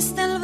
dijiste 0.00 0.22
el 0.22 0.39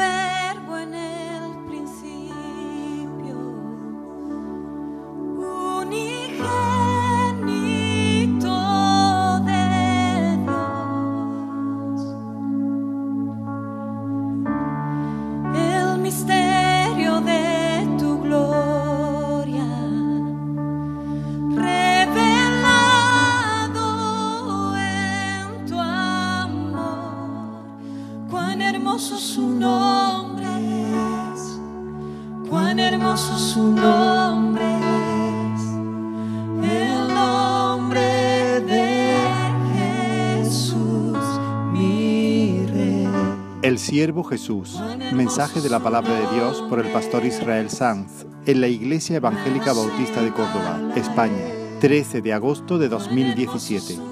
siervo 44.06 44.22
Jesús. 44.22 44.80
Mensaje 45.12 45.60
de 45.60 45.68
la 45.68 45.80
palabra 45.80 46.14
de 46.14 46.36
Dios 46.36 46.62
por 46.68 46.78
el 46.78 46.92
pastor 46.92 47.24
Israel 47.24 47.68
Sanz 47.68 48.24
en 48.46 48.60
la 48.60 48.68
Iglesia 48.68 49.16
Evangélica 49.16 49.72
Bautista 49.72 50.22
de 50.22 50.30
Córdoba, 50.30 50.92
España, 50.94 51.46
13 51.80 52.22
de 52.22 52.32
agosto 52.32 52.78
de 52.78 52.88
2017. 52.88 54.05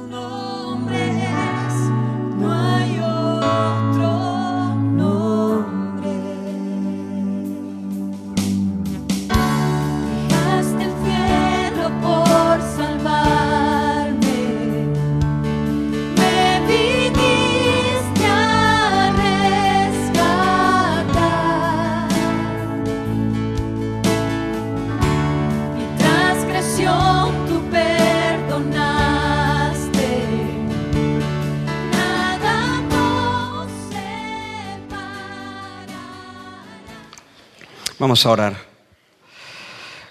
Vamos 38.15 38.27
a 38.27 38.31
orar. 38.31 38.57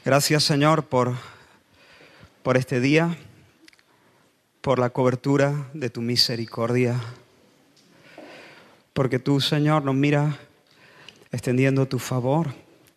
Gracias 0.04 0.44
Señor 0.44 0.84
por, 0.88 1.16
por 2.44 2.58
este 2.58 2.82
día, 2.82 3.18
por 4.60 4.78
la 4.78 4.90
cobertura 4.90 5.70
de 5.74 5.90
tu 5.90 6.02
misericordia, 6.02 7.00
porque 8.92 9.20
tú 9.20 9.40
Señor 9.40 9.86
nos 9.86 9.96
miras 9.96 10.36
extendiendo 11.32 11.88
tu 11.88 11.98
favor, 11.98 12.54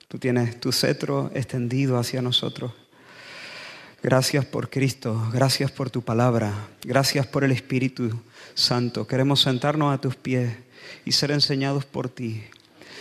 tú 0.09 0.19
tienes 0.19 0.59
tu 0.59 0.73
cetro 0.73 1.31
extendido 1.35 1.99
hacia 1.99 2.21
nosotros. 2.21 2.73
Gracias 4.03 4.45
por 4.45 4.71
Cristo, 4.71 5.31
gracias 5.33 5.71
por 5.71 5.89
tu 5.89 6.03
palabra, 6.03 6.53
gracias 6.83 7.29
por 7.29 7.45
el 7.45 7.53
Espíritu 7.53 8.11
Santo. 8.55 9.07
Queremos 9.07 9.41
sentarnos 9.41 9.95
a 9.95 10.01
tus 10.01 10.17
pies 10.17 10.53
y 11.05 11.13
ser 11.13 11.31
enseñados 11.31 11.85
por 11.85 12.09
ti. 12.09 12.43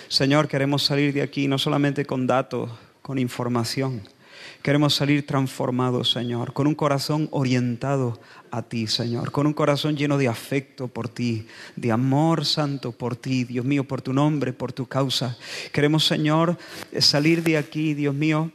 Señor, 0.07 0.47
queremos 0.47 0.83
salir 0.83 1.13
de 1.13 1.21
aquí 1.21 1.47
no 1.47 1.57
solamente 1.57 2.05
con 2.05 2.27
datos, 2.27 2.69
con 3.01 3.17
información. 3.17 4.01
Queremos 4.61 4.95
salir 4.95 5.25
transformados, 5.25 6.11
Señor, 6.11 6.53
con 6.53 6.67
un 6.67 6.75
corazón 6.75 7.27
orientado 7.31 8.19
a 8.51 8.63
ti, 8.63 8.87
Señor, 8.87 9.31
con 9.31 9.47
un 9.47 9.53
corazón 9.53 9.95
lleno 9.95 10.17
de 10.17 10.27
afecto 10.27 10.87
por 10.87 11.07
ti, 11.07 11.47
de 11.75 11.91
amor 11.91 12.45
santo 12.45 12.91
por 12.91 13.15
ti, 13.15 13.43
Dios 13.43 13.65
mío, 13.65 13.83
por 13.83 14.01
tu 14.01 14.13
nombre, 14.13 14.53
por 14.53 14.73
tu 14.73 14.87
causa. 14.87 15.37
Queremos, 15.71 16.05
Señor, 16.05 16.57
salir 16.99 17.43
de 17.43 17.57
aquí, 17.57 17.93
Dios 17.93 18.15
mío, 18.15 18.51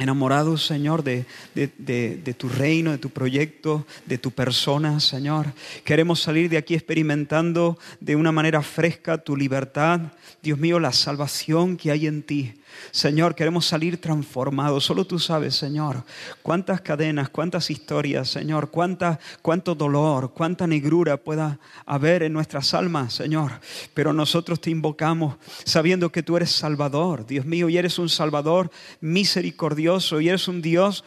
enamorados, 0.00 0.66
Señor, 0.66 1.04
de, 1.04 1.24
de- 1.54 1.70
de- 1.78 2.16
de 2.16 2.34
tu 2.34 2.48
reino, 2.48 2.90
de 2.90 2.98
tu 2.98 3.10
proyecto, 3.10 3.86
de 4.06 4.18
tu 4.18 4.30
persona, 4.30 4.98
Señor. 4.98 5.52
Queremos 5.84 6.20
salir 6.20 6.48
de 6.50 6.56
aquí 6.56 6.74
experimentando 6.74 7.78
de 8.00 8.16
una 8.16 8.32
manera 8.32 8.62
fresca 8.62 9.18
tu 9.18 9.36
libertad, 9.36 10.00
Dios 10.42 10.58
mío, 10.58 10.80
la 10.80 10.92
salvación 10.92 11.76
que 11.76 11.90
hay 11.90 12.06
en 12.06 12.22
ti. 12.22 12.54
Señor, 12.90 13.34
queremos 13.34 13.66
salir 13.66 14.00
transformados. 14.00 14.84
Solo 14.84 15.04
tú 15.04 15.18
sabes, 15.18 15.54
Señor, 15.54 16.04
cuántas 16.42 16.80
cadenas, 16.80 17.28
cuántas 17.28 17.70
historias, 17.70 18.28
Señor, 18.28 18.70
cuánta, 18.70 19.18
cuánto 19.42 19.74
dolor, 19.74 20.32
cuánta 20.32 20.66
negrura 20.66 21.16
pueda 21.16 21.58
haber 21.86 22.22
en 22.22 22.32
nuestras 22.32 22.74
almas, 22.74 23.14
Señor. 23.14 23.52
Pero 23.94 24.12
nosotros 24.12 24.60
te 24.60 24.70
invocamos 24.70 25.36
sabiendo 25.64 26.10
que 26.10 26.22
tú 26.22 26.36
eres 26.36 26.50
Salvador, 26.50 27.26
Dios 27.26 27.46
mío, 27.46 27.68
y 27.68 27.78
eres 27.78 27.98
un 27.98 28.08
Salvador 28.08 28.70
misericordioso, 29.00 30.20
y 30.20 30.28
eres 30.28 30.48
un 30.48 30.62
Dios, 30.62 31.04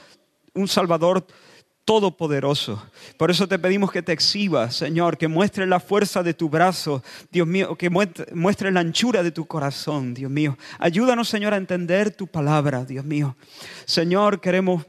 un 0.53 0.68
Salvador 0.68 1.25
todopoderoso. 1.86 2.82
Por 3.18 3.30
eso 3.30 3.48
te 3.48 3.60
pedimos 3.60 3.92
que 3.92 4.02
te 4.02 4.14
exhibas, 4.14 4.76
Señor, 4.76 5.18
que 5.18 5.28
muestres 5.28 5.68
la 5.68 5.80
fuerza 5.80 6.24
de 6.24 6.34
tu 6.34 6.50
brazo, 6.50 7.04
Dios 7.32 7.46
mío, 7.46 7.76
que 7.78 7.92
muestre- 7.92 8.72
la 8.72 8.80
anchura 8.80 9.22
de 9.22 9.32
tu 9.32 9.46
corazón, 9.46 10.14
Dios 10.14 10.32
mío. 10.32 10.58
Ayúdanos, 10.80 11.28
Señor, 11.28 11.54
a 11.54 11.58
entender 11.58 12.12
tu 12.12 12.28
palabra, 12.28 12.86
Dios 12.86 13.04
mío. 13.04 13.36
Señor, 13.86 14.40
queremos 14.40 14.86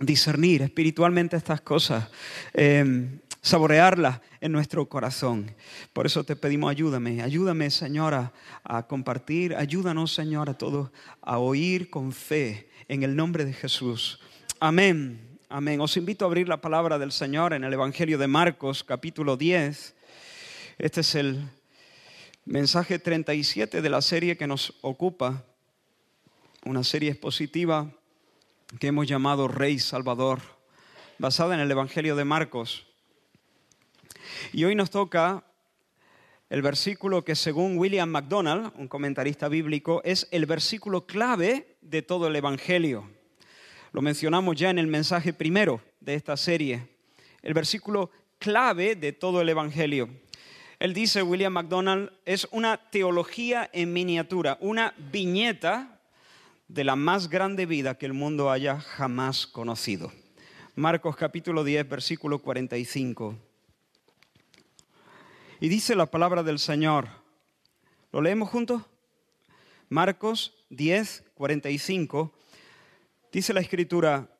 discernir 0.00 0.62
espiritualmente 0.62 1.36
estas 1.36 1.60
cosas, 1.60 2.08
eh, 2.52 3.18
saborearlas 3.40 4.20
en 4.40 4.50
nuestro 4.50 4.86
corazón. 4.88 5.54
Por 5.92 6.06
eso 6.06 6.24
te 6.24 6.34
pedimos, 6.34 6.70
ayúdame, 6.70 7.22
ayúdame, 7.22 7.70
Señor, 7.70 8.32
a 8.64 8.86
compartir, 8.88 9.54
ayúdanos, 9.54 10.12
Señor, 10.12 10.50
a 10.50 10.54
todos 10.54 10.90
a 11.22 11.38
oír 11.38 11.88
con 11.88 12.12
fe 12.12 12.68
en 12.88 13.04
el 13.04 13.14
nombre 13.14 13.44
de 13.44 13.52
Jesús. 13.52 14.20
Amén. 14.58 15.25
Amén. 15.48 15.80
Os 15.80 15.96
invito 15.96 16.24
a 16.24 16.26
abrir 16.26 16.48
la 16.48 16.60
palabra 16.60 16.98
del 16.98 17.12
Señor 17.12 17.52
en 17.52 17.62
el 17.62 17.72
Evangelio 17.72 18.18
de 18.18 18.26
Marcos, 18.26 18.82
capítulo 18.82 19.36
10. 19.36 19.94
Este 20.76 21.00
es 21.02 21.14
el 21.14 21.48
mensaje 22.44 22.98
37 22.98 23.80
de 23.80 23.88
la 23.88 24.02
serie 24.02 24.36
que 24.36 24.48
nos 24.48 24.74
ocupa, 24.80 25.44
una 26.64 26.82
serie 26.82 27.12
expositiva 27.12 27.92
que 28.80 28.88
hemos 28.88 29.06
llamado 29.06 29.46
Rey 29.46 29.78
Salvador, 29.78 30.40
basada 31.18 31.54
en 31.54 31.60
el 31.60 31.70
Evangelio 31.70 32.16
de 32.16 32.24
Marcos. 32.24 32.84
Y 34.52 34.64
hoy 34.64 34.74
nos 34.74 34.90
toca 34.90 35.44
el 36.50 36.60
versículo 36.60 37.24
que 37.24 37.36
según 37.36 37.78
William 37.78 38.08
MacDonald, 38.08 38.72
un 38.74 38.88
comentarista 38.88 39.46
bíblico, 39.46 40.02
es 40.04 40.26
el 40.32 40.44
versículo 40.46 41.06
clave 41.06 41.76
de 41.82 42.02
todo 42.02 42.26
el 42.26 42.34
Evangelio. 42.34 43.15
Lo 43.96 44.02
mencionamos 44.02 44.56
ya 44.56 44.68
en 44.68 44.78
el 44.78 44.88
mensaje 44.88 45.32
primero 45.32 45.80
de 46.00 46.12
esta 46.12 46.36
serie. 46.36 46.86
El 47.40 47.54
versículo 47.54 48.10
clave 48.38 48.94
de 48.94 49.14
todo 49.14 49.40
el 49.40 49.48
Evangelio. 49.48 50.10
Él 50.78 50.92
dice, 50.92 51.22
William 51.22 51.54
MacDonald, 51.54 52.12
es 52.26 52.46
una 52.50 52.76
teología 52.76 53.70
en 53.72 53.94
miniatura, 53.94 54.58
una 54.60 54.92
viñeta 54.98 55.98
de 56.68 56.84
la 56.84 56.94
más 56.94 57.30
grande 57.30 57.64
vida 57.64 57.96
que 57.96 58.04
el 58.04 58.12
mundo 58.12 58.50
haya 58.50 58.80
jamás 58.80 59.46
conocido. 59.46 60.12
Marcos 60.74 61.16
capítulo 61.16 61.64
10, 61.64 61.88
versículo 61.88 62.42
45. 62.42 63.34
Y 65.58 65.70
dice 65.70 65.96
la 65.96 66.04
palabra 66.04 66.42
del 66.42 66.58
Señor. 66.58 67.08
¿Lo 68.12 68.20
leemos 68.20 68.50
juntos? 68.50 68.82
Marcos 69.88 70.52
10, 70.68 71.24
45. 71.34 72.34
Dice 73.32 73.52
la 73.52 73.60
escritura, 73.60 74.30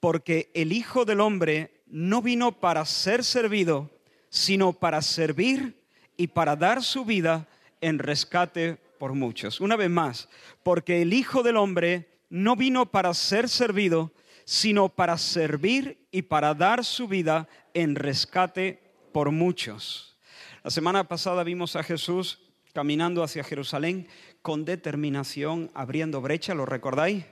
porque 0.00 0.50
el 0.54 0.72
Hijo 0.72 1.04
del 1.04 1.20
Hombre 1.20 1.82
no 1.86 2.22
vino 2.22 2.60
para 2.60 2.84
ser 2.84 3.24
servido, 3.24 3.90
sino 4.28 4.72
para 4.72 5.02
servir 5.02 5.82
y 6.16 6.28
para 6.28 6.56
dar 6.56 6.82
su 6.82 7.04
vida 7.04 7.48
en 7.80 7.98
rescate 7.98 8.76
por 8.98 9.14
muchos. 9.14 9.60
Una 9.60 9.76
vez 9.76 9.90
más, 9.90 10.28
porque 10.62 11.02
el 11.02 11.12
Hijo 11.12 11.42
del 11.42 11.56
Hombre 11.56 12.08
no 12.28 12.56
vino 12.56 12.86
para 12.90 13.14
ser 13.14 13.48
servido, 13.48 14.12
sino 14.44 14.88
para 14.88 15.18
servir 15.18 16.06
y 16.10 16.22
para 16.22 16.54
dar 16.54 16.84
su 16.84 17.08
vida 17.08 17.48
en 17.74 17.94
rescate 17.94 18.80
por 19.12 19.30
muchos. 19.30 20.16
La 20.62 20.70
semana 20.70 21.08
pasada 21.08 21.44
vimos 21.44 21.76
a 21.76 21.82
Jesús 21.82 22.40
caminando 22.72 23.22
hacia 23.22 23.42
Jerusalén 23.42 24.08
con 24.42 24.64
determinación, 24.64 25.70
abriendo 25.74 26.20
brecha, 26.20 26.54
¿lo 26.54 26.66
recordáis? 26.66 27.24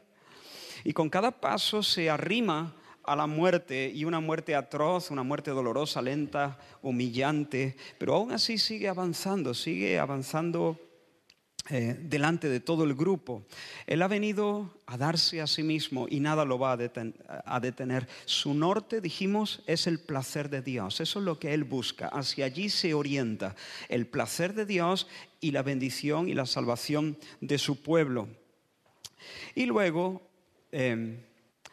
Y 0.84 0.92
con 0.92 1.08
cada 1.08 1.40
paso 1.40 1.82
se 1.82 2.10
arrima 2.10 2.74
a 3.02 3.16
la 3.16 3.26
muerte 3.26 3.90
y 3.94 4.04
una 4.04 4.20
muerte 4.20 4.54
atroz, 4.54 5.10
una 5.10 5.22
muerte 5.22 5.50
dolorosa, 5.50 6.00
lenta, 6.02 6.58
humillante, 6.82 7.76
pero 7.98 8.14
aún 8.14 8.32
así 8.32 8.58
sigue 8.58 8.88
avanzando, 8.88 9.54
sigue 9.54 9.98
avanzando 9.98 10.78
eh, 11.70 11.96
delante 11.98 12.50
de 12.50 12.60
todo 12.60 12.84
el 12.84 12.94
grupo. 12.94 13.46
Él 13.86 14.02
ha 14.02 14.08
venido 14.08 14.78
a 14.84 14.98
darse 14.98 15.40
a 15.40 15.46
sí 15.46 15.62
mismo 15.62 16.06
y 16.10 16.20
nada 16.20 16.44
lo 16.44 16.58
va 16.58 16.72
a, 16.72 16.78
a, 17.46 17.60
detener. 17.60 18.06
Su 18.26 18.52
norte, 18.52 19.00
dijimos, 19.00 19.62
es 19.66 19.86
el 19.86 19.98
placer 19.98 20.50
de 20.50 20.60
Dios. 20.60 21.00
Eso 21.00 21.18
es 21.20 21.24
lo 21.24 21.38
que 21.38 21.54
Él 21.54 21.64
busca. 21.64 22.08
Hacia 22.08 22.44
allí 22.44 22.68
se 22.68 22.92
orienta 22.92 23.56
el 23.88 24.06
placer 24.06 24.52
de 24.52 24.66
Dios 24.66 25.06
y 25.40 25.52
la 25.52 25.62
bendición 25.62 26.28
y 26.28 26.34
la 26.34 26.44
salvación 26.44 27.16
de 27.40 27.56
su 27.56 27.82
pueblo. 27.82 28.28
Y 29.54 29.64
luego 29.64 30.20
em, 30.74 31.20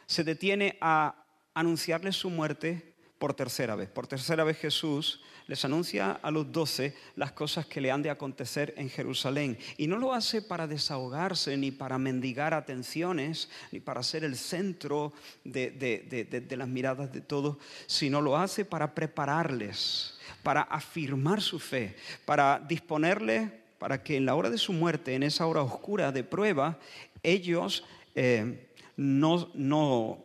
se 0.05 0.23
detiene 0.23 0.77
a 0.79 1.15
anunciarle 1.55 2.11
su 2.11 2.29
muerte 2.29 2.93
por 3.17 3.33
tercera 3.33 3.75
vez. 3.75 3.89
Por 3.89 4.07
tercera 4.07 4.43
vez 4.43 4.57
Jesús 4.57 5.21
les 5.47 5.65
anuncia 5.65 6.11
a 6.11 6.31
los 6.31 6.51
doce 6.51 6.95
las 7.15 7.31
cosas 7.31 7.65
que 7.65 7.81
le 7.81 7.91
han 7.91 8.03
de 8.03 8.09
acontecer 8.09 8.73
en 8.77 8.89
Jerusalén. 8.89 9.57
Y 9.77 9.87
no 9.87 9.97
lo 9.97 10.13
hace 10.13 10.41
para 10.41 10.67
desahogarse, 10.67 11.57
ni 11.57 11.71
para 11.71 11.97
mendigar 11.97 12.53
atenciones, 12.53 13.49
ni 13.71 13.79
para 13.79 14.03
ser 14.03 14.23
el 14.23 14.35
centro 14.35 15.13
de, 15.43 16.55
las 16.57 16.67
miradas 16.67 17.11
de 17.11 17.21
todos, 17.21 17.57
sino 17.87 18.21
lo 18.21 18.37
hace 18.37 18.65
para 18.65 18.93
prepararles, 18.93 20.19
para 20.43 20.61
afirmar 20.61 21.41
su 21.41 21.59
fe, 21.59 21.95
para 22.25 22.59
disponerles 22.59 23.51
para 23.77 24.03
que 24.03 24.15
en 24.15 24.27
la 24.27 24.35
hora 24.35 24.51
de 24.51 24.59
su 24.59 24.73
muerte, 24.73 25.15
en 25.15 25.23
esa 25.23 25.47
hora 25.47 25.63
oscura 25.63 26.11
de 26.11 26.23
prueba, 26.23 26.77
ellos 27.23 27.83
eh, 28.13 28.67
no, 28.95 29.49
no, 29.53 30.23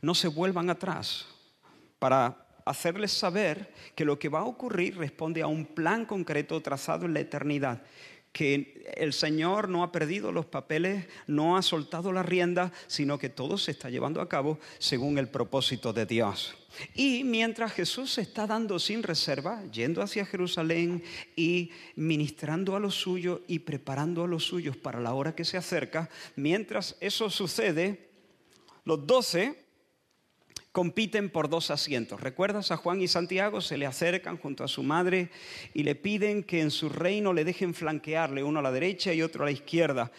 no 0.00 0.14
se 0.14 0.28
vuelvan 0.28 0.70
atrás, 0.70 1.26
para 1.98 2.46
hacerles 2.64 3.12
saber 3.12 3.72
que 3.94 4.04
lo 4.04 4.18
que 4.18 4.28
va 4.28 4.40
a 4.40 4.44
ocurrir 4.44 4.96
responde 4.96 5.42
a 5.42 5.46
un 5.46 5.66
plan 5.66 6.04
concreto 6.04 6.60
trazado 6.60 7.06
en 7.06 7.14
la 7.14 7.20
eternidad, 7.20 7.82
que 8.32 8.82
el 8.96 9.12
Señor 9.12 9.68
no 9.68 9.82
ha 9.82 9.92
perdido 9.92 10.32
los 10.32 10.46
papeles, 10.46 11.06
no 11.26 11.56
ha 11.56 11.62
soltado 11.62 12.12
la 12.12 12.22
rienda, 12.22 12.72
sino 12.86 13.18
que 13.18 13.28
todo 13.28 13.58
se 13.58 13.70
está 13.70 13.90
llevando 13.90 14.20
a 14.20 14.28
cabo 14.28 14.58
según 14.78 15.18
el 15.18 15.28
propósito 15.28 15.92
de 15.92 16.06
Dios. 16.06 16.54
Y 16.94 17.24
mientras 17.24 17.72
Jesús 17.72 18.14
se 18.14 18.22
está 18.22 18.46
dando 18.46 18.78
sin 18.78 19.02
reserva, 19.02 19.62
yendo 19.70 20.00
hacia 20.00 20.24
Jerusalén 20.24 21.02
y 21.36 21.70
ministrando 21.96 22.74
a 22.74 22.80
los 22.80 22.94
suyos 22.94 23.40
y 23.46 23.58
preparando 23.60 24.24
a 24.24 24.28
los 24.28 24.44
suyos 24.44 24.76
para 24.76 25.00
la 25.00 25.12
hora 25.12 25.34
que 25.34 25.44
se 25.44 25.58
acerca, 25.58 26.08
mientras 26.34 26.96
eso 27.00 27.28
sucede, 27.28 28.08
los 28.84 29.06
doce 29.06 29.61
compiten 30.72 31.28
por 31.28 31.50
dos 31.50 31.70
asientos. 31.70 32.20
¿Recuerdas 32.20 32.70
a 32.70 32.78
Juan 32.78 33.00
y 33.02 33.08
Santiago? 33.08 33.60
Se 33.60 33.76
le 33.76 33.86
acercan 33.86 34.38
junto 34.38 34.64
a 34.64 34.68
su 34.68 34.82
madre 34.82 35.30
y 35.74 35.82
le 35.82 35.94
piden 35.94 36.42
que 36.42 36.60
en 36.62 36.70
su 36.70 36.88
reino 36.88 37.32
le 37.34 37.44
dejen 37.44 37.74
flanquearle, 37.74 38.42
uno 38.42 38.58
a 38.58 38.62
la 38.62 38.72
derecha 38.72 39.12
y 39.12 39.22
otro 39.22 39.44
a 39.44 39.46
la 39.46 39.52
izquierda. 39.52 40.10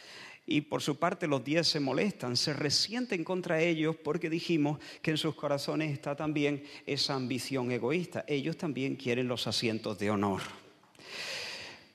Y 0.46 0.62
por 0.62 0.82
su 0.82 1.00
parte 1.00 1.26
los 1.26 1.44
diez 1.44 1.68
se 1.68 1.80
molestan, 1.80 2.36
se 2.36 2.54
resienten 2.54 3.24
contra 3.24 3.62
ellos 3.62 3.96
porque 3.96 4.30
dijimos 4.30 4.78
que 5.02 5.12
en 5.12 5.18
sus 5.18 5.36
corazones 5.36 5.92
está 5.92 6.16
también 6.16 6.64
esa 6.86 7.16
ambición 7.16 7.72
egoísta. 7.72 8.24
Ellos 8.28 8.58
también 8.58 8.96
quieren 8.96 9.28
los 9.28 9.48
asientos 9.48 9.98
de 9.98 10.12
honor. 10.12 10.42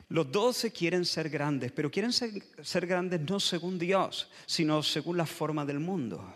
Los 0.09 0.33
doce 0.33 0.73
quieren 0.73 1.05
ser 1.05 1.29
grandes, 1.29 1.71
pero 1.71 1.91
quieren 1.91 2.13
ser, 2.13 2.31
ser 2.63 2.87
grandes 2.87 3.21
no 3.21 3.39
según 3.39 3.79
Dios, 3.79 4.31
sino 4.47 4.83
según 4.83 5.19
la 5.19 5.27
forma 5.27 5.67
del 5.67 5.79
mundo. 5.79 6.35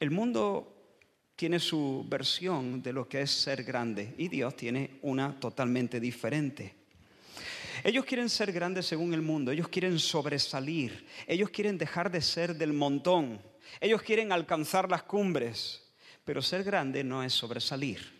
El 0.00 0.10
mundo 0.10 0.75
tiene 1.36 1.60
su 1.60 2.04
versión 2.08 2.82
de 2.82 2.94
lo 2.94 3.06
que 3.06 3.20
es 3.20 3.30
ser 3.30 3.62
grande 3.62 4.14
y 4.16 4.28
Dios 4.28 4.56
tiene 4.56 4.98
una 5.02 5.38
totalmente 5.38 6.00
diferente. 6.00 6.74
Ellos 7.84 8.06
quieren 8.06 8.30
ser 8.30 8.50
grandes 8.52 8.86
según 8.86 9.12
el 9.12 9.20
mundo, 9.20 9.52
ellos 9.52 9.68
quieren 9.68 9.98
sobresalir, 9.98 11.06
ellos 11.26 11.50
quieren 11.50 11.76
dejar 11.76 12.10
de 12.10 12.22
ser 12.22 12.56
del 12.56 12.72
montón, 12.72 13.38
ellos 13.80 14.00
quieren 14.00 14.32
alcanzar 14.32 14.90
las 14.90 15.02
cumbres, 15.02 15.82
pero 16.24 16.40
ser 16.40 16.64
grande 16.64 17.04
no 17.04 17.22
es 17.22 17.34
sobresalir. 17.34 18.16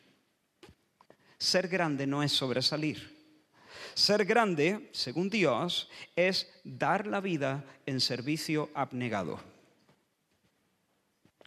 Ser 1.38 1.68
grande 1.68 2.06
no 2.06 2.22
es 2.22 2.32
sobresalir. 2.32 3.16
Ser 3.94 4.26
grande, 4.26 4.90
según 4.92 5.30
Dios, 5.30 5.88
es 6.14 6.50
dar 6.64 7.06
la 7.06 7.20
vida 7.20 7.64
en 7.86 8.00
servicio 8.00 8.68
abnegado. 8.74 9.40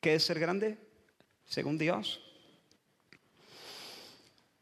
¿Qué 0.01 0.15
es 0.15 0.23
ser 0.23 0.39
grande? 0.39 0.88
Según 1.49 1.77
Dios. 1.77 2.21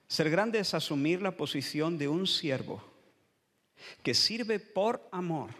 Ser 0.08 0.30
grande 0.30 0.60
es 0.60 0.74
asumir 0.74 1.22
la 1.22 1.36
posición 1.36 1.98
de 1.98 2.08
un 2.08 2.26
siervo 2.26 2.82
que 4.02 4.14
sirve 4.14 4.60
por 4.60 5.08
amor 5.12 5.52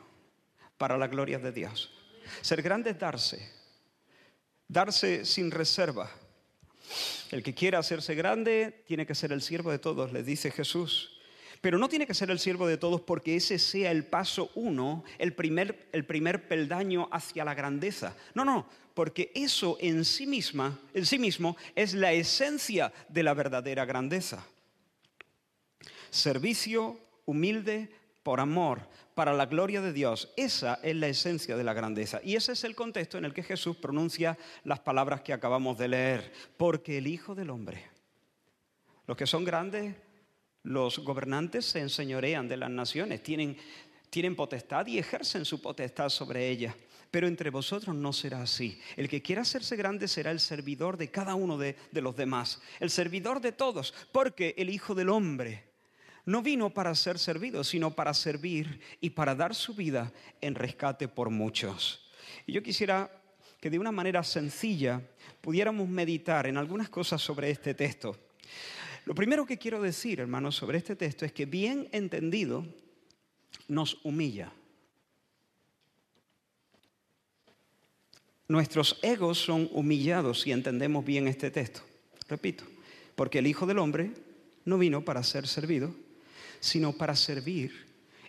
para 0.78 0.98
la 0.98 1.08
gloria 1.08 1.38
de 1.38 1.52
Dios. 1.52 1.94
Ser 2.42 2.62
grande 2.62 2.92
es 2.92 3.00
darse, 3.00 3.52
darse 4.68 5.26
sin 5.26 5.52
reserva. 5.52 6.10
El 7.30 7.44
que 7.44 7.54
quiera 7.54 7.80
hacerse 7.80 8.16
grande 8.16 8.84
tiene 8.88 9.06
que 9.06 9.16
ser 9.16 9.34
el 9.34 9.42
siervo 9.42 9.70
de 9.72 9.80
todos, 9.80 10.14
le 10.14 10.24
dice 10.24 10.50
Jesús. 10.50 11.17
Pero 11.62 11.78
no 11.78 11.90
tiene 11.90 12.08
que 12.08 12.14
ser 12.14 12.30
el 12.32 12.40
siervo 12.40 12.68
de 12.68 12.78
todos 12.78 13.02
porque 13.02 13.36
ese 13.36 13.60
sea 13.60 13.92
el 13.92 14.06
paso 14.06 14.52
uno, 14.56 15.04
el 15.18 15.34
primer, 15.34 15.88
el 15.92 16.06
primer 16.06 16.48
peldaño 16.48 17.10
hacia 17.12 17.46
la 17.46 17.56
grandeza. 17.56 18.16
No, 18.34 18.46
no, 18.46 18.68
porque 18.94 19.32
eso 19.36 19.78
en 19.80 20.06
sí, 20.06 20.28
misma, 20.28 20.80
en 20.94 21.06
sí 21.06 21.20
mismo 21.20 21.58
es 21.76 21.94
la 21.94 22.14
esencia 22.14 22.94
de 23.10 23.24
la 23.24 23.34
verdadera 23.34 23.86
grandeza. 23.86 24.46
Servicio 26.10 27.00
humilde 27.26 27.90
por 28.24 28.40
amor, 28.40 28.82
para 29.18 29.34
la 29.34 29.48
gloria 29.48 29.82
de 29.82 29.94
Dios. 29.94 30.32
Esa 30.38 30.80
es 30.84 30.96
la 30.96 31.08
esencia 31.08 31.58
de 31.58 31.64
la 31.64 31.74
grandeza. 31.74 32.20
Y 32.24 32.36
ese 32.36 32.52
es 32.52 32.64
el 32.64 32.76
contexto 32.76 33.18
en 33.18 33.26
el 33.26 33.34
que 33.34 33.42
Jesús 33.42 33.76
pronuncia 33.78 34.38
las 34.64 34.80
palabras 34.80 35.22
que 35.22 35.34
acabamos 35.34 35.78
de 35.78 35.88
leer. 35.88 36.32
Porque 36.56 37.00
el 37.00 37.08
Hijo 37.08 37.34
del 37.34 37.50
Hombre, 37.50 37.84
los 39.08 39.18
que 39.18 39.26
son 39.26 39.44
grandes 39.44 39.96
los 40.68 41.00
gobernantes 41.00 41.66
se 41.66 41.80
enseñorean 41.80 42.50
de 42.50 42.58
las 42.58 42.70
naciones, 42.70 43.24
tienen, 43.24 43.58
tienen 44.10 44.36
potestad 44.36 44.86
y 44.88 44.98
ejercen 44.98 45.46
su 45.46 45.62
potestad 45.62 46.10
sobre 46.10 46.50
ellas. 46.50 46.76
Pero 47.10 47.28
entre 47.28 47.50
vosotros 47.50 47.96
no 47.96 48.12
será 48.12 48.42
así. 48.42 48.78
El 48.98 49.08
que 49.08 49.22
quiera 49.22 49.44
hacerse 49.44 49.78
grande 49.78 50.10
será 50.10 50.30
el 50.30 50.42
servidor 50.42 50.98
de 50.98 51.10
cada 51.10 51.36
uno 51.36 51.58
de, 51.58 51.78
de 51.92 52.02
los 52.02 52.18
demás, 52.18 52.62
el 52.82 52.90
servidor 52.90 53.40
de 53.40 53.54
todos, 53.54 53.94
porque 54.12 54.56
el 54.58 54.70
Hijo 54.70 54.94
del 54.94 55.08
Hombre 55.08 55.64
no 56.26 56.42
vino 56.42 56.70
para 56.70 56.94
ser 56.96 57.18
servido, 57.18 57.64
sino 57.64 57.96
para 57.96 58.14
servir 58.14 58.82
y 59.00 59.12
para 59.12 59.36
dar 59.36 59.56
su 59.56 59.74
vida 59.74 60.12
en 60.42 60.54
rescate 60.54 61.08
por 61.08 61.30
muchos. 61.30 62.12
Y 62.46 62.52
yo 62.52 62.62
quisiera 62.62 63.10
que 63.62 63.70
de 63.70 63.80
una 63.80 63.94
manera 63.94 64.22
sencilla 64.22 65.02
pudiéramos 65.40 65.88
meditar 65.88 66.46
en 66.46 66.58
algunas 66.58 66.90
cosas 66.90 67.22
sobre 67.22 67.50
este 67.52 67.74
texto. 67.74 68.18
Lo 69.08 69.16
primero 69.16 69.46
que 69.46 69.58
quiero 69.58 69.82
decir, 69.82 70.20
hermanos, 70.20 70.58
sobre 70.58 70.80
este 70.80 70.98
texto 70.98 71.24
es 71.24 71.32
que 71.32 71.46
bien 71.46 71.88
entendido 71.94 72.66
nos 73.70 74.04
humilla. 74.04 74.52
Nuestros 78.50 79.00
egos 79.02 79.38
son 79.38 79.70
humillados 79.72 80.42
si 80.42 80.52
entendemos 80.52 81.06
bien 81.06 81.30
este 81.30 81.50
texto. 81.50 81.80
Repito, 82.28 82.66
porque 83.16 83.40
el 83.40 83.48
Hijo 83.48 83.66
del 83.66 83.80
Hombre 83.80 84.12
no 84.66 84.78
vino 84.78 85.06
para 85.06 85.24
ser 85.24 85.48
servido, 85.48 85.96
sino 86.60 86.92
para 86.92 87.16
servir 87.16 87.88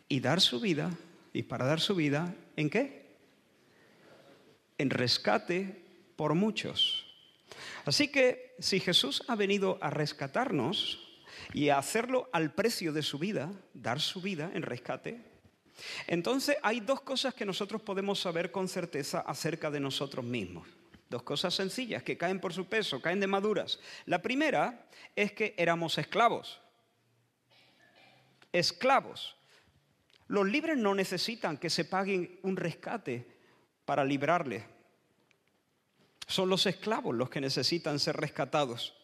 y 0.08 0.20
dar 0.20 0.40
su 0.40 0.60
vida, 0.60 0.96
y 1.32 1.42
para 1.42 1.66
dar 1.66 1.80
su 1.80 1.96
vida, 1.96 2.36
¿en 2.54 2.70
qué? 2.70 3.16
En 4.78 4.90
rescate 4.90 5.82
por 6.14 6.34
muchos. 6.34 7.07
Así 7.88 8.08
que 8.08 8.54
si 8.58 8.80
Jesús 8.80 9.24
ha 9.28 9.34
venido 9.34 9.78
a 9.80 9.88
rescatarnos 9.88 11.22
y 11.54 11.70
a 11.70 11.78
hacerlo 11.78 12.28
al 12.34 12.52
precio 12.52 12.92
de 12.92 13.02
su 13.02 13.18
vida, 13.18 13.50
dar 13.72 13.98
su 13.98 14.20
vida 14.20 14.50
en 14.52 14.60
rescate, 14.60 15.24
entonces 16.06 16.58
hay 16.62 16.80
dos 16.80 17.00
cosas 17.00 17.32
que 17.32 17.46
nosotros 17.46 17.80
podemos 17.80 18.20
saber 18.20 18.52
con 18.52 18.68
certeza 18.68 19.20
acerca 19.20 19.70
de 19.70 19.80
nosotros 19.80 20.22
mismos. 20.22 20.68
Dos 21.08 21.22
cosas 21.22 21.54
sencillas 21.54 22.02
que 22.02 22.18
caen 22.18 22.40
por 22.40 22.52
su 22.52 22.66
peso, 22.66 23.00
caen 23.00 23.20
de 23.20 23.26
maduras. 23.26 23.80
La 24.04 24.20
primera 24.20 24.86
es 25.16 25.32
que 25.32 25.54
éramos 25.56 25.96
esclavos. 25.96 26.60
Esclavos. 28.52 29.34
Los 30.26 30.46
libres 30.46 30.76
no 30.76 30.94
necesitan 30.94 31.56
que 31.56 31.70
se 31.70 31.86
paguen 31.86 32.38
un 32.42 32.58
rescate 32.58 33.26
para 33.86 34.04
librarles 34.04 34.62
son 36.28 36.50
los 36.50 36.66
esclavos 36.66 37.16
los 37.16 37.30
que 37.30 37.40
necesitan 37.40 37.98
ser 37.98 38.16
rescatados. 38.16 38.94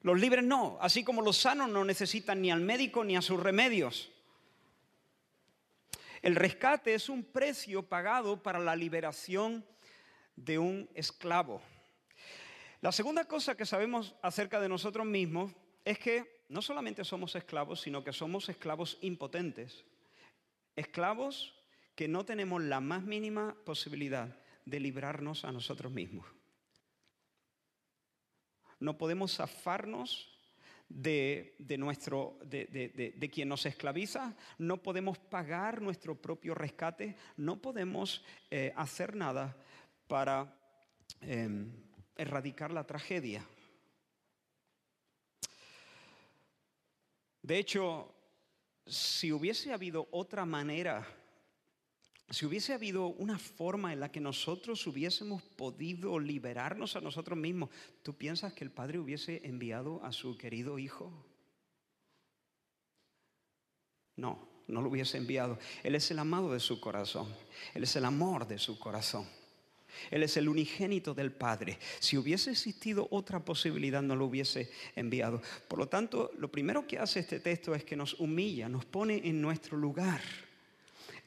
Los 0.00 0.18
libres 0.18 0.44
no, 0.44 0.78
así 0.80 1.04
como 1.04 1.22
los 1.22 1.36
sanos 1.36 1.68
no 1.68 1.84
necesitan 1.84 2.40
ni 2.40 2.50
al 2.50 2.60
médico 2.60 3.04
ni 3.04 3.16
a 3.16 3.22
sus 3.22 3.38
remedios. 3.38 4.10
El 6.22 6.36
rescate 6.36 6.94
es 6.94 7.10
un 7.10 7.22
precio 7.22 7.82
pagado 7.82 8.42
para 8.42 8.58
la 8.58 8.74
liberación 8.74 9.64
de 10.36 10.58
un 10.58 10.88
esclavo. 10.94 11.60
La 12.80 12.92
segunda 12.92 13.26
cosa 13.26 13.56
que 13.56 13.66
sabemos 13.66 14.14
acerca 14.22 14.58
de 14.58 14.70
nosotros 14.70 15.06
mismos 15.06 15.52
es 15.84 15.98
que 15.98 16.44
no 16.48 16.62
solamente 16.62 17.04
somos 17.04 17.34
esclavos, 17.34 17.82
sino 17.82 18.02
que 18.02 18.12
somos 18.12 18.48
esclavos 18.48 18.98
impotentes. 19.02 19.84
esclavos 20.76 21.54
que 21.94 22.08
no 22.08 22.24
tenemos 22.24 22.62
la 22.62 22.80
más 22.80 23.02
mínima 23.02 23.54
posibilidad 23.64 24.36
de 24.64 24.80
librarnos 24.80 25.44
a 25.44 25.52
nosotros 25.52 25.92
mismos. 25.92 26.26
No 28.84 28.98
podemos 28.98 29.34
zafarnos 29.34 30.28
de, 30.90 31.54
nuestro, 31.78 32.38
de, 32.44 33.30
quien 33.32 33.48
nos 33.48 33.64
esclaviza, 33.64 34.36
no 34.58 34.82
podemos 34.82 35.16
pagar 35.16 35.80
nuestro 35.80 36.20
propio 36.20 36.54
rescate, 36.54 37.16
no 37.38 37.62
podemos 37.62 38.22
eh, 38.50 38.74
hacer 38.76 39.16
nada 39.16 39.56
para 40.06 40.54
em, 41.22 41.72
erradicar 42.14 42.72
la 42.72 42.84
tragedia. 42.84 43.42
De 47.40 47.56
hecho, 47.56 48.14
si 48.86 49.32
hubiese 49.32 49.72
habido 49.72 50.08
otra 50.10 50.44
manera, 50.44 51.06
si 52.34 52.46
hubiese 52.46 52.74
habido 52.74 53.06
una 53.06 53.38
forma 53.38 53.92
en 53.92 54.00
la 54.00 54.10
que 54.10 54.20
nosotros 54.20 54.84
hubiésemos 54.88 55.42
podido 55.42 56.18
liberarnos 56.18 56.96
a 56.96 57.00
nosotros 57.00 57.38
mismos, 57.38 57.70
¿tú 58.02 58.14
piensas 58.14 58.52
que 58.52 58.64
el 58.64 58.72
Padre 58.72 58.98
hubiese 58.98 59.40
enviado 59.44 60.04
a 60.04 60.10
su 60.10 60.36
querido 60.36 60.78
Hijo? 60.80 61.12
No, 64.16 64.48
no 64.66 64.82
lo 64.82 64.88
hubiese 64.88 65.16
enviado. 65.16 65.58
Él 65.84 65.94
es 65.94 66.10
el 66.10 66.18
amado 66.18 66.52
de 66.52 66.58
su 66.58 66.80
corazón. 66.80 67.32
Él 67.72 67.84
es 67.84 67.94
el 67.94 68.04
amor 68.04 68.48
de 68.48 68.58
su 68.58 68.80
corazón. 68.80 69.28
Él 70.10 70.24
es 70.24 70.36
el 70.36 70.48
unigénito 70.48 71.14
del 71.14 71.30
Padre. 71.30 71.78
Si 72.00 72.16
hubiese 72.16 72.50
existido 72.50 73.06
otra 73.12 73.44
posibilidad, 73.44 74.02
no 74.02 74.16
lo 74.16 74.26
hubiese 74.26 74.72
enviado. 74.96 75.40
Por 75.68 75.78
lo 75.78 75.88
tanto, 75.88 76.32
lo 76.36 76.50
primero 76.50 76.84
que 76.84 76.98
hace 76.98 77.20
este 77.20 77.38
texto 77.38 77.76
es 77.76 77.84
que 77.84 77.96
nos 77.96 78.14
humilla, 78.14 78.68
nos 78.68 78.84
pone 78.84 79.20
en 79.24 79.40
nuestro 79.40 79.76
lugar. 79.76 80.20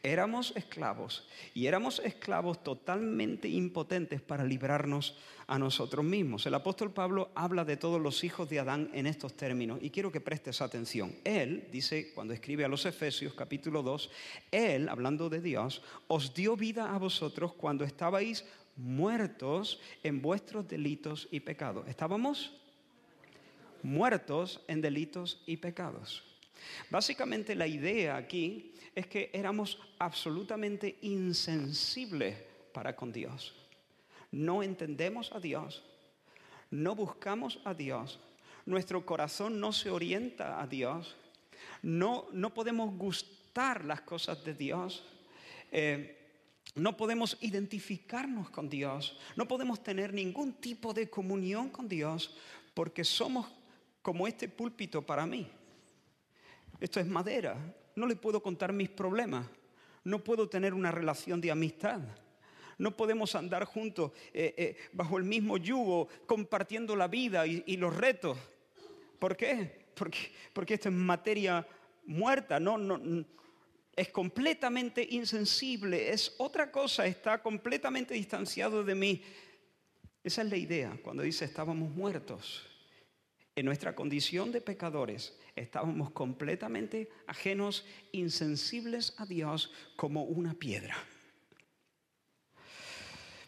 Éramos 0.04 0.54
esclavos 0.56 1.28
y 1.54 1.66
éramos 1.66 2.00
esclavos 2.00 2.64
totalmente 2.64 3.50
impotentes 3.50 4.22
para 4.22 4.46
librarnos 4.46 5.18
a 5.48 5.58
nosotros 5.58 6.06
mismos. 6.06 6.46
El 6.46 6.54
apóstol 6.54 6.92
Pablo 6.92 7.32
habla 7.36 7.66
de 7.66 7.78
todos 7.78 8.00
los 8.00 8.24
hijos 8.24 8.48
de 8.48 8.60
Adán 8.60 8.90
en 8.94 9.08
estos 9.08 9.36
términos 9.36 9.80
y 9.82 9.90
quiero 9.90 10.12
que 10.12 10.22
prestes 10.22 10.62
atención. 10.62 11.16
Él, 11.24 11.68
dice 11.72 12.14
cuando 12.14 12.34
escribe 12.34 12.64
a 12.64 12.68
los 12.70 12.86
Efesios 12.86 13.34
capítulo 13.34 13.82
2, 13.82 14.12
Él, 14.52 14.88
hablando 14.88 15.30
de 15.30 15.42
Dios, 15.42 15.82
os 16.08 16.34
dio 16.34 16.56
vida 16.56 16.94
a 16.94 17.00
vosotros 17.00 17.54
cuando 17.54 17.84
estabais 17.84 18.46
muertos 18.78 19.80
en 20.04 20.22
vuestros 20.22 20.68
delitos 20.68 21.28
y 21.32 21.40
pecados. 21.40 21.88
¿Estábamos? 21.88 22.54
Muertos 23.84 24.62
en 24.68 24.82
delitos 24.82 25.42
y 25.46 25.58
pecados. 25.58 26.24
Básicamente 26.90 27.56
la 27.56 27.68
idea 27.68 28.16
aquí 28.18 28.74
es 28.96 29.08
que 29.08 29.30
éramos 29.34 29.80
absolutamente 30.00 30.98
insensibles 31.02 32.38
para 32.74 32.96
con 32.96 33.12
Dios. 33.12 33.56
No 34.32 34.64
entendemos 34.64 35.32
a 35.32 35.40
Dios, 35.40 35.84
no 36.70 36.96
buscamos 36.96 37.60
a 37.64 37.74
Dios, 37.74 38.20
nuestro 38.66 39.06
corazón 39.06 39.60
no 39.60 39.72
se 39.72 39.90
orienta 39.90 40.62
a 40.62 40.68
Dios, 40.68 41.16
no, 41.82 42.26
no 42.34 42.54
podemos 42.54 42.94
gustar 42.96 43.86
las 43.86 44.02
cosas 44.02 44.44
de 44.44 44.54
Dios. 44.54 45.04
Eh, 45.72 46.14
no 46.76 46.96
podemos 46.96 47.38
identificarnos 47.42 48.50
con 48.50 48.70
Dios, 48.70 49.18
no 49.36 49.48
podemos 49.48 49.82
tener 49.82 50.14
ningún 50.14 50.54
tipo 50.54 50.94
de 50.94 51.10
comunión 51.10 51.70
con 51.70 51.88
Dios 51.88 52.36
porque 52.74 53.04
somos 53.04 53.48
como 54.04 54.28
este 54.28 54.48
púlpito 54.48 55.02
para 55.02 55.26
mí. 55.26 55.50
Esto 56.80 57.00
es 57.00 57.08
madera. 57.08 57.58
No 57.96 58.06
le 58.06 58.16
puedo 58.16 58.42
contar 58.42 58.74
mis 58.74 58.90
problemas. 58.90 59.46
No 60.04 60.24
puedo 60.24 60.48
tener 60.48 60.74
una 60.74 60.92
relación 60.92 61.42
de 61.42 61.52
amistad. 61.52 62.02
No 62.78 62.96
podemos 62.96 63.34
andar 63.36 63.66
juntos 63.66 64.12
eh, 64.34 64.54
eh, 64.58 64.78
bajo 64.94 65.18
el 65.18 65.24
mismo 65.24 65.58
yugo, 65.58 66.08
compartiendo 66.28 66.96
la 66.96 67.08
vida 67.08 67.48
y, 67.48 67.78
los 67.78 67.96
retos. 67.96 68.38
¿Por 69.18 69.36
qué? 69.36 69.88
Porque, 69.96 70.32
porque 70.54 70.76
esto 70.76 70.90
es 70.90 70.96
materia 70.96 71.68
muerta, 72.06 72.60
no, 72.60 72.78
es 73.96 74.10
completamente 74.10 75.06
insensible, 75.10 76.12
es 76.12 76.36
otra 76.38 76.72
cosa, 76.72 77.08
está 77.08 77.42
completamente 77.42 78.14
distanciado 78.14 78.84
de 78.84 78.94
mí. 78.94 79.24
Esa 80.24 80.44
es 80.44 80.50
la 80.50 80.58
idea 80.58 81.00
cuando 81.02 81.24
dice 81.24 81.46
estábamos 81.46 81.90
muertos. 81.90 82.64
En 83.58 83.66
nuestra 83.66 83.96
condición 83.96 84.52
de 84.52 84.62
pecadores 84.62 85.36
estábamos 85.56 86.12
completamente 86.12 87.10
ajenos, 87.26 87.88
insensibles 88.12 89.16
a 89.18 89.26
Dios 89.26 89.74
como 89.96 90.26
una 90.26 90.54
piedra. 90.54 90.96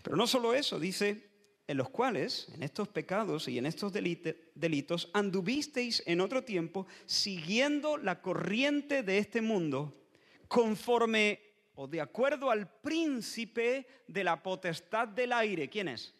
Pero 0.01 0.17
no 0.17 0.25
solo 0.25 0.55
eso, 0.55 0.79
dice, 0.79 1.29
en 1.67 1.77
los 1.77 1.91
cuales, 1.91 2.47
en 2.55 2.63
estos 2.63 2.87
pecados 2.87 3.47
y 3.47 3.59
en 3.59 3.67
estos 3.67 3.93
delitos, 3.93 5.11
anduvisteis 5.13 6.01
en 6.07 6.21
otro 6.21 6.43
tiempo 6.43 6.87
siguiendo 7.05 7.95
la 7.95 8.19
corriente 8.19 9.03
de 9.03 9.19
este 9.19 9.43
mundo, 9.43 10.07
conforme 10.47 11.39
o 11.75 11.87
de 11.87 12.01
acuerdo 12.01 12.49
al 12.49 12.67
príncipe 12.81 13.85
de 14.07 14.23
la 14.23 14.41
potestad 14.41 15.07
del 15.07 15.33
aire. 15.33 15.69
¿Quién 15.69 15.89
es? 15.89 16.15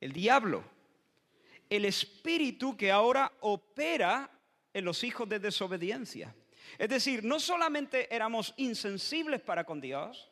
El 0.00 0.14
diablo 0.14 0.79
el 1.70 1.84
espíritu 1.84 2.76
que 2.76 2.90
ahora 2.90 3.32
opera 3.40 4.28
en 4.74 4.84
los 4.84 5.04
hijos 5.04 5.28
de 5.28 5.38
desobediencia. 5.38 6.34
Es 6.76 6.88
decir, 6.88 7.24
no 7.24 7.40
solamente 7.40 8.12
éramos 8.14 8.52
insensibles 8.56 9.40
para 9.40 9.64
con 9.64 9.80
Dios, 9.80 10.30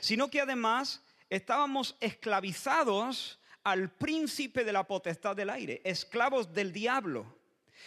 sino 0.00 0.30
que 0.30 0.40
además 0.40 1.02
estábamos 1.28 1.96
esclavizados 2.00 3.38
al 3.62 3.90
príncipe 3.90 4.64
de 4.64 4.72
la 4.72 4.86
potestad 4.86 5.36
del 5.36 5.50
aire, 5.50 5.82
esclavos 5.84 6.52
del 6.52 6.72
diablo. 6.72 7.38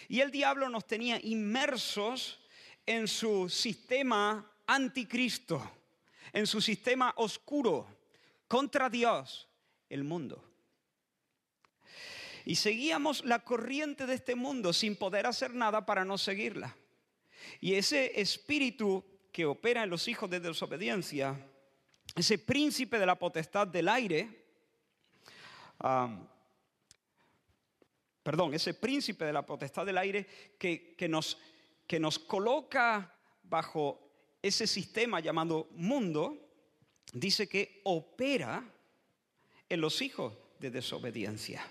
Y 0.08 0.20
el 0.22 0.32
diablo 0.32 0.70
nos 0.70 0.86
tenía 0.86 1.20
inmersos 1.24 2.39
en 2.86 3.08
su 3.08 3.50
sistema 3.50 4.51
anticristo, 4.67 5.72
en 6.32 6.46
su 6.46 6.62
sistema 6.62 7.13
oscuro, 7.17 7.88
contra 8.48 8.89
Dios, 8.89 9.48
el 9.89 10.03
mundo. 10.03 10.53
Y 12.46 12.56
seguíamos 12.56 13.24
la 13.24 13.40
corriente 13.40 14.06
de 14.06 14.16
este 14.16 14.36
mundo 14.36 14.74
sin 14.74 14.96
poder 14.96 15.26
hacer 15.26 15.54
nada 15.54 15.86
para 15.86 16.04
no 16.04 16.18
seguirla. 16.18 16.76
Y 17.60 17.76
ese 17.76 18.20
espíritu 18.20 19.04
que 19.32 19.46
opera 19.46 19.84
en 19.84 19.90
los 19.90 20.08
hijos 20.08 20.30
de 20.30 20.40
desobediencia, 20.40 21.40
ese 22.16 22.38
príncipe 22.38 23.00
de 23.00 23.06
la 23.06 23.18
potestad 23.18 23.68
del 23.68 23.90
aire, 23.90 24.46
perdón, 28.22 28.54
ese 28.54 28.74
príncipe 28.74 29.26
de 29.26 29.34
la 29.34 29.46
potestad 29.46 29.86
del 29.86 29.98
aire 29.98 30.28
que, 30.58 31.08
nos, 31.10 31.38
que 31.88 32.00
nos 32.00 32.20
coloca 32.20 33.14
bajo 33.44 34.00
ese 34.42 34.68
sistema 34.68 35.20
llamado 35.20 35.70
mundo, 35.72 36.38
dice 37.14 37.48
que 37.48 37.82
opera 37.86 38.64
en 39.70 39.82
los 39.82 40.02
hijos 40.02 40.34
de 40.60 40.70
desobediencia. 40.70 41.66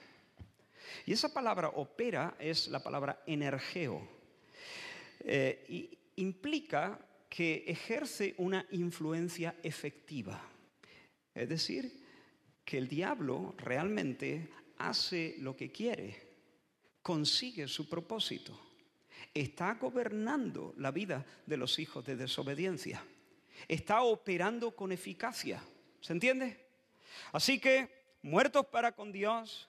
Y 1.06 1.12
esa 1.12 1.32
palabra 1.32 1.68
opera 1.68 2.36
es 2.38 2.68
la 2.68 2.82
palabra 2.82 3.22
energeo. 3.26 4.06
Eh, 5.20 5.64
y 5.68 5.98
implica 6.16 6.98
que 7.28 7.64
ejerce 7.66 8.34
una 8.38 8.66
influencia 8.72 9.54
efectiva. 9.62 10.40
Es 11.34 11.48
decir, 11.48 12.02
que 12.64 12.78
el 12.78 12.88
diablo 12.88 13.54
realmente 13.56 14.50
hace 14.78 15.36
lo 15.38 15.56
que 15.56 15.70
quiere, 15.70 16.32
consigue 17.02 17.66
su 17.68 17.88
propósito, 17.88 18.58
está 19.32 19.74
gobernando 19.74 20.74
la 20.76 20.90
vida 20.90 21.24
de 21.46 21.56
los 21.56 21.78
hijos 21.78 22.04
de 22.04 22.16
desobediencia, 22.16 23.02
está 23.66 24.02
operando 24.02 24.76
con 24.76 24.92
eficacia. 24.92 25.62
¿Se 26.00 26.12
entiende? 26.12 26.66
Así 27.32 27.58
que, 27.58 27.88
muertos 28.22 28.66
para 28.66 28.92
con 28.92 29.12
Dios, 29.12 29.68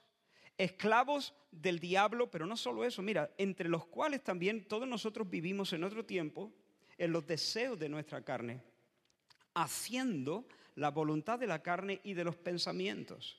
esclavos 0.58 1.34
del 1.52 1.80
diablo, 1.80 2.30
pero 2.30 2.46
no 2.46 2.58
solo 2.58 2.84
eso, 2.84 3.02
mira, 3.02 3.30
entre 3.38 3.70
los 3.70 3.86
cuales 3.86 4.24
también 4.24 4.68
todos 4.68 4.88
nosotros 4.88 5.30
vivimos 5.30 5.74
en 5.74 5.84
otro 5.84 6.06
tiempo, 6.06 6.52
en 6.98 7.12
los 7.12 7.26
deseos 7.26 7.78
de 7.80 7.90
nuestra 7.90 8.24
carne, 8.24 8.62
haciendo 9.54 10.48
la 10.76 10.90
voluntad 10.90 11.40
de 11.40 11.48
la 11.48 11.62
carne 11.62 12.02
y 12.04 12.14
de 12.14 12.24
los 12.24 12.36
pensamientos. 12.36 13.38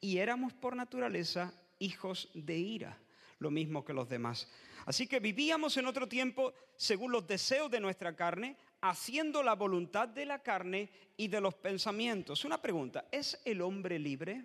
Y 0.00 0.18
éramos 0.18 0.52
por 0.52 0.76
naturaleza 0.76 1.52
hijos 1.78 2.30
de 2.34 2.56
ira, 2.58 2.98
lo 3.38 3.50
mismo 3.50 3.84
que 3.84 3.92
los 3.92 4.08
demás. 4.08 4.48
Así 4.84 5.06
que 5.06 5.20
vivíamos 5.20 5.76
en 5.76 5.86
otro 5.86 6.08
tiempo 6.08 6.54
según 6.76 7.12
los 7.12 7.26
deseos 7.26 7.70
de 7.70 7.80
nuestra 7.80 8.14
carne, 8.14 8.56
haciendo 8.80 9.42
la 9.42 9.54
voluntad 9.54 10.08
de 10.08 10.26
la 10.26 10.42
carne 10.42 10.90
y 11.16 11.28
de 11.28 11.40
los 11.40 11.54
pensamientos. 11.54 12.44
Una 12.44 12.60
pregunta, 12.60 13.06
¿es 13.10 13.40
el 13.44 13.62
hombre 13.62 13.98
libre? 13.98 14.44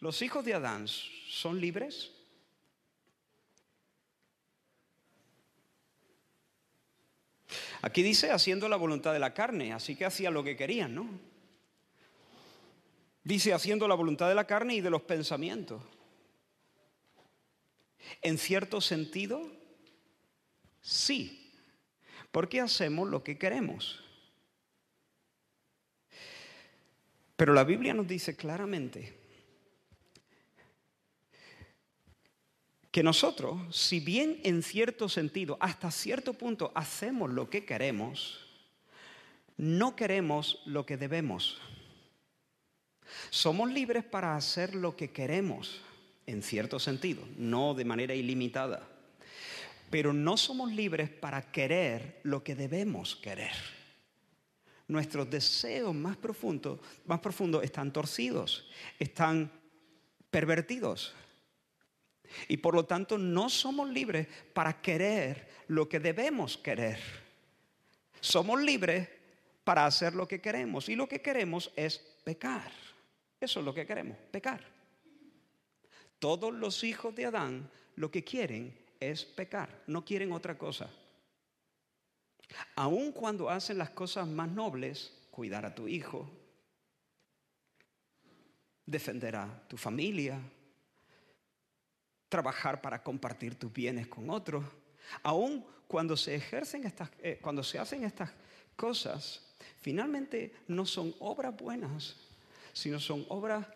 ¿Los 0.00 0.22
hijos 0.22 0.44
de 0.44 0.54
Adán 0.54 0.88
son 0.88 1.60
libres? 1.60 2.10
Aquí 7.82 8.02
dice 8.02 8.30
haciendo 8.30 8.68
la 8.68 8.76
voluntad 8.76 9.12
de 9.12 9.18
la 9.18 9.34
carne, 9.34 9.72
así 9.72 9.96
que 9.96 10.06
hacían 10.06 10.34
lo 10.34 10.42
que 10.42 10.56
querían, 10.56 10.94
¿no? 10.94 11.08
Dice 13.22 13.52
haciendo 13.52 13.86
la 13.86 13.94
voluntad 13.94 14.28
de 14.28 14.34
la 14.34 14.46
carne 14.46 14.74
y 14.74 14.80
de 14.80 14.90
los 14.90 15.02
pensamientos. 15.02 15.82
En 18.22 18.38
cierto 18.38 18.80
sentido, 18.80 19.50
sí, 20.80 21.52
porque 22.30 22.60
hacemos 22.60 23.08
lo 23.08 23.22
que 23.22 23.38
queremos. 23.38 24.02
Pero 27.36 27.52
la 27.52 27.64
Biblia 27.64 27.92
nos 27.92 28.08
dice 28.08 28.36
claramente 28.36 29.20
que 32.90 33.02
nosotros, 33.02 33.60
si 33.70 34.00
bien 34.00 34.40
en 34.42 34.62
cierto 34.62 35.08
sentido, 35.08 35.56
hasta 35.60 35.90
cierto 35.90 36.34
punto, 36.34 36.72
hacemos 36.74 37.30
lo 37.30 37.48
que 37.48 37.64
queremos, 37.64 38.40
no 39.56 39.94
queremos 39.94 40.60
lo 40.66 40.86
que 40.86 40.96
debemos. 40.96 41.60
Somos 43.30 43.70
libres 43.70 44.04
para 44.04 44.36
hacer 44.36 44.74
lo 44.74 44.96
que 44.96 45.10
queremos, 45.10 45.82
en 46.26 46.42
cierto 46.42 46.78
sentido, 46.78 47.22
no 47.36 47.74
de 47.74 47.84
manera 47.84 48.14
ilimitada. 48.14 48.88
Pero 49.90 50.12
no 50.12 50.36
somos 50.36 50.72
libres 50.72 51.10
para 51.10 51.50
querer 51.50 52.20
lo 52.22 52.42
que 52.42 52.54
debemos 52.54 53.16
querer. 53.16 53.52
Nuestros 54.88 55.30
deseos 55.30 55.94
más 55.94 56.16
profundos, 56.16 56.80
más 57.06 57.20
profundos 57.20 57.62
están 57.62 57.92
torcidos, 57.92 58.68
están 58.98 59.50
pervertidos. 60.30 61.14
Y 62.48 62.58
por 62.58 62.74
lo 62.74 62.84
tanto 62.84 63.18
no 63.18 63.48
somos 63.48 63.88
libres 63.90 64.26
para 64.52 64.80
querer 64.80 65.48
lo 65.68 65.88
que 65.88 66.00
debemos 66.00 66.56
querer. 66.58 66.98
Somos 68.20 68.60
libres 68.60 69.08
para 69.64 69.86
hacer 69.86 70.14
lo 70.14 70.26
que 70.26 70.40
queremos. 70.40 70.88
Y 70.88 70.96
lo 70.96 71.08
que 71.08 71.20
queremos 71.20 71.72
es 71.76 71.98
pecar. 72.24 72.70
Eso 73.40 73.60
es 73.60 73.66
lo 73.66 73.74
que 73.74 73.86
queremos, 73.86 74.16
pecar. 74.30 74.62
Todos 76.18 76.52
los 76.52 76.84
hijos 76.84 77.14
de 77.14 77.26
Adán 77.26 77.70
lo 77.96 78.10
que 78.10 78.22
quieren 78.22 78.76
es 79.00 79.24
pecar, 79.24 79.82
no 79.86 80.04
quieren 80.04 80.32
otra 80.32 80.58
cosa. 80.58 80.90
Aun 82.76 83.12
cuando 83.12 83.48
hacen 83.48 83.78
las 83.78 83.90
cosas 83.90 84.28
más 84.28 84.50
nobles, 84.50 85.12
cuidar 85.30 85.64
a 85.64 85.74
tu 85.74 85.88
hijo, 85.88 86.30
defender 88.84 89.36
a 89.36 89.66
tu 89.68 89.76
familia, 89.76 90.38
trabajar 92.30 92.80
para 92.80 93.02
compartir 93.02 93.56
tus 93.56 93.70
bienes 93.70 94.06
con 94.06 94.30
otros, 94.30 94.64
aun 95.22 95.62
cuando 95.86 96.16
se 96.16 96.34
ejercen 96.34 96.84
estas, 96.86 97.10
eh, 97.18 97.38
cuando 97.42 97.62
se 97.62 97.78
hacen 97.78 98.04
estas 98.04 98.30
cosas, 98.76 99.42
finalmente 99.82 100.54
no 100.68 100.86
son 100.86 101.14
obras 101.18 101.54
buenas, 101.56 102.16
sino 102.72 102.98
son 102.98 103.26
obras 103.28 103.66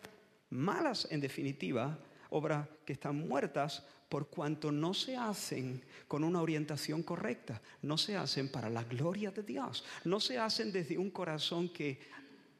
malas 0.49 1.07
en 1.11 1.19
definitiva, 1.19 1.99
obras 2.29 2.67
que 2.85 2.93
están 2.93 3.27
muertas 3.27 3.83
por 4.09 4.29
cuanto 4.29 4.71
no 4.71 4.93
se 4.93 5.17
hacen 5.17 5.83
con 6.07 6.23
una 6.23 6.41
orientación 6.41 7.03
correcta, 7.03 7.61
no 7.81 7.97
se 7.97 8.15
hacen 8.15 8.49
para 8.49 8.69
la 8.69 8.83
gloria 8.83 9.31
de 9.31 9.43
Dios, 9.43 9.83
no 10.05 10.19
se 10.19 10.37
hacen 10.37 10.71
desde 10.71 10.97
un 10.97 11.09
corazón 11.09 11.69
que 11.69 11.99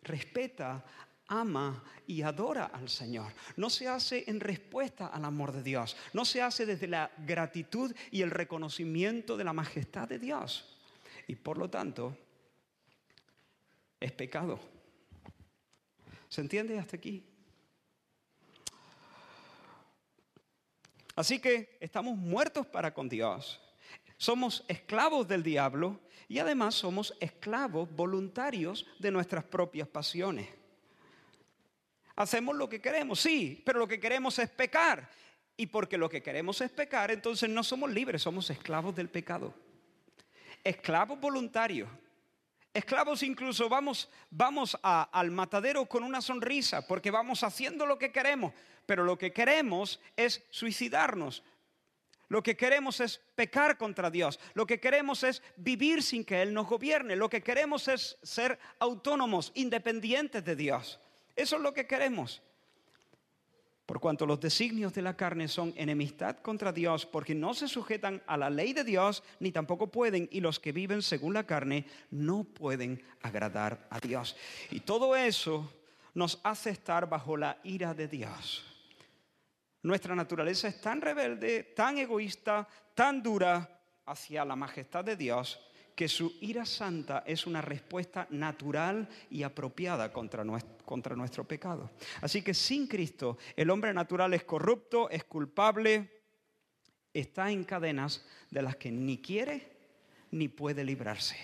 respeta, 0.03 0.83
ama 1.27 1.83
y 2.07 2.21
adora 2.21 2.65
al 2.65 2.89
Señor. 2.89 3.33
No 3.55 3.69
se 3.69 3.87
hace 3.87 4.23
en 4.27 4.39
respuesta 4.39 5.07
al 5.07 5.25
amor 5.25 5.51
de 5.51 5.63
Dios, 5.63 5.95
no 6.13 6.25
se 6.25 6.41
hace 6.41 6.65
desde 6.65 6.87
la 6.87 7.11
gratitud 7.25 7.95
y 8.11 8.21
el 8.21 8.31
reconocimiento 8.31 9.37
de 9.37 9.43
la 9.43 9.53
majestad 9.53 10.07
de 10.07 10.19
Dios. 10.19 10.77
Y 11.27 11.35
por 11.35 11.57
lo 11.57 11.69
tanto, 11.69 12.15
es 13.99 14.11
pecado. 14.11 14.59
¿Se 16.29 16.41
entiende 16.41 16.77
hasta 16.77 16.97
aquí? 16.97 17.23
Así 21.15 21.39
que 21.39 21.77
estamos 21.79 22.17
muertos 22.17 22.67
para 22.67 22.93
con 22.93 23.07
Dios. 23.07 23.61
Somos 24.17 24.63
esclavos 24.67 25.27
del 25.27 25.43
diablo 25.43 25.99
y 26.27 26.39
además 26.39 26.75
somos 26.75 27.15
esclavos 27.19 27.89
voluntarios 27.89 28.85
de 28.99 29.11
nuestras 29.11 29.43
propias 29.43 29.87
pasiones. 29.87 30.47
Hacemos 32.15 32.55
lo 32.55 32.69
que 32.69 32.79
queremos, 32.79 33.19
sí, 33.19 33.61
pero 33.65 33.79
lo 33.79 33.87
que 33.87 33.99
queremos 33.99 34.39
es 34.39 34.49
pecar. 34.49 35.09
Y 35.57 35.67
porque 35.67 35.97
lo 35.97 36.09
que 36.09 36.21
queremos 36.21 36.59
es 36.61 36.71
pecar, 36.71 37.11
entonces 37.11 37.49
no 37.49 37.63
somos 37.63 37.91
libres, 37.91 38.21
somos 38.21 38.49
esclavos 38.49 38.95
del 38.95 39.09
pecado. 39.09 39.53
Esclavos 40.63 41.19
voluntarios. 41.19 41.89
Esclavos 42.73 43.23
incluso 43.23 43.69
vamos, 43.69 44.09
vamos 44.29 44.77
al 44.81 45.31
matadero 45.31 45.85
con 45.85 46.03
una 46.03 46.21
sonrisa 46.21 46.85
porque 46.85 47.09
vamos 47.09 47.41
haciendo 47.43 47.85
lo 47.85 47.97
que 47.97 48.11
queremos, 48.11 48.53
pero 48.85 49.05
lo 49.05 49.17
que 49.17 49.31
queremos 49.31 50.01
es 50.17 50.43
suicidarnos. 50.49 51.41
Lo 52.27 52.43
que 52.43 52.57
queremos 52.57 52.99
es 52.99 53.21
pecar 53.35 53.77
contra 53.77 54.09
Dios. 54.09 54.39
Lo 54.55 54.65
que 54.65 54.79
queremos 54.79 55.23
es 55.23 55.41
vivir 55.55 56.03
sin 56.03 56.25
que 56.25 56.41
Él 56.41 56.53
nos 56.53 56.67
gobierne. 56.67 57.15
Lo 57.15 57.29
que 57.29 57.41
queremos 57.41 57.87
es 57.87 58.17
ser 58.23 58.59
autónomos, 58.79 59.51
independientes 59.55 60.43
de 60.43 60.55
Dios. 60.55 60.99
Eso 61.35 61.55
es 61.57 61.61
lo 61.61 61.73
que 61.73 61.87
queremos. 61.87 62.41
Por 63.85 63.99
cuanto 63.99 64.25
los 64.25 64.39
designios 64.39 64.93
de 64.93 65.03
la 65.03 65.15
carne 65.15 65.47
son 65.47 65.71
enemistad 65.75 66.37
contra 66.37 66.71
Dios, 66.71 67.05
porque 67.05 67.35
no 67.35 67.53
se 67.53 67.67
sujetan 67.67 68.23
a 68.25 68.35
la 68.35 68.49
ley 68.49 68.73
de 68.73 68.83
Dios, 68.83 69.21
ni 69.39 69.51
tampoco 69.51 69.91
pueden, 69.91 70.27
y 70.31 70.39
los 70.41 70.59
que 70.59 70.71
viven 70.71 71.03
según 71.03 71.35
la 71.35 71.45
carne 71.45 71.85
no 72.09 72.43
pueden 72.43 73.03
agradar 73.21 73.85
a 73.91 73.99
Dios. 73.99 74.35
Y 74.71 74.79
todo 74.79 75.15
eso 75.15 75.71
nos 76.15 76.39
hace 76.43 76.71
estar 76.71 77.07
bajo 77.07 77.37
la 77.37 77.59
ira 77.63 77.93
de 77.93 78.07
Dios. 78.07 78.65
Nuestra 79.83 80.15
naturaleza 80.15 80.67
es 80.67 80.81
tan 80.81 80.99
rebelde, 80.99 81.61
tan 81.75 81.99
egoísta, 81.99 82.67
tan 82.95 83.21
dura 83.21 83.69
hacia 84.07 84.43
la 84.43 84.55
majestad 84.55 85.03
de 85.03 85.15
Dios, 85.15 85.61
que 85.95 86.09
su 86.09 86.35
ira 86.41 86.65
santa 86.65 87.23
es 87.25 87.47
una 87.47 87.61
respuesta 87.61 88.27
natural 88.29 89.07
y 89.31 89.43
apropiada 89.43 90.11
contra 90.11 90.43
nuestro, 90.43 91.47
pecado. 91.47 91.89
Así 92.21 92.41
que 92.41 92.53
sin 92.53 92.87
Cristo 92.87 93.37
el 93.55 93.69
hombre 93.69 93.93
natural 93.93 94.33
es 94.33 94.43
corrupto, 94.43 95.09
es 95.09 95.23
culpable, 95.23 96.11
está 97.13 97.49
en 97.49 97.63
cadenas 97.63 98.25
de 98.51 98.61
las 98.61 98.75
que 98.75 98.91
ni 98.91 99.19
quiere 99.19 99.71
ni 100.31 100.49
puede 100.49 100.83
librarse. 100.83 101.37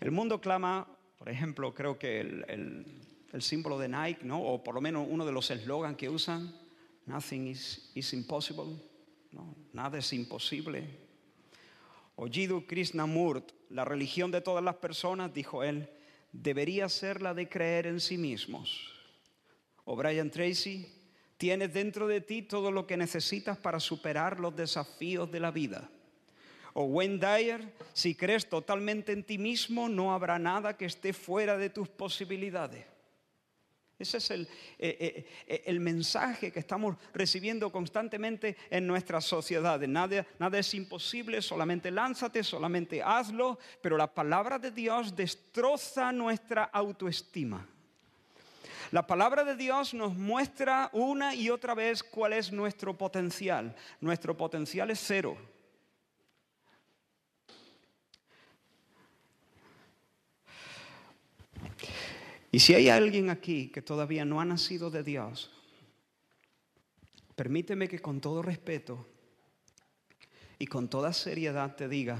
El 0.00 0.10
mundo 0.10 0.40
clama, 0.40 0.86
por 1.16 1.30
ejemplo, 1.30 1.74
creo 1.74 1.98
que 1.98 2.20
el, 2.20 2.84
símbolo 3.38 3.78
de 3.78 3.88
Nike, 3.88 4.24
¿no? 4.24 4.42
o 4.42 4.62
por 4.62 4.74
lo 4.74 4.80
menos 4.80 5.06
uno 5.10 5.24
de 5.26 5.32
los 5.32 5.50
eslogans 5.50 5.96
que 5.96 6.08
usan, 6.08 6.54
Nothing 7.06 7.46
is, 7.46 8.12
impossible, 8.12 8.76
¿no? 9.30 9.54
nada 9.72 9.98
es 9.98 10.12
imposible, 10.12 11.05
o 12.16 12.26
Jiddu 12.26 12.64
la 13.68 13.84
religión 13.84 14.30
de 14.30 14.40
todas 14.40 14.64
las 14.64 14.76
personas, 14.76 15.32
dijo 15.32 15.62
él, 15.62 15.88
debería 16.32 16.88
ser 16.88 17.22
la 17.22 17.34
de 17.34 17.48
creer 17.48 17.86
en 17.86 18.00
sí 18.00 18.16
mismos. 18.16 18.92
O 19.84 19.96
Brian 19.96 20.30
Tracy, 20.30 20.86
tienes 21.36 21.72
dentro 21.72 22.06
de 22.06 22.20
ti 22.20 22.42
todo 22.42 22.70
lo 22.70 22.86
que 22.86 22.96
necesitas 22.96 23.58
para 23.58 23.80
superar 23.80 24.40
los 24.40 24.56
desafíos 24.56 25.30
de 25.30 25.40
la 25.40 25.50
vida. 25.50 25.90
O 26.72 26.84
Wayne 26.84 27.18
Dyer, 27.18 27.72
si 27.92 28.14
crees 28.14 28.48
totalmente 28.48 29.12
en 29.12 29.22
ti 29.22 29.38
mismo, 29.38 29.88
no 29.88 30.12
habrá 30.12 30.38
nada 30.38 30.76
que 30.76 30.86
esté 30.86 31.12
fuera 31.12 31.56
de 31.56 31.70
tus 31.70 31.88
posibilidades. 31.88 32.84
Ese 33.98 34.18
es 34.18 34.30
el, 34.30 34.42
eh, 34.78 34.96
eh, 35.00 35.26
eh, 35.46 35.62
el, 35.66 35.80
mensaje 35.80 36.52
que 36.52 36.60
estamos 36.60 36.96
recibiendo 37.14 37.72
constantemente 37.72 38.56
en 38.68 38.86
nuestras 38.86 39.24
sociedades. 39.24 39.88
Nada, 39.88 40.26
nada 40.38 40.58
es 40.58 40.74
imposible, 40.74 41.40
solamente 41.40 41.90
lánzate, 41.90 42.44
solamente 42.44 43.02
hazlo, 43.02 43.58
pero 43.80 43.96
la 43.96 44.12
palabra 44.12 44.58
de 44.58 44.70
Dios 44.70 45.16
destroza 45.16 46.12
nuestra 46.12 46.64
autoestima. 46.64 47.66
La 48.92 49.06
palabra 49.06 49.44
de 49.44 49.56
Dios 49.56 49.94
nos 49.94 50.14
muestra 50.14 50.90
una 50.92 51.34
y 51.34 51.48
otra 51.48 51.74
vez 51.74 52.02
cuál 52.02 52.34
es 52.34 52.52
nuestro 52.52 52.96
potencial. 52.96 53.74
Nuestro 54.00 54.36
potencial 54.36 54.90
es 54.90 55.00
cero. 55.02 55.38
Y 62.56 62.60
si 62.60 62.72
hay 62.72 62.88
alguien 62.88 63.28
aquí 63.28 63.68
que 63.68 63.82
todavía 63.82 64.24
no 64.24 64.40
ha 64.40 64.46
nacido 64.46 64.90
de 64.90 65.02
Dios, 65.02 65.50
permíteme 67.34 67.86
que 67.86 67.98
con 67.98 68.18
todo 68.18 68.40
respeto 68.40 69.06
y 70.58 70.66
con 70.66 70.88
toda 70.88 71.12
seriedad 71.12 71.76
te 71.76 71.86
diga, 71.86 72.18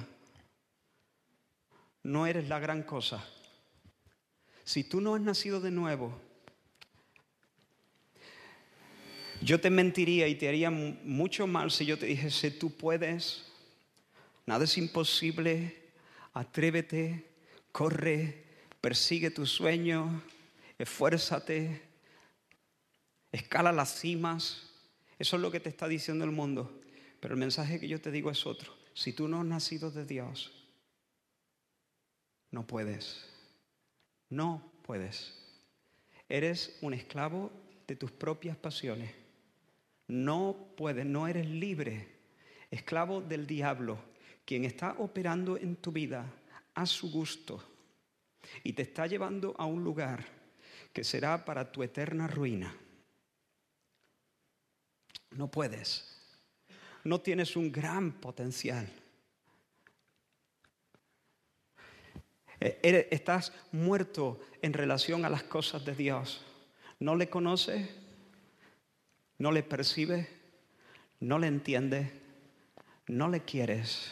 no 2.03 2.27
eres 2.27 2.51
la 2.51 2.59
gran 2.59 2.83
cosa. 2.83 3.27
Si 4.63 4.85
tú 4.85 5.01
no 5.01 5.15
has 5.15 5.23
nacido 5.23 5.59
de 5.59 5.71
nuevo, 5.71 6.21
yo 9.41 9.59
te 9.59 9.71
mentiría 9.71 10.29
y 10.29 10.35
te 10.35 10.51
haría 10.51 10.71
mucho 10.71 11.47
mal 11.47 11.71
si 11.71 11.87
yo 11.87 11.99
te 11.99 12.05
dijese, 12.05 12.51
tú 12.51 12.77
puedes, 12.77 13.47
nada 14.45 14.65
es 14.65 14.77
imposible, 14.77 15.83
Atrévete, 16.35 17.25
corre, 17.73 18.46
persigue 18.87 19.33
tus 19.33 19.51
sueños, 19.51 20.09
esfuérzate, 20.79 21.83
escala 23.33 23.73
las 23.73 23.99
cimas. 23.99 24.71
Eso 25.19 25.35
es 25.35 25.43
lo 25.43 25.51
que 25.51 25.59
te 25.59 25.69
está 25.69 25.89
diciendo 25.89 26.25
el 26.25 26.31
mundo. 26.31 26.81
Pero 27.19 27.35
el 27.35 27.41
mensaje 27.41 27.81
que 27.81 27.89
yo 27.89 28.01
te 28.01 28.13
digo 28.13 28.31
es 28.31 28.47
otro. 28.47 28.73
Si 28.95 29.13
tú 29.13 29.27
no 29.27 29.41
has 29.41 29.45
nacido 29.45 29.91
de 29.91 30.07
Dios, 30.07 30.53
no 32.53 32.65
puedes. 32.65 33.27
No 34.31 34.63
puedes. 34.83 35.35
Eres 36.29 36.79
un 36.81 36.95
esclavo 36.95 37.51
de 37.89 37.97
tus 37.97 38.13
propias 38.13 38.57
pasiones. 38.57 39.13
No 40.07 40.69
puedes, 40.77 41.05
no 41.05 41.27
eres 41.27 41.49
libre. 41.49 42.07
Esclavo 42.71 43.21
del 43.21 43.49
diablo, 43.49 43.99
quien 44.45 44.65
está 44.65 44.93
operando 44.99 45.57
en 45.57 45.75
tu 45.75 45.91
vida 45.91 46.33
a 46.77 46.87
su 46.87 47.11
gusto 47.11 47.61
y 48.65 48.73
te 48.73 48.83
está 48.83 49.07
llevando 49.07 49.55
a 49.59 49.67
un 49.67 49.83
lugar 49.83 50.25
que 50.93 51.05
será 51.05 51.45
para 51.45 51.71
tu 51.71 51.83
eterna 51.83 52.27
ruina. 52.27 52.75
No 55.33 55.51
puedes. 55.51 56.17
No 57.05 57.21
tienes 57.21 57.57
un 57.57 57.71
gran 57.71 58.13
potencial. 58.13 58.91
Eh, 62.61 63.09
estás 63.11 63.53
muerto 63.73 64.41
en 64.63 64.73
relación 64.73 65.25
a 65.25 65.31
las 65.31 65.43
cosas 65.43 65.85
de 65.85 65.95
Dios. 65.95 66.45
No 66.99 67.15
le 67.15 67.29
conoces, 67.29 67.91
no 69.39 69.53
le 69.53 69.63
percibes, 69.63 70.27
no 71.21 71.39
le 71.39 71.47
entiendes, 71.47 72.11
no 73.07 73.29
le 73.29 73.43
quieres. 73.43 74.11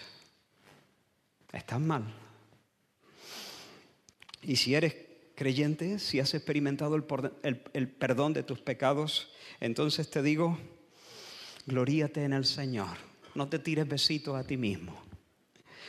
Estás 1.53 1.81
mal. 1.81 2.24
Y 4.47 4.57
si 4.57 4.75
eres 4.75 4.95
creyente, 5.35 5.99
si 5.99 6.21
has 6.21 6.35
experimentado 6.35 6.97
el, 6.97 7.89
perdón 7.89 8.33
de 8.33 8.43
tus 8.43 8.61
pecados, 8.61 9.33
entonces 9.61 10.11
te 10.11 10.23
digo, 10.23 10.59
gloríate 11.67 12.25
en 12.25 12.33
el 12.33 12.45
Señor. 12.45 12.97
No 13.35 13.49
te 13.49 13.59
tires 13.59 13.89
besitos 13.89 14.37
a 14.37 14.47
ti 14.47 14.57
mismo. 14.57 15.03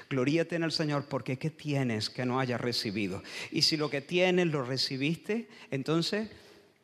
Gloríate 0.10 0.56
en 0.56 0.64
el 0.64 0.72
Señor 0.72 1.06
porque 1.08 1.38
¿qué 1.38 1.50
tienes 1.50 2.10
que 2.10 2.26
no 2.26 2.40
hayas 2.40 2.62
recibido? 2.62 3.24
Y 3.52 3.64
si 3.64 3.78
lo 3.78 3.90
que 3.90 4.02
tienes 4.02 4.48
lo 4.48 4.64
recibiste, 4.64 5.48
entonces, 5.72 6.30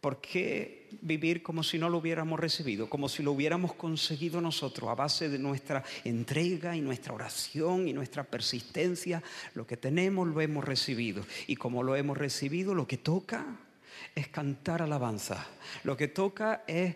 ¿por 0.01 0.19
qué 0.19 0.89
vivir 1.01 1.43
como 1.43 1.63
si 1.63 1.77
no 1.77 1.87
lo 1.87 1.99
hubiéramos 1.99 2.39
recibido? 2.39 2.89
Como 2.89 3.07
si 3.07 3.21
lo 3.21 3.31
hubiéramos 3.31 3.75
conseguido 3.75 4.41
nosotros 4.41 4.89
a 4.89 4.95
base 4.95 5.29
de 5.29 5.37
nuestra 5.37 5.83
entrega 6.03 6.75
y 6.75 6.81
nuestra 6.81 7.13
oración 7.13 7.87
y 7.87 7.93
nuestra 7.93 8.23
persistencia. 8.23 9.21
Lo 9.53 9.65
que 9.65 9.77
tenemos 9.77 10.27
lo 10.27 10.41
hemos 10.41 10.65
recibido. 10.65 11.23
Y 11.45 11.55
como 11.55 11.83
lo 11.83 11.95
hemos 11.95 12.17
recibido, 12.17 12.73
lo 12.73 12.87
que 12.87 12.97
toca 12.97 13.45
es 14.15 14.27
cantar 14.27 14.81
alabanza. 14.81 15.47
Lo 15.83 15.95
que 15.95 16.07
toca 16.07 16.63
es 16.67 16.95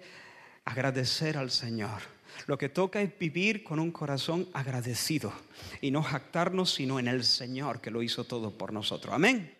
agradecer 0.65 1.37
al 1.37 1.51
Señor. 1.51 2.01
Lo 2.47 2.57
que 2.57 2.69
toca 2.69 3.01
es 3.01 3.17
vivir 3.17 3.63
con 3.63 3.79
un 3.79 3.91
corazón 3.91 4.49
agradecido 4.51 5.31
y 5.79 5.91
no 5.91 6.01
jactarnos 6.01 6.73
sino 6.73 6.99
en 6.99 7.07
el 7.07 7.23
Señor 7.23 7.79
que 7.79 7.91
lo 7.91 8.01
hizo 8.01 8.23
todo 8.23 8.51
por 8.51 8.73
nosotros. 8.73 9.13
Amén. 9.13 9.55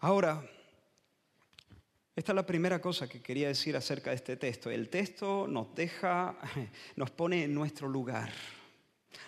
Ahora, 0.00 0.42
esta 2.18 2.32
es 2.32 2.36
la 2.36 2.46
primera 2.46 2.80
cosa 2.80 3.08
que 3.08 3.22
quería 3.22 3.46
decir 3.46 3.76
acerca 3.76 4.10
de 4.10 4.16
este 4.16 4.36
texto. 4.36 4.72
El 4.72 4.88
texto 4.88 5.46
nos 5.46 5.72
deja, 5.76 6.36
nos 6.96 7.12
pone 7.12 7.44
en 7.44 7.54
nuestro 7.54 7.88
lugar. 7.88 8.32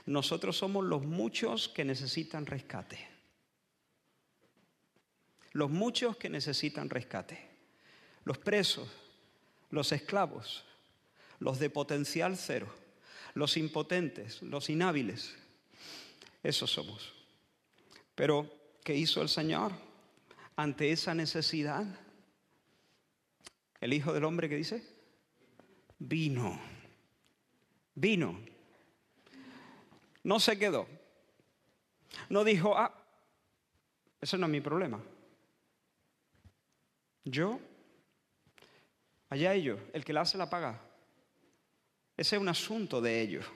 Nosotros 0.06 0.56
somos 0.56 0.84
los 0.84 1.06
muchos 1.06 1.68
que 1.68 1.84
necesitan 1.84 2.46
rescate. 2.46 2.98
Los 5.52 5.70
muchos 5.70 6.16
que 6.16 6.28
necesitan 6.28 6.90
rescate. 6.90 7.38
Los 8.24 8.38
presos, 8.38 8.88
los 9.70 9.92
esclavos, 9.92 10.64
los 11.38 11.60
de 11.60 11.70
potencial 11.70 12.36
cero, 12.36 12.66
los 13.34 13.56
impotentes, 13.56 14.42
los 14.42 14.68
inhábiles. 14.68 15.36
Esos 16.42 16.72
somos. 16.72 17.12
Pero, 18.16 18.52
¿qué 18.82 18.96
hizo 18.96 19.22
el 19.22 19.28
Señor 19.28 19.70
ante 20.56 20.90
esa 20.90 21.14
necesidad? 21.14 21.86
El 23.80 23.92
Hijo 23.94 24.12
del 24.12 24.24
Hombre 24.24 24.48
que 24.48 24.56
dice, 24.56 24.82
vino, 25.98 26.60
vino. 27.94 28.38
No 30.22 30.38
se 30.38 30.58
quedó. 30.58 30.86
No 32.28 32.44
dijo, 32.44 32.76
ah, 32.76 32.94
ese 34.20 34.36
no 34.36 34.46
es 34.46 34.52
mi 34.52 34.60
problema. 34.60 35.02
Yo, 37.24 37.58
allá 39.30 39.54
ellos, 39.54 39.80
el 39.92 40.04
que 40.04 40.12
la 40.12 40.22
hace 40.22 40.36
la 40.36 40.50
paga. 40.50 40.80
Ese 42.16 42.36
es 42.36 42.42
un 42.42 42.48
asunto 42.48 43.00
de 43.00 43.20
ellos. 43.22 43.46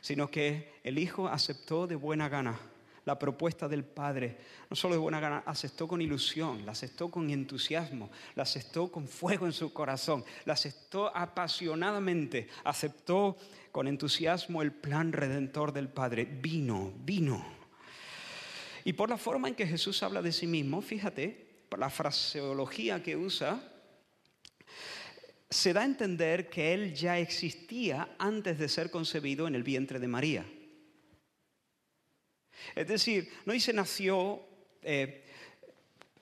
Sino 0.00 0.30
que 0.30 0.80
el 0.84 0.98
Hijo 0.98 1.26
aceptó 1.26 1.88
de 1.88 1.96
buena 1.96 2.28
gana 2.28 2.58
la 3.08 3.18
propuesta 3.18 3.66
del 3.66 3.84
Padre. 3.84 4.36
No 4.68 4.76
solo 4.76 4.92
de 4.92 5.00
buena 5.00 5.18
gana, 5.18 5.42
aceptó 5.46 5.88
con 5.88 6.02
ilusión, 6.02 6.66
la 6.66 6.72
aceptó 6.72 7.10
con 7.10 7.30
entusiasmo, 7.30 8.10
la 8.34 8.42
aceptó 8.42 8.92
con 8.92 9.08
fuego 9.08 9.46
en 9.46 9.52
su 9.52 9.72
corazón, 9.72 10.22
la 10.44 10.52
aceptó 10.52 11.10
apasionadamente, 11.16 12.48
aceptó 12.64 13.38
con 13.72 13.88
entusiasmo 13.88 14.60
el 14.60 14.72
plan 14.72 15.12
redentor 15.12 15.72
del 15.72 15.88
Padre. 15.88 16.26
Vino, 16.26 16.92
vino. 16.98 17.42
Y 18.84 18.92
por 18.92 19.08
la 19.08 19.16
forma 19.16 19.48
en 19.48 19.54
que 19.54 19.66
Jesús 19.66 20.02
habla 20.02 20.20
de 20.20 20.30
sí 20.30 20.46
mismo, 20.46 20.82
fíjate, 20.82 21.62
por 21.70 21.78
la 21.78 21.88
fraseología 21.88 23.02
que 23.02 23.16
usa, 23.16 23.58
se 25.48 25.72
da 25.72 25.80
a 25.80 25.86
entender 25.86 26.50
que 26.50 26.74
él 26.74 26.94
ya 26.94 27.18
existía 27.18 28.14
antes 28.18 28.58
de 28.58 28.68
ser 28.68 28.90
concebido 28.90 29.48
en 29.48 29.54
el 29.54 29.62
vientre 29.62 29.98
de 29.98 30.08
María. 30.08 30.44
Es 32.74 32.88
decir, 32.88 33.30
no 33.44 33.52
dice 33.52 33.72
nació 33.72 34.42
eh, 34.82 35.24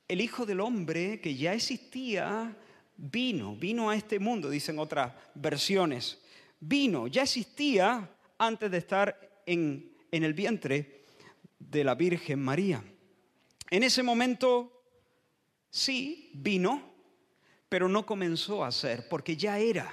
el 0.08 0.20
Hijo 0.20 0.46
del 0.46 0.60
Hombre 0.60 1.20
que 1.20 1.34
ya 1.34 1.54
existía, 1.54 2.56
vino, 2.96 3.56
vino 3.56 3.90
a 3.90 3.96
este 3.96 4.18
mundo, 4.18 4.48
dicen 4.48 4.78
otras 4.78 5.12
versiones. 5.34 6.18
Vino, 6.60 7.06
ya 7.06 7.22
existía 7.22 8.08
antes 8.38 8.70
de 8.70 8.78
estar 8.78 9.42
en, 9.44 9.92
en 10.10 10.24
el 10.24 10.34
vientre 10.34 11.02
de 11.58 11.84
la 11.84 11.94
Virgen 11.94 12.40
María. 12.40 12.82
En 13.70 13.82
ese 13.82 14.02
momento, 14.02 14.82
sí, 15.70 16.30
vino, 16.34 16.94
pero 17.68 17.88
no 17.88 18.06
comenzó 18.06 18.64
a 18.64 18.70
ser, 18.70 19.08
porque 19.08 19.36
ya 19.36 19.58
era, 19.58 19.92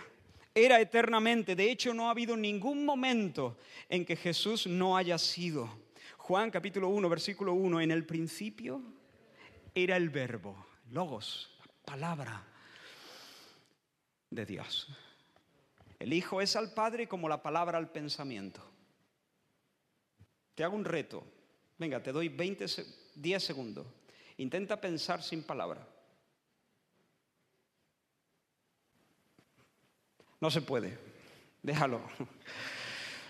era 0.53 0.79
eternamente. 0.79 1.55
De 1.55 1.71
hecho, 1.71 1.93
no 1.93 2.07
ha 2.07 2.11
habido 2.11 2.37
ningún 2.37 2.85
momento 2.85 3.57
en 3.89 4.05
que 4.05 4.15
Jesús 4.15 4.67
no 4.67 4.95
haya 4.95 5.17
sido. 5.17 5.82
Juan 6.23 6.51
capítulo 6.51 6.87
1, 6.87 7.09
versículo 7.09 7.51
1, 7.51 7.81
en 7.81 7.91
el 7.91 8.05
principio 8.05 8.81
era 9.75 9.97
el 9.97 10.09
verbo, 10.09 10.55
logos, 10.89 11.51
la 11.59 11.73
palabra 11.83 12.47
de 14.29 14.45
Dios. 14.45 14.87
El 15.99 16.13
Hijo 16.13 16.39
es 16.39 16.55
al 16.55 16.73
Padre 16.73 17.09
como 17.09 17.27
la 17.27 17.43
palabra 17.43 17.77
al 17.77 17.91
pensamiento. 17.91 18.61
Te 20.55 20.63
hago 20.63 20.77
un 20.77 20.85
reto. 20.85 21.25
Venga, 21.77 22.01
te 22.01 22.13
doy 22.13 22.29
20, 22.29 22.67
10 23.15 23.43
segundos. 23.43 23.85
Intenta 24.37 24.79
pensar 24.79 25.21
sin 25.21 25.43
palabra. 25.43 25.85
No 30.39 30.49
se 30.49 30.61
puede. 30.61 30.97
Déjalo. 31.61 31.99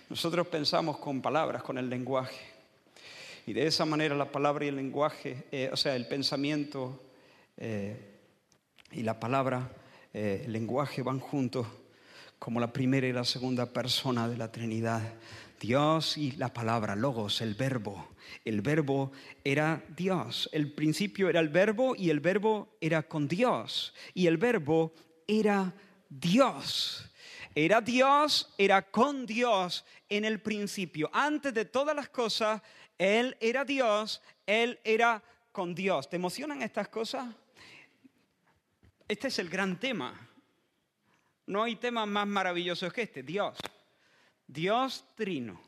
Nosotros 0.09 0.45
pensamos 0.45 0.99
con 0.99 1.23
palabras, 1.23 1.63
con 1.63 1.79
el 1.79 1.89
lenguaje. 1.89 2.52
Y 3.45 3.51
de 3.51 3.67
esa 3.67 3.85
manera 3.85 4.15
la 4.15 4.31
palabra 4.31 4.63
y 4.63 4.69
el 4.69 4.77
lenguaje, 4.77 5.47
eh, 5.51 5.69
o 5.71 5.75
sea, 5.75 5.97
el 5.97 6.07
pensamiento 6.07 7.03
eh, 7.57 7.97
y 8.91 9.03
la 9.03 9.19
palabra, 9.19 9.69
eh, 10.13 10.43
el 10.45 10.53
lenguaje 10.53 11.01
van 11.01 11.19
juntos 11.19 11.67
como 12.39 12.61
la 12.61 12.71
primera 12.71 13.05
y 13.05 13.11
la 13.11 13.25
segunda 13.25 13.65
persona 13.65 14.29
de 14.29 14.37
la 14.37 14.49
Trinidad. 14.49 15.01
Dios 15.59 16.17
y 16.17 16.31
la 16.33 16.53
palabra, 16.53 16.95
logos, 16.95 17.41
el 17.41 17.55
verbo. 17.55 18.07
El 18.45 18.61
verbo 18.61 19.11
era 19.43 19.83
Dios. 19.95 20.49
El 20.53 20.71
principio 20.71 21.27
era 21.29 21.41
el 21.41 21.49
verbo 21.49 21.95
y 21.97 22.11
el 22.11 22.21
verbo 22.21 22.77
era 22.79 23.03
con 23.03 23.27
Dios. 23.27 23.93
Y 24.13 24.27
el 24.27 24.37
verbo 24.37 24.93
era 25.27 25.73
Dios. 26.09 27.09
Era 27.55 27.81
Dios, 27.81 28.53
era 28.57 28.81
con 28.89 29.25
Dios 29.25 29.85
en 30.09 30.25
el 30.25 30.41
principio. 30.41 31.09
Antes 31.13 31.53
de 31.53 31.65
todas 31.65 31.95
las 31.95 32.09
cosas, 32.09 32.61
Él 32.97 33.37
era 33.39 33.65
Dios, 33.65 34.21
Él 34.45 34.79
era 34.83 35.23
con 35.51 35.73
Dios. 35.73 36.09
¿Te 36.09 36.17
emocionan 36.17 36.61
estas 36.61 36.89
cosas? 36.89 37.33
Este 39.07 39.27
es 39.27 39.39
el 39.39 39.49
gran 39.49 39.79
tema. 39.79 40.29
No 41.45 41.63
hay 41.63 41.75
tema 41.75 42.05
más 42.05 42.27
maravilloso 42.27 42.89
que 42.91 43.03
este, 43.03 43.23
Dios. 43.23 43.57
Dios 44.47 45.05
trino. 45.15 45.61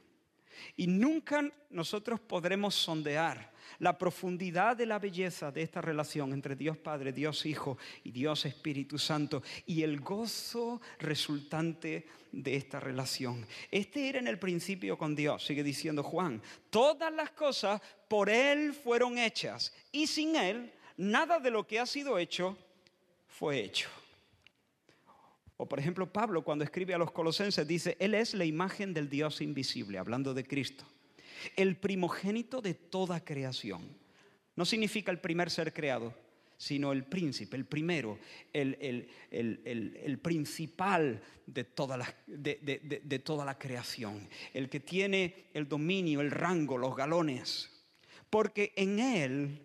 Y 0.77 0.87
nunca 0.87 1.49
nosotros 1.69 2.19
podremos 2.19 2.75
sondear 2.75 3.53
la 3.79 3.97
profundidad 3.97 4.77
de 4.77 4.85
la 4.85 4.99
belleza 4.99 5.51
de 5.51 5.61
esta 5.61 5.81
relación 5.81 6.33
entre 6.33 6.55
Dios 6.55 6.77
Padre, 6.77 7.11
Dios 7.11 7.45
Hijo 7.45 7.77
y 8.03 8.11
Dios 8.11 8.45
Espíritu 8.45 8.97
Santo 8.97 9.41
y 9.65 9.83
el 9.83 9.99
gozo 9.99 10.81
resultante 10.99 12.07
de 12.31 12.55
esta 12.55 12.79
relación. 12.79 13.45
Este 13.71 14.09
era 14.09 14.19
en 14.19 14.27
el 14.27 14.39
principio 14.39 14.97
con 14.97 15.15
Dios, 15.15 15.45
sigue 15.45 15.63
diciendo 15.63 16.03
Juan. 16.03 16.41
Todas 16.69 17.11
las 17.13 17.31
cosas 17.31 17.81
por 18.07 18.29
Él 18.29 18.73
fueron 18.73 19.17
hechas 19.17 19.73
y 19.91 20.07
sin 20.07 20.35
Él 20.35 20.71
nada 20.97 21.39
de 21.39 21.51
lo 21.51 21.65
que 21.65 21.79
ha 21.79 21.85
sido 21.85 22.17
hecho 22.17 22.57
fue 23.27 23.59
hecho. 23.59 23.89
O 25.57 25.67
por 25.67 25.79
ejemplo 25.79 26.11
Pablo 26.11 26.43
cuando 26.43 26.63
escribe 26.63 26.93
a 26.93 26.97
los 26.97 27.11
colosenses 27.11 27.67
dice, 27.67 27.95
Él 27.99 28.13
es 28.13 28.33
la 28.33 28.45
imagen 28.45 28.93
del 28.93 29.09
Dios 29.09 29.41
invisible, 29.41 29.97
hablando 29.97 30.33
de 30.33 30.45
Cristo, 30.45 30.85
el 31.55 31.77
primogénito 31.77 32.61
de 32.61 32.73
toda 32.73 33.23
creación. 33.23 33.81
No 34.55 34.65
significa 34.65 35.11
el 35.11 35.19
primer 35.19 35.49
ser 35.49 35.73
creado, 35.73 36.13
sino 36.57 36.91
el 36.91 37.03
príncipe, 37.05 37.57
el 37.57 37.65
primero, 37.65 38.17
el, 38.53 40.19
principal 40.21 41.21
de 41.45 41.63
toda, 41.63 41.97
la, 41.97 42.15
de 42.27 43.19
toda 43.23 43.45
la 43.45 43.57
creación, 43.57 44.27
el 44.53 44.69
que 44.69 44.79
tiene 44.79 45.47
el 45.53 45.67
dominio, 45.67 46.21
el 46.21 46.31
rango, 46.31 46.77
los 46.77 46.95
galones. 46.95 47.69
Porque 48.29 48.73
en 48.75 48.99
Él 48.99 49.64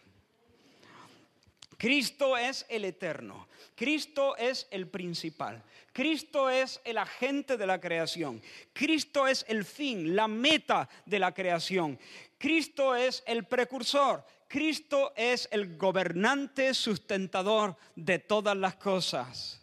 Cristo 1.81 2.37
es 2.37 2.63
el 2.69 2.85
eterno, 2.85 3.47
Cristo 3.73 4.37
es 4.37 4.67
el 4.69 4.87
principal, 4.87 5.63
Cristo 5.91 6.47
es 6.47 6.79
el 6.85 6.99
agente 6.99 7.57
de 7.57 7.65
la 7.65 7.81
creación, 7.81 8.39
Cristo 8.71 9.25
es 9.25 9.43
el 9.47 9.65
fin, 9.65 10.15
la 10.15 10.27
meta 10.27 10.87
de 11.07 11.17
la 11.17 11.33
creación, 11.33 11.97
Cristo 12.37 12.93
es 12.93 13.23
el 13.25 13.45
precursor, 13.45 14.23
Cristo 14.47 15.11
es 15.15 15.49
el 15.51 15.75
gobernante 15.75 16.75
sustentador 16.75 17.75
de 17.95 18.19
todas 18.19 18.55
las 18.55 18.75
cosas. 18.75 19.59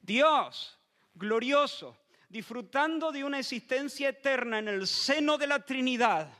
Dios, 0.00 0.78
glorioso, 1.12 1.96
disfrutando 2.28 3.10
de 3.10 3.24
una 3.24 3.40
existencia 3.40 4.10
eterna 4.10 4.60
en 4.60 4.68
el 4.68 4.86
seno 4.86 5.38
de 5.38 5.48
la 5.48 5.58
Trinidad, 5.66 6.32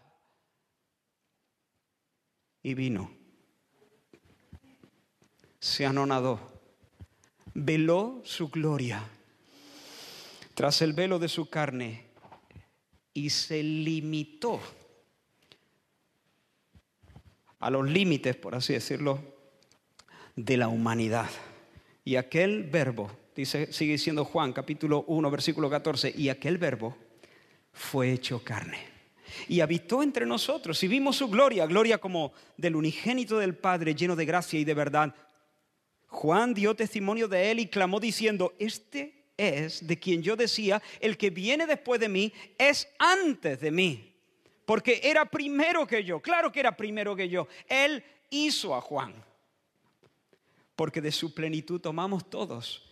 y 2.63 2.75
vino 2.75 3.26
se 5.67 5.85
anonadó, 5.85 6.39
veló 7.53 8.23
su 8.25 8.51
gloria 8.51 9.03
tras 10.55 10.81
el 10.81 10.93
velo 10.93 11.19
de 11.19 11.29
su 11.29 11.51
carne 11.51 12.05
y 13.13 13.31
se 13.31 13.65
limitó 13.65 14.61
a 17.59 17.69
los 17.71 17.91
límites, 17.91 18.37
por 18.37 18.55
así 18.55 18.75
decirlo, 18.75 19.19
de 20.37 20.57
la 20.57 20.69
humanidad. 20.69 21.29
Y 22.05 22.15
aquel 22.15 22.63
verbo, 22.63 23.11
dice, 23.35 23.73
sigue 23.73 23.93
diciendo 23.93 24.25
Juan 24.25 24.53
capítulo 24.53 25.05
1, 25.09 25.31
versículo 25.33 25.69
14, 25.69 26.15
y 26.17 26.29
aquel 26.29 26.59
verbo 26.59 26.97
fue 27.73 28.13
hecho 28.13 28.45
carne 28.45 28.97
y 29.49 29.61
habitó 29.61 30.03
entre 30.03 30.27
nosotros 30.27 30.83
y 30.83 30.89
vimos 30.89 31.17
su 31.17 31.29
gloria, 31.29 31.67
gloria 31.67 31.99
como 31.99 32.33
del 32.57 32.77
unigénito 32.77 33.39
del 33.39 33.57
Padre, 33.57 33.95
lleno 33.95 34.17
de 34.17 34.25
gracia 34.25 34.59
y 34.59 34.65
de 34.65 34.75
verdad. 34.75 35.15
Juan 36.17 36.55
dio 36.55 36.75
testimonio 36.75 37.29
de 37.29 37.51
él 37.51 37.61
y 37.61 37.67
clamó 37.67 38.01
diciendo, 38.01 38.55
este 38.59 39.27
es 39.37 39.87
de 39.87 39.99
quien 39.99 40.23
yo 40.23 40.35
decía, 40.35 40.83
el 40.99 41.19
que 41.19 41.29
viene 41.29 41.67
después 41.67 42.01
de 42.01 42.09
mí 42.09 42.33
es 42.57 42.89
antes 42.99 43.61
de 43.61 43.71
mí, 43.71 44.15
porque 44.65 44.99
era 45.05 45.27
primero 45.27 45.87
que 45.87 46.03
yo, 46.03 46.21
claro 46.21 46.51
que 46.51 46.61
era 46.61 46.75
primero 46.75 47.15
que 47.15 47.29
yo. 47.29 47.49
Él 47.69 48.03
hizo 48.31 48.75
a 48.75 48.81
Juan, 48.81 49.15
porque 50.75 51.03
de 51.03 51.13
su 51.13 51.35
plenitud 51.35 51.83
tomamos 51.83 52.29
todos 52.31 52.86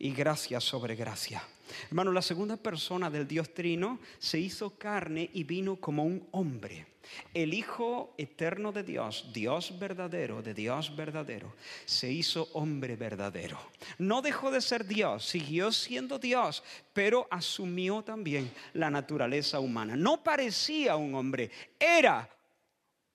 y 0.00 0.12
gracia 0.12 0.60
sobre 0.60 0.96
gracia. 0.96 1.42
Hermano, 1.88 2.10
la 2.10 2.22
segunda 2.22 2.56
persona 2.56 3.08
del 3.10 3.28
Dios 3.28 3.54
Trino 3.54 4.00
se 4.18 4.40
hizo 4.40 4.70
carne 4.70 5.30
y 5.32 5.44
vino 5.44 5.76
como 5.76 6.04
un 6.04 6.26
hombre. 6.32 6.86
El 7.34 7.54
Hijo 7.54 8.14
eterno 8.18 8.72
de 8.72 8.82
Dios, 8.82 9.30
Dios 9.32 9.78
verdadero, 9.78 10.42
de 10.42 10.54
Dios 10.54 10.94
verdadero, 10.94 11.54
se 11.84 12.10
hizo 12.10 12.48
hombre 12.54 12.96
verdadero. 12.96 13.58
No 13.98 14.22
dejó 14.22 14.50
de 14.50 14.60
ser 14.60 14.86
Dios, 14.86 15.24
siguió 15.26 15.70
siendo 15.72 16.18
Dios, 16.18 16.62
pero 16.92 17.26
asumió 17.30 18.02
también 18.02 18.50
la 18.72 18.90
naturaleza 18.90 19.60
humana. 19.60 19.96
No 19.96 20.22
parecía 20.22 20.96
un 20.96 21.14
hombre, 21.14 21.50
era 21.78 22.28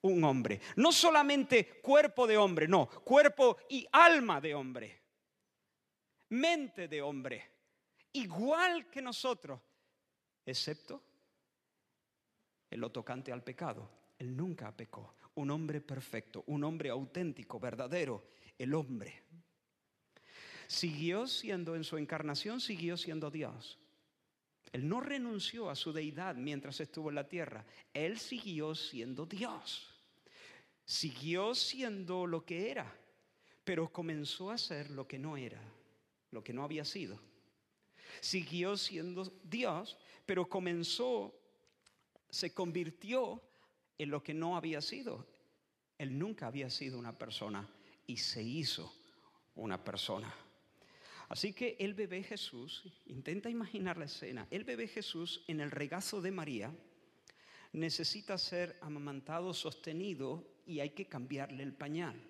un 0.01 0.23
hombre. 0.23 0.61
No 0.75 0.91
solamente 0.91 1.79
cuerpo 1.81 2.27
de 2.27 2.37
hombre, 2.37 2.67
no, 2.67 2.87
cuerpo 2.87 3.57
y 3.69 3.87
alma 3.91 4.39
de 4.39 4.55
hombre. 4.55 5.04
Mente 6.29 6.87
de 6.87 7.01
hombre 7.01 7.55
igual 8.15 8.89
que 8.89 9.01
nosotros, 9.01 9.59
excepto 10.45 11.03
en 12.69 12.79
lo 12.79 12.91
tocante 12.91 13.31
al 13.31 13.43
pecado. 13.43 13.89
Él 14.17 14.35
nunca 14.35 14.75
pecó. 14.75 15.15
Un 15.35 15.51
hombre 15.51 15.81
perfecto, 15.81 16.43
un 16.47 16.63
hombre 16.63 16.89
auténtico, 16.89 17.59
verdadero, 17.59 18.23
el 18.57 18.73
hombre. 18.73 19.23
Siguió 20.67 21.27
siendo 21.27 21.75
en 21.75 21.83
su 21.83 21.97
encarnación, 21.97 22.61
siguió 22.61 22.95
siendo 22.95 23.29
Dios. 23.29 23.77
Él 24.71 24.87
no 24.87 25.01
renunció 25.01 25.69
a 25.69 25.75
su 25.75 25.91
deidad 25.91 26.35
mientras 26.35 26.79
estuvo 26.79 27.09
en 27.09 27.15
la 27.15 27.27
tierra. 27.27 27.65
Él 27.93 28.17
siguió 28.17 28.73
siendo 28.75 29.25
Dios. 29.25 29.89
Siguió 30.85 31.53
siendo 31.53 32.25
lo 32.25 32.45
que 32.45 32.71
era, 32.71 32.95
pero 33.63 33.91
comenzó 33.91 34.51
a 34.51 34.57
ser 34.57 34.89
lo 34.91 35.07
que 35.07 35.19
no 35.19 35.35
era, 35.35 35.61
lo 36.35 36.43
que 36.43 36.53
no 36.53 36.63
había 36.63 36.85
sido. 36.85 37.19
Siguió 38.19 38.77
siendo 38.77 39.23
Dios, 39.43 39.97
pero 40.25 40.47
comenzó, 40.47 41.33
se 42.29 42.53
convirtió 42.53 43.41
en 43.97 44.09
lo 44.09 44.21
que 44.21 44.33
no 44.33 44.57
había 44.57 44.81
sido. 44.81 45.25
Él 45.97 46.19
nunca 46.19 46.47
había 46.47 46.69
sido 46.69 46.99
una 46.99 47.17
persona 47.17 47.67
y 48.05 48.17
se 48.17 48.43
hizo 48.43 48.93
una 49.55 49.83
persona. 49.83 50.33
Así 51.29 51.53
que 51.53 51.77
el 51.79 51.93
bebé 51.93 52.21
Jesús, 52.21 52.83
intenta 53.05 53.49
imaginar 53.49 53.97
la 53.97 54.05
escena, 54.05 54.45
el 54.51 54.63
bebé 54.63 54.87
Jesús 54.87 55.43
en 55.47 55.61
el 55.61 55.71
regazo 55.71 56.21
de 56.21 56.31
María 56.31 56.75
necesita 57.71 58.37
ser 58.37 58.77
amamantado, 58.81 59.53
sostenido 59.53 60.45
y 60.65 60.81
hay 60.81 60.91
que 60.91 61.07
cambiarle 61.07 61.63
el 61.63 61.73
pañal. 61.73 62.21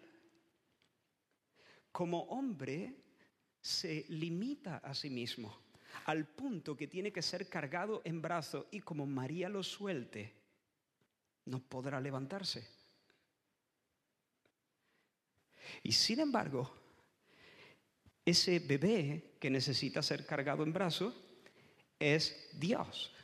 Como 1.91 2.21
hombre 2.23 3.04
se 3.65 4.05
limita 4.09 4.77
a 4.77 4.93
sí 4.93 5.09
mismo 5.09 5.57
al 6.05 6.27
punto 6.27 6.77
que 6.77 6.85
tiene 6.85 7.11
que 7.11 7.23
ser 7.23 7.49
cargado 7.49 8.03
en 8.05 8.21
brazos 8.21 8.67
y 8.69 8.81
como 8.81 9.07
María 9.07 9.49
lo 9.49 9.63
suelte, 9.63 10.31
no 11.45 11.59
podrá 11.59 11.99
levantarse. 11.99 12.67
Y 15.81 15.93
sin 15.93 16.19
embargo, 16.19 16.71
ese 18.23 18.59
bebé 18.59 19.33
que 19.39 19.49
necesita 19.49 20.03
ser 20.03 20.27
cargado 20.27 20.61
en 20.61 20.71
brazos 20.71 21.15
es 21.97 22.49
Dios. 22.53 23.15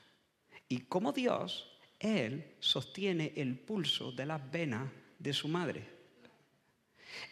Y 0.68 0.80
como 0.86 1.12
Dios, 1.12 1.78
Él 2.00 2.56
sostiene 2.60 3.34
el 3.36 3.60
pulso 3.60 4.12
de 4.12 4.26
las 4.26 4.50
venas 4.50 4.90
de 5.20 5.34
su 5.34 5.48
madre. 5.48 5.88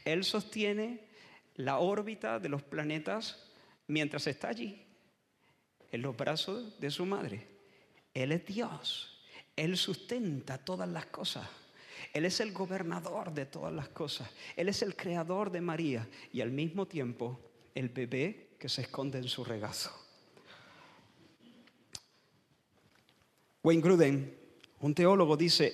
Él 0.06 0.24
sostiene 0.24 1.09
la 1.60 1.80
órbita 1.80 2.40
de 2.40 2.48
los 2.48 2.64
planetas 2.64 3.38
mientras 3.88 4.28
está 4.28 4.48
allí 4.48 4.82
en 5.92 6.02
los 6.02 6.16
brazos 6.16 6.80
de 6.80 6.90
su 6.90 7.06
madre. 7.06 7.48
Él 8.14 8.32
es 8.32 8.46
Dios. 8.46 9.22
Él 9.58 9.76
sustenta 9.76 10.58
todas 10.58 10.88
las 10.88 11.08
cosas. 11.08 11.46
Él 12.14 12.24
es 12.24 12.40
el 12.40 12.54
gobernador 12.54 13.34
de 13.34 13.46
todas 13.46 13.74
las 13.74 13.90
cosas. 13.90 14.30
Él 14.56 14.70
es 14.70 14.82
el 14.82 14.96
creador 14.96 15.52
de 15.52 15.60
María 15.60 16.08
y 16.32 16.40
al 16.40 16.52
mismo 16.52 16.88
tiempo 16.88 17.42
el 17.76 17.90
bebé 17.90 18.52
que 18.58 18.70
se 18.70 18.84
esconde 18.84 19.18
en 19.18 19.28
su 19.28 19.44
regazo. 19.44 19.92
Wayne 23.62 23.82
Gruden, 23.82 24.38
un 24.80 24.96
teólogo, 24.96 25.36
dice, 25.36 25.74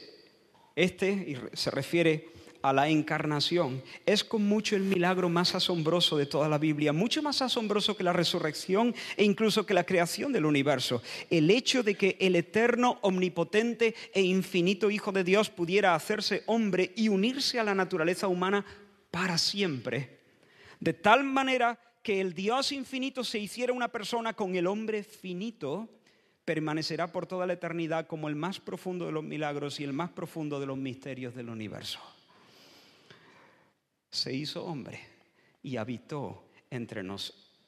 Este 0.76 1.12
y 1.12 1.56
se 1.56 1.70
refiere 1.70 2.34
a 2.70 2.74
la 2.74 2.90
encarnación, 2.90 3.84
es 4.06 4.24
con 4.24 4.44
mucho 4.44 4.76
el 4.76 4.82
milagro 4.82 5.30
más 5.30 5.54
asombroso 5.54 6.18
de 6.18 6.26
toda 6.26 6.50
la 6.50 6.58
Biblia, 6.58 6.94
mucho 6.94 7.22
más 7.22 7.44
asombroso 7.44 7.96
que 7.96 8.04
la 8.04 8.12
resurrección 8.12 8.96
e 9.18 9.24
incluso 9.24 9.66
que 9.66 9.76
la 9.76 9.84
creación 9.84 10.34
del 10.34 10.46
universo. 10.46 11.04
El 11.30 11.52
hecho 11.52 11.84
de 11.84 11.94
que 11.94 12.18
el 12.20 12.36
eterno, 12.36 12.98
omnipotente 13.02 13.94
e 14.14 14.22
infinito 14.22 14.90
Hijo 14.90 15.12
de 15.12 15.24
Dios 15.24 15.52
pudiera 15.52 15.94
hacerse 15.94 16.44
hombre 16.48 16.92
y 16.96 17.10
unirse 17.10 17.60
a 17.60 17.64
la 17.64 17.76
naturaleza 17.76 18.28
humana 18.28 18.66
para 19.12 19.38
siempre, 19.38 20.22
de 20.80 20.94
tal 20.94 21.24
manera 21.24 21.80
que 22.02 22.20
el 22.20 22.34
Dios 22.34 22.72
infinito 22.72 23.24
se 23.24 23.40
hiciera 23.40 23.74
una 23.74 23.90
persona 23.90 24.34
con 24.34 24.56
el 24.56 24.66
hombre 24.66 25.04
finito, 25.04 25.88
permanecerá 26.44 27.12
por 27.12 27.28
toda 27.28 27.46
la 27.46 27.54
eternidad 27.54 28.08
como 28.08 28.28
el 28.28 28.36
más 28.36 28.60
profundo 28.60 29.06
de 29.06 29.12
los 29.12 29.24
milagros 29.24 29.80
y 29.80 29.84
el 29.84 29.94
más 29.94 30.10
profundo 30.12 30.60
de 30.60 30.66
los 30.66 30.78
misterios 30.78 31.36
del 31.36 31.50
universo 31.50 32.15
se 34.16 34.34
hizo 34.34 34.66
hombre 34.66 35.00
y 35.62 35.78
habitó 35.78 36.50
entre, 36.70 37.04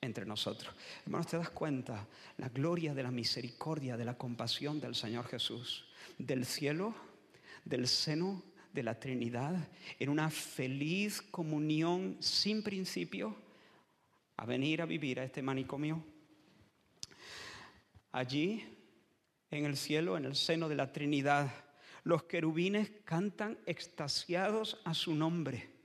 entre 0.02 0.26
nosotros. 0.26 0.74
Hermanos, 1.04 1.28
¿te 1.28 1.38
das 1.38 1.50
cuenta 1.50 2.08
la 2.38 2.50
gloria 2.50 2.94
de 2.94 3.04
la 3.04 3.12
misericordia, 3.12 3.98
de 3.98 4.06
la 4.06 4.18
compasión 4.18 4.80
del 4.80 4.96
Señor 4.96 5.28
Jesús? 5.28 5.86
Del 6.18 6.46
cielo, 6.46 6.96
del 7.66 7.88
seno 7.88 8.44
de 8.74 8.84
la 8.84 9.00
Trinidad, 9.00 9.56
en 10.00 10.10
una 10.10 10.30
feliz 10.30 11.22
comunión 11.22 12.18
sin 12.20 12.64
principio, 12.64 13.36
a 14.38 14.46
venir 14.46 14.82
a 14.82 14.86
vivir 14.86 15.20
a 15.20 15.24
este 15.24 15.42
manicomio. 15.42 16.04
Allí, 18.12 18.64
en 19.52 19.66
el 19.66 19.76
cielo, 19.76 20.16
en 20.18 20.26
el 20.26 20.36
seno 20.36 20.70
de 20.70 20.76
la 20.76 20.92
Trinidad, 20.92 21.52
los 22.04 22.24
querubines 22.24 22.92
cantan 23.04 23.58
extasiados 23.66 24.80
a 24.86 24.94
su 24.94 25.14
nombre 25.14 25.77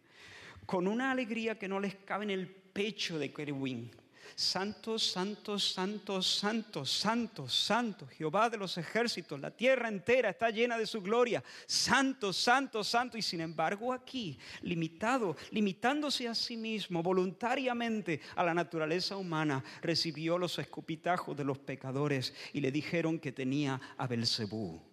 con 0.67 0.87
una 0.87 1.11
alegría 1.11 1.59
que 1.59 1.69
no 1.69 1.81
les 1.81 1.95
cabe 1.97 2.25
en 2.25 2.31
el 2.31 2.49
pecho 2.49 3.19
de 3.19 3.33
querubín. 3.33 3.91
Santo, 4.35 4.99
santo, 4.99 5.59
santo, 5.59 6.23
santo, 6.23 6.87
santo, 6.87 7.49
santo, 7.49 8.07
Jehová 8.07 8.49
de 8.49 8.57
los 8.57 8.79
ejércitos, 8.79 9.39
la 9.39 9.51
tierra 9.51 9.89
entera 9.89 10.31
está 10.31 10.49
llena 10.51 10.79
de 10.79 10.87
su 10.87 11.03
gloria. 11.03 11.45
Santo, 11.67 12.33
santo, 12.33 12.83
santo. 12.83 13.19
Y 13.19 13.23
sin 13.23 13.43
embargo 13.43 13.93
aquí, 13.93 14.39
limitado, 14.63 15.37
limitándose 15.51 16.29
a 16.29 16.35
sí 16.35 16.57
mismo 16.57 17.03
voluntariamente 17.03 18.21
a 18.35 18.45
la 18.45 18.55
naturaleza 18.55 19.17
humana, 19.17 19.63
recibió 19.83 20.39
los 20.39 20.59
escupitajos 20.59 21.37
de 21.37 21.45
los 21.45 21.59
pecadores 21.59 22.33
y 22.53 22.61
le 22.61 22.73
dijeron 22.73 23.19
que 23.19 23.33
tenía 23.33 23.81
a 23.99 24.07
Belcebú. 24.07 24.92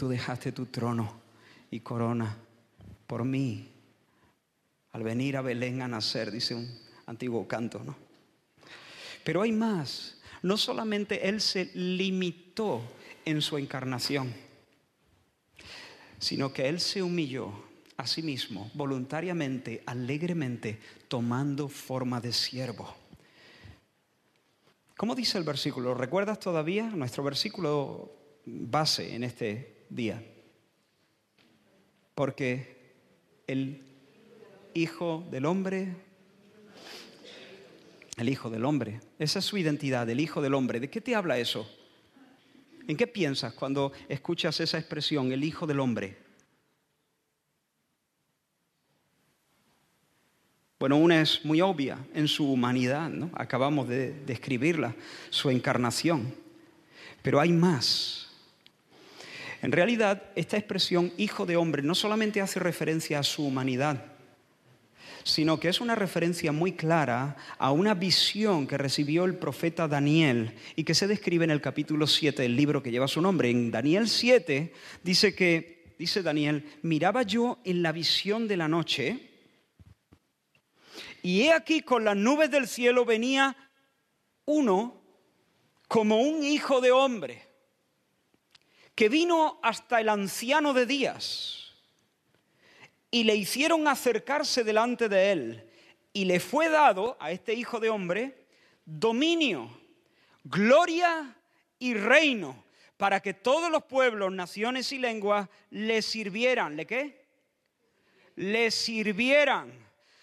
Tú 0.00 0.08
dejaste 0.08 0.52
tu 0.52 0.64
trono 0.64 1.20
y 1.70 1.80
corona 1.80 2.34
por 3.06 3.22
mí 3.22 3.68
al 4.92 5.02
venir 5.02 5.36
a 5.36 5.42
Belén 5.42 5.82
a 5.82 5.88
nacer, 5.88 6.30
dice 6.30 6.54
un 6.54 6.66
antiguo 7.04 7.46
canto, 7.46 7.84
¿no? 7.84 7.94
Pero 9.22 9.42
hay 9.42 9.52
más. 9.52 10.16
No 10.40 10.56
solamente 10.56 11.28
Él 11.28 11.42
se 11.42 11.66
limitó 11.74 12.80
en 13.26 13.42
su 13.42 13.58
encarnación, 13.58 14.32
sino 16.18 16.50
que 16.50 16.66
Él 16.66 16.80
se 16.80 17.02
humilló 17.02 17.52
a 17.98 18.06
sí 18.06 18.22
mismo, 18.22 18.70
voluntariamente, 18.72 19.82
alegremente, 19.84 20.80
tomando 21.08 21.68
forma 21.68 22.22
de 22.22 22.32
siervo. 22.32 22.96
¿Cómo 24.96 25.14
dice 25.14 25.36
el 25.36 25.44
versículo? 25.44 25.92
¿Recuerdas 25.92 26.40
todavía 26.40 26.84
nuestro 26.88 27.22
versículo 27.22 28.14
base 28.46 29.14
en 29.14 29.24
este 29.24 29.79
día. 29.90 30.24
Porque 32.14 32.94
el 33.46 33.82
Hijo 34.72 35.26
del 35.30 35.44
Hombre, 35.44 35.94
el 38.16 38.28
Hijo 38.28 38.48
del 38.48 38.64
Hombre, 38.64 39.00
esa 39.18 39.40
es 39.40 39.44
su 39.44 39.58
identidad, 39.58 40.08
el 40.08 40.20
Hijo 40.20 40.40
del 40.40 40.54
Hombre. 40.54 40.80
¿De 40.80 40.88
qué 40.88 41.00
te 41.00 41.14
habla 41.14 41.38
eso? 41.38 41.68
¿En 42.86 42.96
qué 42.96 43.06
piensas 43.06 43.52
cuando 43.52 43.92
escuchas 44.08 44.58
esa 44.60 44.78
expresión, 44.78 45.32
el 45.32 45.44
Hijo 45.44 45.66
del 45.66 45.80
Hombre? 45.80 46.16
Bueno, 50.78 50.96
una 50.96 51.20
es 51.20 51.44
muy 51.44 51.60
obvia 51.60 51.98
en 52.14 52.26
su 52.26 52.50
humanidad, 52.50 53.10
¿no? 53.10 53.30
Acabamos 53.34 53.86
de 53.86 54.14
describirla, 54.24 54.94
su 55.28 55.50
encarnación. 55.50 56.34
Pero 57.22 57.38
hay 57.38 57.52
más. 57.52 58.29
En 59.62 59.72
realidad, 59.72 60.22
esta 60.36 60.56
expresión 60.56 61.12
hijo 61.18 61.44
de 61.44 61.56
hombre 61.56 61.82
no 61.82 61.94
solamente 61.94 62.40
hace 62.40 62.60
referencia 62.60 63.18
a 63.18 63.22
su 63.22 63.44
humanidad, 63.44 64.04
sino 65.22 65.60
que 65.60 65.68
es 65.68 65.82
una 65.82 65.94
referencia 65.94 66.50
muy 66.50 66.72
clara 66.72 67.36
a 67.58 67.70
una 67.70 67.92
visión 67.92 68.66
que 68.66 68.78
recibió 68.78 69.26
el 69.26 69.36
profeta 69.36 69.86
Daniel 69.86 70.54
y 70.76 70.84
que 70.84 70.94
se 70.94 71.06
describe 71.06 71.44
en 71.44 71.50
el 71.50 71.60
capítulo 71.60 72.06
7 72.06 72.40
del 72.40 72.56
libro 72.56 72.82
que 72.82 72.90
lleva 72.90 73.06
su 73.06 73.20
nombre. 73.20 73.50
En 73.50 73.70
Daniel 73.70 74.08
7 74.08 74.72
dice 75.02 75.34
que, 75.34 75.94
dice 75.98 76.22
Daniel, 76.22 76.64
miraba 76.80 77.22
yo 77.22 77.58
en 77.64 77.82
la 77.82 77.92
visión 77.92 78.48
de 78.48 78.56
la 78.56 78.68
noche 78.68 79.30
y 81.22 81.42
he 81.42 81.52
aquí 81.52 81.82
con 81.82 82.04
las 82.04 82.16
nubes 82.16 82.50
del 82.50 82.66
cielo 82.66 83.04
venía 83.04 83.54
uno 84.46 85.02
como 85.86 86.22
un 86.22 86.42
hijo 86.44 86.80
de 86.80 86.92
hombre 86.92 87.49
que 89.00 89.08
vino 89.08 89.58
hasta 89.62 89.98
el 89.98 90.10
anciano 90.10 90.74
de 90.74 90.84
días 90.84 91.72
y 93.10 93.24
le 93.24 93.34
hicieron 93.34 93.88
acercarse 93.88 94.62
delante 94.62 95.08
de 95.08 95.32
él 95.32 95.70
y 96.12 96.26
le 96.26 96.38
fue 96.38 96.68
dado 96.68 97.16
a 97.18 97.30
este 97.30 97.54
hijo 97.54 97.80
de 97.80 97.88
hombre 97.88 98.44
dominio, 98.84 99.70
gloria 100.44 101.34
y 101.78 101.94
reino 101.94 102.62
para 102.98 103.20
que 103.20 103.32
todos 103.32 103.70
los 103.70 103.84
pueblos, 103.84 104.32
naciones 104.32 104.92
y 104.92 104.98
lenguas 104.98 105.48
le 105.70 106.02
sirvieran. 106.02 106.76
¿Le 106.76 106.86
qué? 106.86 107.24
Le 108.36 108.70
sirvieran. 108.70 109.72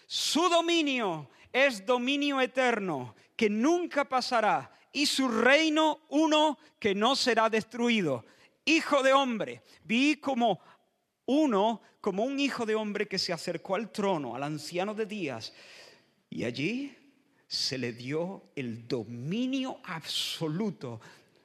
Su 0.06 0.50
dominio 0.50 1.32
es 1.52 1.84
dominio 1.84 2.40
eterno 2.40 3.16
que 3.36 3.50
nunca 3.50 4.06
pasará 4.06 4.72
y 4.92 5.08
su 5.08 5.30
reino 5.30 6.02
uno 6.10 6.60
que 6.78 6.94
no 6.94 7.16
será 7.16 7.50
destruido 7.50 8.24
hijo 8.68 9.02
de 9.02 9.14
hombre. 9.14 9.64
Vi 9.84 10.18
como 10.18 10.60
uno, 11.26 11.82
como 12.00 12.24
un 12.24 12.40
hijo 12.40 12.66
de 12.66 12.76
hombre 12.76 13.08
que 13.08 13.18
se 13.18 13.34
acercó 13.34 13.76
al 13.76 13.92
trono, 13.92 14.36
al 14.36 14.44
anciano 14.44 14.94
de 14.94 15.06
días, 15.06 15.54
y 16.30 16.44
allí 16.44 16.96
se 17.48 17.78
le 17.78 17.94
dio 17.94 18.52
el 18.56 18.88
dominio 18.88 19.80
absoluto 19.84 21.02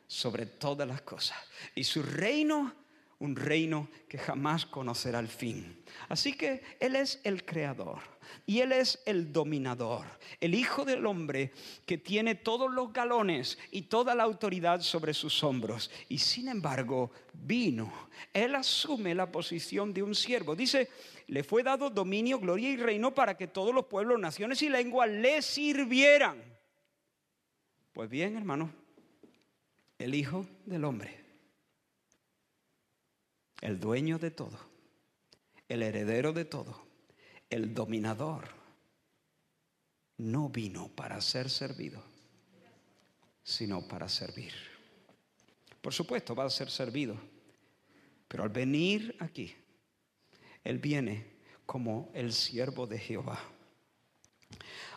sobre 0.07 0.47
todas 0.47 0.87
las 0.87 1.03
cosas. 1.03 1.39
Y 1.75 1.85
su 1.85 2.03
reino 2.03 2.75
un 3.23 3.37
reino 3.37 3.89
que 4.09 4.19
jamás 4.19 4.67
conocerá 4.67 5.21
el 5.21 5.29
fin. 5.29 5.81
Así 6.09 6.33
que 6.33 6.61
Él 6.81 6.97
es 6.97 7.21
el 7.23 7.45
creador 7.45 8.01
y 8.47 8.59
Él 8.59 8.73
es 8.73 9.01
el 9.07 9.33
dominador, 9.33 10.07
el 10.41 10.57
Hijo 10.57 10.85
del 10.85 11.07
Hombre 11.07 11.53
que 11.87 11.99
tiene 11.99 12.35
todos 12.35 12.69
los 12.69 12.93
galones 12.93 13.59
y 13.71 13.83
toda 13.83 14.17
la 14.17 14.25
autoridad 14.25 14.81
sobre 14.81 15.15
sus 15.15 15.45
hombros. 15.45 15.89
Y 16.09 16.19
sin 16.19 16.49
embargo, 16.49 17.13
vino. 17.33 17.93
Él 18.35 18.57
asume 18.57 19.15
la 19.15 19.31
posición 19.31 19.95
de 19.95 20.03
un 20.03 20.17
siervo. 20.17 20.57
Dice, 20.57 20.89
le 21.29 21.45
fue 21.45 21.63
dado 21.63 21.91
dominio, 21.91 22.41
gloria 22.41 22.71
y 22.71 22.77
reino 22.77 23.15
para 23.15 23.37
que 23.37 23.47
todos 23.47 23.73
los 23.73 23.87
pueblos, 23.87 24.19
naciones 24.19 24.61
y 24.63 24.69
lenguas 24.69 25.09
le 25.09 25.43
sirvieran. 25.43 26.43
Pues 27.93 28.11
bien, 28.11 28.37
hermano, 28.37 28.73
el 29.97 30.13
Hijo 30.17 30.45
del 30.67 30.85
Hombre 30.85 31.22
el 33.63 33.79
dueño 33.79 34.19
de 34.19 34.31
todo, 34.31 34.59
el 35.69 35.83
heredero 35.83 36.33
de 36.33 36.45
todo, 36.45 36.83
el 37.49 37.73
dominador, 37.73 38.49
no 40.19 40.49
vino 40.51 40.89
para 40.89 41.21
ser 41.21 41.49
servido, 41.49 42.03
sino 43.43 43.87
para 43.87 44.09
servir. 44.09 44.53
Por 45.81 45.95
supuesto, 45.95 46.35
va 46.35 46.45
a 46.45 46.51
ser 46.51 46.71
servido, 46.71 47.17
pero 48.29 48.43
al 48.43 48.51
venir 48.51 49.17
aquí, 49.21 49.55
Él 50.65 50.79
viene 50.79 51.33
como 51.65 52.11
el 52.15 52.33
siervo 52.33 52.87
de 52.87 52.99
Jehová. 52.99 53.41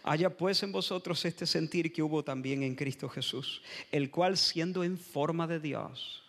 Haya 0.04 0.36
pues 0.36 0.62
en 0.64 0.72
vosotros 0.72 1.24
este 1.24 1.46
sentir 1.46 1.94
que 1.94 2.02
hubo 2.02 2.24
también 2.24 2.64
en 2.64 2.76
Cristo 2.76 3.10
Jesús, 3.10 3.62
el 3.92 4.10
cual 4.10 4.38
siendo 4.38 4.84
en 4.84 4.98
forma 4.98 5.48
de 5.48 5.60
Dios, 5.60 6.25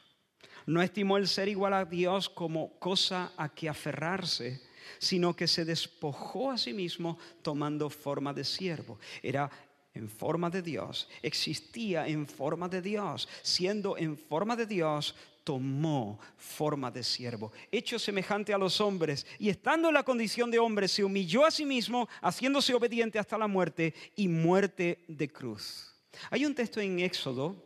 no 0.67 0.83
estimó 0.83 1.17
el 1.17 1.29
ser 1.29 1.49
igual 1.49 1.73
a 1.73 1.85
Dios 1.85 2.29
como 2.29 2.79
cosa 2.79 3.33
a 3.37 3.49
que 3.49 3.69
aferrarse, 3.69 4.63
sino 4.99 5.35
que 5.35 5.47
se 5.47 5.65
despojó 5.65 6.51
a 6.51 6.59
sí 6.59 6.73
mismo 6.73 7.19
tomando 7.43 7.89
forma 7.91 8.33
de 8.33 8.45
siervo. 8.45 8.99
Era 9.23 9.51
en 9.95 10.09
forma 10.09 10.51
de 10.51 10.61
Dios, 10.61 11.09
existía 11.23 12.07
en 12.07 12.27
forma 12.27 12.69
de 12.69 12.83
Dios, 12.83 13.29
siendo 13.43 13.97
en 13.97 14.17
forma 14.17 14.55
de 14.55 14.67
Dios, 14.67 15.15
tomó 15.43 16.19
forma 16.37 16.91
de 16.91 17.03
siervo, 17.03 17.53
hecho 17.71 17.99
semejante 17.99 18.53
a 18.53 18.59
los 18.59 18.81
hombres, 18.81 19.25
y 19.39 19.49
estando 19.49 19.89
en 19.89 19.95
la 19.95 20.03
condición 20.03 20.51
de 20.51 20.59
hombre, 20.59 20.89
se 20.89 21.05
humilló 21.05 21.47
a 21.47 21.51
sí 21.51 21.65
mismo, 21.65 22.09
haciéndose 22.21 22.75
obediente 22.75 23.19
hasta 23.19 23.39
la 23.39 23.47
muerte 23.47 23.95
y 24.17 24.29
muerte 24.29 25.05
de 25.07 25.29
cruz. 25.29 25.95
Hay 26.31 26.45
un 26.45 26.55
texto 26.55 26.81
en 26.81 26.99
Éxodo 26.99 27.57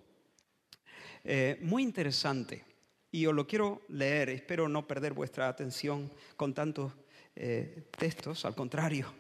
eh, 1.25 1.59
muy 1.63 1.83
interesante, 1.83 2.65
y 3.13 3.27
os 3.27 3.35
lo 3.35 3.47
quiero 3.47 3.83
leer, 3.89 4.29
espero 4.31 4.69
no 4.69 4.87
perder 4.87 5.13
vuestra 5.13 5.49
atención 5.49 6.11
con 6.37 6.55
tantos 6.55 6.93
eh, 7.35 7.89
textos, 7.99 8.45
al 8.45 8.55
contrario. 8.55 9.13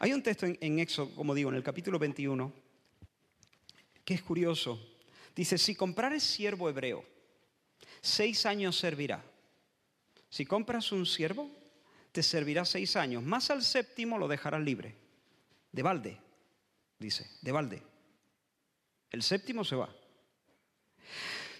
Hay 0.00 0.12
un 0.12 0.22
texto 0.22 0.46
en, 0.46 0.78
Éxodo, 0.78 1.14
como 1.14 1.34
digo, 1.34 1.50
en 1.50 1.56
el 1.56 1.62
capítulo 1.62 1.98
21, 1.98 2.52
que 4.04 4.14
es 4.14 4.22
curioso. 4.22 4.80
Dice, 5.34 5.58
si 5.58 5.74
comprares 5.74 6.22
siervo 6.22 6.68
hebreo, 6.68 7.04
seis 8.00 8.46
años 8.46 8.76
servirá. 8.76 9.24
Si 10.28 10.44
compras 10.44 10.92
un 10.92 11.06
siervo, 11.06 11.50
te 12.12 12.22
servirá 12.22 12.64
seis 12.64 12.96
años. 12.96 13.22
Más 13.22 13.50
al 13.50 13.62
séptimo 13.62 14.18
lo 14.18 14.28
dejarás 14.28 14.62
libre. 14.62 14.94
De 15.72 15.82
balde, 15.82 16.18
dice, 16.98 17.28
de 17.42 17.52
balde. 17.52 17.82
El 19.10 19.22
séptimo 19.22 19.64
se 19.64 19.76
va. 19.76 19.88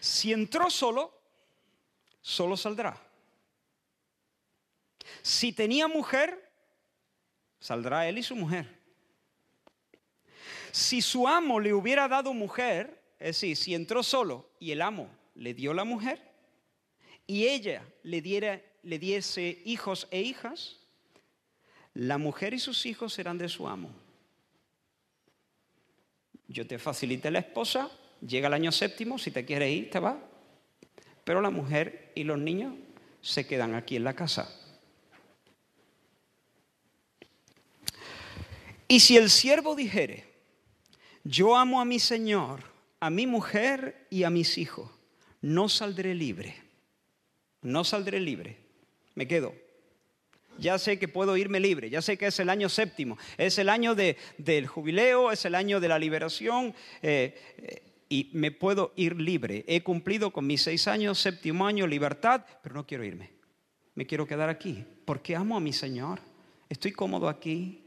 Si 0.00 0.32
entró 0.32 0.70
solo, 0.70 1.17
solo 2.20 2.56
saldrá. 2.56 3.00
Si 5.22 5.52
tenía 5.52 5.88
mujer, 5.88 6.48
Saldrá 7.60 8.08
él 8.08 8.18
y 8.18 8.22
su 8.22 8.36
mujer. 8.36 8.66
Si 10.70 11.02
su 11.02 11.26
amo 11.26 11.58
le 11.58 11.72
hubiera 11.72 12.06
dado 12.06 12.32
mujer, 12.32 13.02
es 13.18 13.40
decir, 13.40 13.56
si 13.56 13.74
entró 13.74 14.02
solo 14.02 14.50
y 14.60 14.70
el 14.70 14.82
amo 14.82 15.10
le 15.34 15.54
dio 15.54 15.74
la 15.74 15.84
mujer, 15.84 16.20
y 17.26 17.46
ella 17.46 17.82
le, 18.02 18.20
diera, 18.22 18.60
le 18.82 18.98
diese 18.98 19.60
hijos 19.64 20.06
e 20.10 20.20
hijas, 20.20 20.76
la 21.94 22.16
mujer 22.16 22.54
y 22.54 22.60
sus 22.60 22.86
hijos 22.86 23.12
serán 23.12 23.38
de 23.38 23.48
su 23.48 23.66
amo. 23.66 23.90
Yo 26.46 26.66
te 26.66 26.78
facilité 26.78 27.30
la 27.30 27.40
esposa, 27.40 27.90
llega 28.20 28.46
el 28.46 28.54
año 28.54 28.72
séptimo, 28.72 29.18
si 29.18 29.30
te 29.30 29.44
quieres 29.44 29.70
ir, 29.72 29.90
te 29.90 29.98
va. 29.98 30.18
Pero 31.28 31.42
la 31.42 31.50
mujer 31.50 32.10
y 32.14 32.24
los 32.24 32.38
niños 32.38 32.72
se 33.20 33.46
quedan 33.46 33.74
aquí 33.74 33.96
en 33.96 34.04
la 34.04 34.14
casa. 34.14 34.50
Y 38.88 39.00
si 39.00 39.18
el 39.18 39.28
siervo 39.28 39.74
dijere, 39.74 40.24
yo 41.24 41.54
amo 41.54 41.82
a 41.82 41.84
mi 41.84 41.98
Señor, 41.98 42.60
a 42.98 43.10
mi 43.10 43.26
mujer 43.26 44.06
y 44.08 44.22
a 44.22 44.30
mis 44.30 44.56
hijos, 44.56 44.90
no 45.42 45.68
saldré 45.68 46.14
libre, 46.14 46.56
no 47.60 47.84
saldré 47.84 48.20
libre, 48.20 48.56
me 49.14 49.28
quedo. 49.28 49.54
Ya 50.56 50.78
sé 50.78 50.98
que 50.98 51.08
puedo 51.08 51.36
irme 51.36 51.60
libre, 51.60 51.90
ya 51.90 52.00
sé 52.00 52.16
que 52.16 52.28
es 52.28 52.40
el 52.40 52.48
año 52.48 52.70
séptimo, 52.70 53.18
es 53.36 53.58
el 53.58 53.68
año 53.68 53.94
del 53.94 54.66
jubileo, 54.66 55.30
es 55.30 55.44
el 55.44 55.54
año 55.54 55.78
de 55.78 55.88
la 55.88 55.98
liberación. 55.98 56.74
Eh, 57.02 57.38
eh, 57.58 57.82
y 58.08 58.30
me 58.32 58.50
puedo 58.50 58.92
ir 58.96 59.20
libre. 59.20 59.64
He 59.68 59.82
cumplido 59.82 60.30
con 60.32 60.46
mis 60.46 60.62
seis 60.62 60.88
años, 60.88 61.18
séptimo 61.18 61.66
año, 61.66 61.86
libertad, 61.86 62.44
pero 62.62 62.74
no 62.74 62.86
quiero 62.86 63.04
irme. 63.04 63.32
Me 63.94 64.06
quiero 64.06 64.26
quedar 64.26 64.48
aquí 64.48 64.84
porque 65.04 65.34
amo 65.34 65.56
a 65.56 65.60
mi 65.60 65.72
Señor, 65.72 66.20
estoy 66.68 66.92
cómodo 66.92 67.28
aquí, 67.28 67.82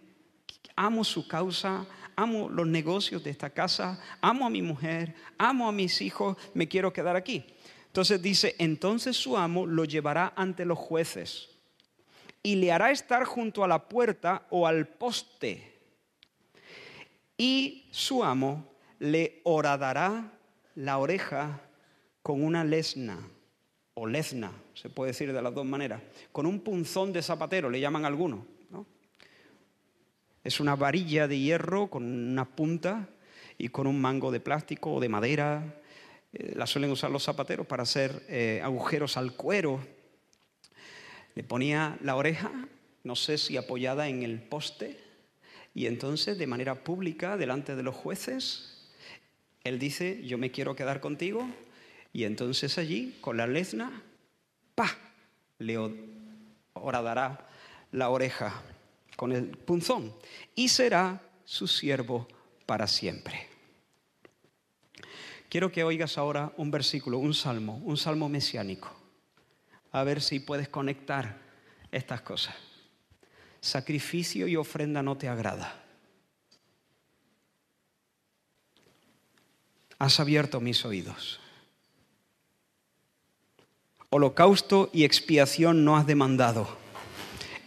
amo 0.76 1.04
su 1.04 1.28
causa, 1.28 1.86
amo 2.16 2.50
los 2.50 2.68
negocios 2.68 3.24
de 3.24 3.30
esta 3.30 3.50
casa, 3.52 4.00
amo 4.22 4.46
a 4.46 4.50
mi 4.50 4.62
mujer, 4.62 5.16
amo 5.38 5.68
a 5.68 5.72
mis 5.72 6.02
hijos, 6.02 6.38
me 6.54 6.68
quiero 6.68 6.92
quedar 6.92 7.16
aquí. 7.16 7.46
Entonces 7.86 8.22
dice, 8.22 8.56
entonces 8.58 9.18
su 9.18 9.38
amo 9.38 9.66
lo 9.66 9.86
llevará 9.86 10.34
ante 10.36 10.66
los 10.66 10.80
jueces 10.80 11.50
y 12.42 12.56
le 12.56 12.72
hará 12.72 12.92
estar 12.92 13.26
junto 13.26 13.64
a 13.64 13.68
la 13.68 13.88
puerta 13.88 14.48
o 14.50 14.66
al 14.66 14.88
poste. 14.88 15.80
Y 17.38 17.88
su 17.92 18.24
amo 18.24 18.71
le 19.02 19.42
horadará 19.46 20.32
la 20.76 21.00
oreja 21.00 21.60
con 22.22 22.44
una 22.44 22.64
lesna 22.64 23.18
o 23.96 24.06
lezna, 24.06 24.52
se 24.76 24.90
puede 24.90 25.10
decir 25.10 25.34
de 25.34 25.42
las 25.42 25.56
dos 25.56 25.66
maneras, 25.66 26.04
con 26.32 26.46
un 26.46 26.60
punzón 26.60 27.12
de 27.12 27.24
zapatero, 27.24 27.72
le 27.72 27.80
llaman 27.80 28.06
algunos. 28.06 28.42
Es 30.44 30.60
una 30.60 30.76
varilla 30.76 31.28
de 31.28 31.40
hierro 31.40 31.88
con 31.88 32.04
una 32.04 32.46
punta 32.46 33.10
y 33.58 33.70
con 33.70 33.88
un 33.88 34.00
mango 34.00 34.32
de 34.32 34.40
plástico 34.40 34.94
o 34.94 35.00
de 35.00 35.10
madera. 35.10 35.82
Eh, 36.34 36.54
la 36.56 36.66
suelen 36.66 36.92
usar 36.92 37.12
los 37.12 37.24
zapateros 37.24 37.68
para 37.68 37.84
hacer 37.84 38.24
eh, 38.28 38.60
agujeros 38.64 39.18
al 39.18 39.34
cuero. 39.34 39.80
Le 41.36 41.44
ponía 41.44 41.98
la 42.02 42.16
oreja, 42.16 42.52
no 43.04 43.16
sé 43.16 43.38
si 43.38 43.58
apoyada 43.58 44.08
en 44.08 44.24
el 44.24 44.42
poste, 44.42 45.00
y 45.76 45.86
entonces 45.86 46.38
de 46.40 46.48
manera 46.48 46.84
pública, 46.84 47.38
delante 47.38 47.76
de 47.76 47.84
los 47.84 47.96
jueces, 47.96 48.81
él 49.64 49.80
dice, 49.80 50.22
yo 50.26 50.38
me 50.38 50.52
quiero 50.52 50.76
quedar 50.76 51.00
contigo, 51.00 51.48
y 52.14 52.24
entonces 52.24 52.78
allí, 52.78 53.18
con 53.22 53.38
la 53.38 53.48
lesna, 53.48 54.02
¡pa! 54.76 54.98
le 55.60 55.78
horadará 56.74 57.48
la 57.92 58.10
oreja 58.10 58.62
con 59.16 59.32
el 59.32 59.50
punzón, 59.50 60.14
y 60.56 60.70
será 60.70 61.22
su 61.46 61.68
siervo 61.68 62.28
para 62.66 62.88
siempre. 62.88 63.48
Quiero 65.50 65.72
que 65.72 65.84
oigas 65.84 66.18
ahora 66.18 66.54
un 66.58 66.72
versículo, 66.72 67.18
un 67.18 67.34
salmo, 67.34 67.82
un 67.84 67.98
salmo 67.98 68.30
mesiánico, 68.30 68.90
a 69.92 70.04
ver 70.04 70.22
si 70.22 70.40
puedes 70.40 70.70
conectar 70.70 71.38
estas 71.92 72.22
cosas. 72.22 72.56
Sacrificio 73.60 74.48
y 74.48 74.56
ofrenda 74.56 75.04
no 75.04 75.18
te 75.18 75.28
agrada. 75.28 75.81
Has 80.02 80.20
abierto 80.20 80.60
mis 80.60 80.84
oídos. 80.84 81.40
Holocausto 84.10 84.90
y 84.92 85.04
expiación 85.04 85.86
no 85.86 85.96
has 85.96 86.08
demandado. 86.08 86.76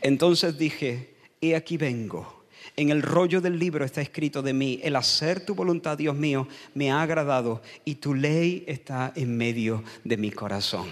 Entonces 0.00 0.58
dije, 0.58 1.14
he 1.40 1.54
aquí 1.54 1.76
vengo. 1.76 2.44
En 2.74 2.90
el 2.90 3.02
rollo 3.02 3.40
del 3.40 3.60
libro 3.60 3.84
está 3.84 4.00
escrito 4.00 4.42
de 4.42 4.52
mí, 4.52 4.80
el 4.82 4.96
hacer 4.96 5.46
tu 5.46 5.54
voluntad, 5.54 5.96
Dios 5.96 6.16
mío, 6.16 6.48
me 6.74 6.90
ha 6.90 7.02
agradado 7.02 7.62
y 7.84 7.94
tu 7.94 8.14
ley 8.14 8.64
está 8.66 9.12
en 9.14 9.36
medio 9.36 9.84
de 10.02 10.16
mi 10.16 10.32
corazón. 10.32 10.88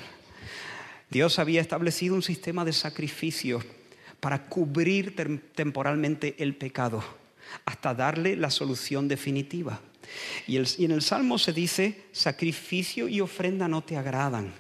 Dios 1.11 1.41
había 1.41 1.61
establecido 1.61 2.15
un 2.15 2.23
sistema 2.23 2.65
de 2.65 2.73
sacrificios 2.73 3.65
para 4.21 4.47
cubrir 4.47 5.17
temporalmente 5.57 6.37
el 6.39 6.55
pecado, 6.55 7.03
hasta 7.65 7.95
darle 7.95 8.37
la 8.37 8.49
solución 8.49 9.09
definitiva. 9.09 9.81
Y, 10.47 10.57
en 10.57 10.91
el 10.91 11.03
Salmo 11.03 11.39
se 11.39 11.53
dice, 11.53 12.05
sacrificio 12.13 13.09
y 13.09 13.21
ofrenda 13.21 13.69
no 13.69 13.83
te 13.83 13.97
agradan, 13.97 14.53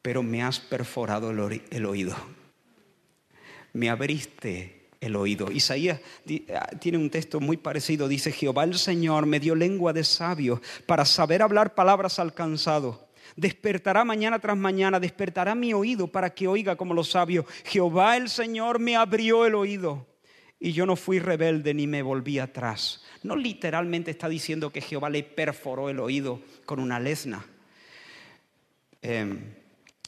pero 0.00 0.22
me 0.22 0.42
has 0.42 0.60
perforado 0.60 1.30
el 1.30 1.86
oído 1.86 2.16
me 3.72 3.90
abriste 3.90 4.90
el 5.00 5.16
oído. 5.16 5.50
Isaías 5.50 6.00
ah, 6.54 6.68
tiene 6.78 6.98
un 6.98 7.10
texto 7.10 7.40
muy 7.40 7.56
parecido, 7.56 8.08
dice, 8.08 8.32
Jehová 8.32 8.64
el 8.64 8.78
Señor 8.78 9.26
me 9.26 9.40
dio 9.40 9.54
lengua 9.54 9.92
de 9.92 10.04
sabio 10.04 10.60
para 10.86 11.04
saber 11.04 11.42
hablar 11.42 11.74
palabras 11.74 12.18
alcanzado. 12.18 13.08
Despertará 13.34 14.04
mañana 14.04 14.38
tras 14.38 14.56
mañana, 14.56 15.00
despertará 15.00 15.54
mi 15.54 15.72
oído 15.72 16.06
para 16.06 16.34
que 16.34 16.46
oiga 16.46 16.76
como 16.76 16.92
los 16.92 17.10
sabios. 17.10 17.46
Jehová 17.64 18.16
el 18.16 18.28
Señor 18.28 18.78
me 18.78 18.96
abrió 18.96 19.46
el 19.46 19.54
oído 19.54 20.06
y 20.64 20.72
yo 20.72 20.86
no 20.86 20.94
fui 20.94 21.18
rebelde 21.18 21.74
ni 21.74 21.88
me 21.88 22.02
volví 22.02 22.38
atrás. 22.38 23.02
No 23.24 23.34
literalmente 23.34 24.12
está 24.12 24.28
diciendo 24.28 24.70
que 24.70 24.80
Jehová 24.80 25.10
le 25.10 25.24
perforó 25.24 25.90
el 25.90 25.98
oído 25.98 26.40
con 26.64 26.78
una 26.78 27.00
lesna. 27.00 27.44
Em, 29.02 29.40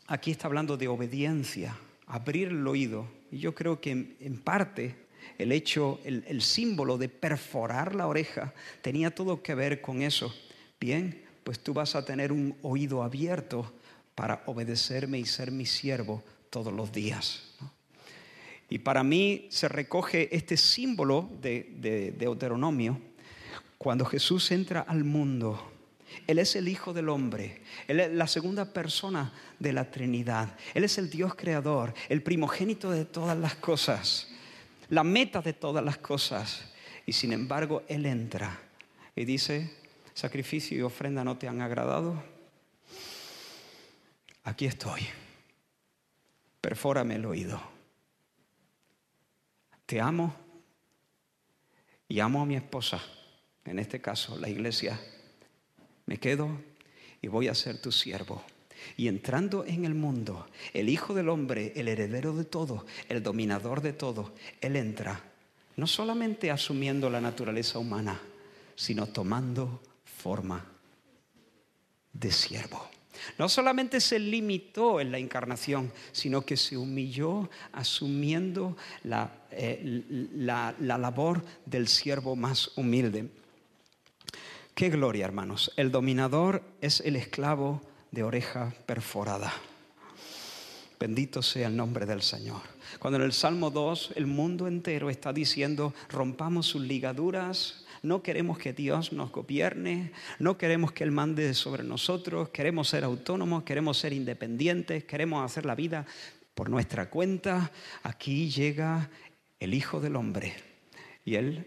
aquí 0.07 0.31
está 0.31 0.47
hablando 0.47 0.77
de 0.77 0.87
obediencia, 0.87 1.77
abrir 2.07 2.49
el 2.49 2.65
oído 2.69 3.09
y 3.33 3.39
yo 3.39 3.53
creo 3.53 3.81
que 3.81 3.91
en, 3.91 4.39
parte 4.45 4.95
el 5.39 5.51
hecho, 5.51 5.99
el, 6.05 6.41
símbolo 6.41 6.99
de 6.99 7.09
perforar 7.09 7.97
la 7.97 8.07
oreja 8.07 8.55
tenía 8.81 9.13
todo 9.13 9.43
que 9.43 9.57
ver 9.57 9.81
con 9.81 10.03
eso. 10.03 10.33
Bien, 10.79 11.25
pues 11.43 11.59
tú 11.59 11.75
vas 11.75 11.97
a 11.97 12.05
tener 12.05 12.31
un 12.31 12.57
oído 12.63 13.03
abierto 13.03 13.73
para 14.15 14.45
obedecerme 14.47 15.19
y 15.19 15.25
ser 15.25 15.51
mi 15.51 15.67
siervo 15.67 16.23
todos 16.49 16.73
los 16.73 16.93
días. 16.93 17.43
Y 18.69 18.79
para 18.79 19.03
mí 19.05 19.47
se 19.51 19.69
recoge 19.69 20.35
este 20.35 20.57
símbolo 20.57 21.31
de, 21.41 21.75
de 21.77 22.13
Deuteronomio 22.13 23.01
cuando 23.79 24.05
Jesús 24.05 24.51
entra 24.51 24.81
al 24.81 25.05
mundo 25.05 25.75
él 26.27 26.39
es 26.39 26.57
el 26.57 26.69
Hijo 26.69 26.93
del 26.93 27.09
Hombre. 27.09 27.61
Él 27.87 28.01
es 28.01 28.13
la 28.13 28.27
segunda 28.27 28.73
persona 28.73 29.33
de 29.59 29.73
la 29.73 29.91
Trinidad. 29.91 30.57
Él 30.75 30.85
es 30.85 30.99
el 30.99 31.11
Dios 31.11 31.35
creador, 31.35 31.95
el 32.09 32.23
primogénito 32.23 32.91
de 32.91 33.05
todas 33.05 33.37
las 33.37 33.57
cosas, 33.57 34.29
la 34.89 35.05
meta 35.05 35.43
de 35.43 35.53
todas 35.53 35.85
las 35.85 35.99
cosas. 35.99 36.73
Y 37.07 37.13
sin 37.13 37.33
embargo, 37.33 37.83
Él 37.89 38.07
entra 38.07 38.59
y 39.15 39.25
dice, 39.25 39.71
sacrificio 40.15 40.79
y 40.79 40.83
ofrenda 40.83 41.25
no 41.25 41.37
te 41.37 41.49
han 41.49 41.61
agradado. 41.61 42.23
Aquí 44.45 44.67
estoy. 44.67 45.03
Perfórame 46.61 47.17
el 47.17 47.27
oído. 47.27 47.74
Te 49.87 50.01
amo 50.01 50.35
y 52.09 52.21
amo 52.21 52.43
a 52.43 52.47
mi 52.47 52.57
esposa. 52.57 53.03
En 53.65 53.79
este 53.79 54.01
caso, 54.01 54.39
la 54.39 54.49
iglesia. 54.49 55.01
Me 56.07 56.19
quedo 56.19 56.49
y 57.23 57.29
voy 57.29 57.49
a 57.49 57.55
ser 57.55 57.81
tu 57.81 57.91
siervo. 57.91 58.43
Y 58.97 59.09
entrando 59.09 59.65
en 59.65 59.85
el 59.85 59.95
mundo, 59.95 60.47
el 60.73 60.89
Hijo 60.89 61.15
del 61.15 61.29
Hombre, 61.29 61.73
el 61.77 61.89
heredero 61.89 62.35
de 62.35 62.45
todo, 62.45 62.85
el 63.09 63.23
dominador 63.23 63.81
de 63.81 63.95
todo, 63.95 64.35
Él 64.61 64.77
entra, 64.77 65.23
no 65.77 65.87
solamente 65.87 66.51
asumiendo 66.51 67.09
la 67.09 67.21
naturaleza 67.21 67.79
humana, 67.79 68.21
sino 68.77 69.07
tomando 69.07 69.81
forma 70.05 70.67
de 72.13 72.31
siervo. 72.31 72.91
No 73.39 73.49
solamente 73.49 74.01
se 74.01 74.19
limitó 74.19 75.01
en 75.01 75.13
la 75.13 75.19
encarnación, 75.19 75.93
sino 76.13 76.43
que 76.43 76.57
se 76.57 76.77
humilló 76.77 77.49
asumiendo 77.73 78.77
la, 79.03 79.31
eh, 79.51 80.03
la, 80.35 80.75
la 80.81 80.99
labor 80.99 81.45
del 81.67 81.89
siervo 81.89 82.37
más 82.37 82.77
humilde. 82.77 83.29
Qué 84.75 84.91
gloria, 84.91 85.25
hermanos. 85.25 85.73
El 85.77 85.93
dominador 85.93 86.63
es 86.81 87.01
el 87.01 87.17
esclavo 87.17 87.81
de 88.11 88.23
oreja 88.23 88.73
perforada. 88.87 89.53
Bendito 90.99 91.43
sea 91.43 91.69
el 91.69 91.77
nombre 91.77 92.07
del 92.07 92.23
Señor. 92.23 92.63
Cuando 92.99 93.19
en 93.19 93.25
el 93.25 93.33
Salmo 93.33 93.71
2 93.71 94.13
el 94.17 94.27
mundo 94.27 94.67
entero 94.67 95.11
está 95.11 95.33
diciendo, 95.33 95.93
rompamos 96.09 96.67
sus 96.67 96.83
ligaduras, 96.83 97.84
no 98.05 98.23
queremos 98.23 98.59
que 98.59 98.73
Dios 98.73 99.13
nos 99.13 99.33
gobierne, 99.33 100.13
no 100.39 100.57
queremos 100.57 100.93
que 100.93 101.05
Él 101.05 101.11
mande 101.11 101.55
sobre 101.55 101.83
nosotros, 101.83 102.51
queremos 102.51 102.89
ser 102.89 103.03
autónomos, 103.03 103.65
queremos 103.65 103.99
ser 103.99 104.13
independientes, 104.13 105.05
queremos 105.05 105.45
hacer 105.45 105.67
la 105.67 105.75
vida 105.75 106.07
por 106.55 106.71
nuestra 106.71 107.11
cuenta. 107.11 107.73
Aquí 108.03 108.51
llega 108.51 109.11
el 109.59 109.75
Hijo 109.75 110.01
del 110.01 110.17
Hombre 110.17 110.55
y 111.25 111.35
Él 111.35 111.67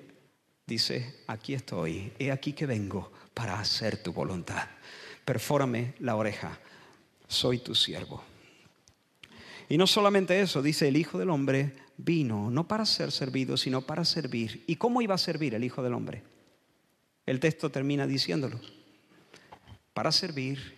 dice, 0.66 1.24
aquí 1.28 1.54
estoy, 1.54 2.14
he 2.20 2.32
aquí 2.32 2.54
que 2.54 2.66
vengo 2.66 3.12
para 3.34 3.60
hacer 3.60 3.98
tu 3.98 4.14
voluntad 4.14 4.68
perfórame 5.28 5.94
la 6.00 6.16
oreja, 6.16 6.58
soy 7.28 7.60
tu 7.60 7.76
siervo. 7.76 8.24
Y 9.68 9.78
no 9.78 9.86
solamente 9.86 10.40
eso, 10.40 10.62
dice 10.62 10.88
el 10.88 10.96
Hijo 10.96 11.20
del 11.20 11.30
Hombre 11.30 11.74
vino 11.98 12.50
no 12.50 12.68
para 12.68 12.86
ser 12.86 13.12
servido, 13.12 13.58
sino 13.58 13.82
para 13.82 14.06
servir. 14.06 14.64
¿Y 14.68 14.76
cómo 14.78 15.02
iba 15.02 15.16
a 15.16 15.20
servir 15.20 15.56
el 15.56 15.64
Hijo 15.64 15.84
del 15.84 15.94
Hombre? 15.94 16.24
El 17.26 17.40
texto 17.40 17.70
termina 17.70 18.08
diciéndolo. 18.08 18.60
Para 19.94 20.12
servir 20.12 20.78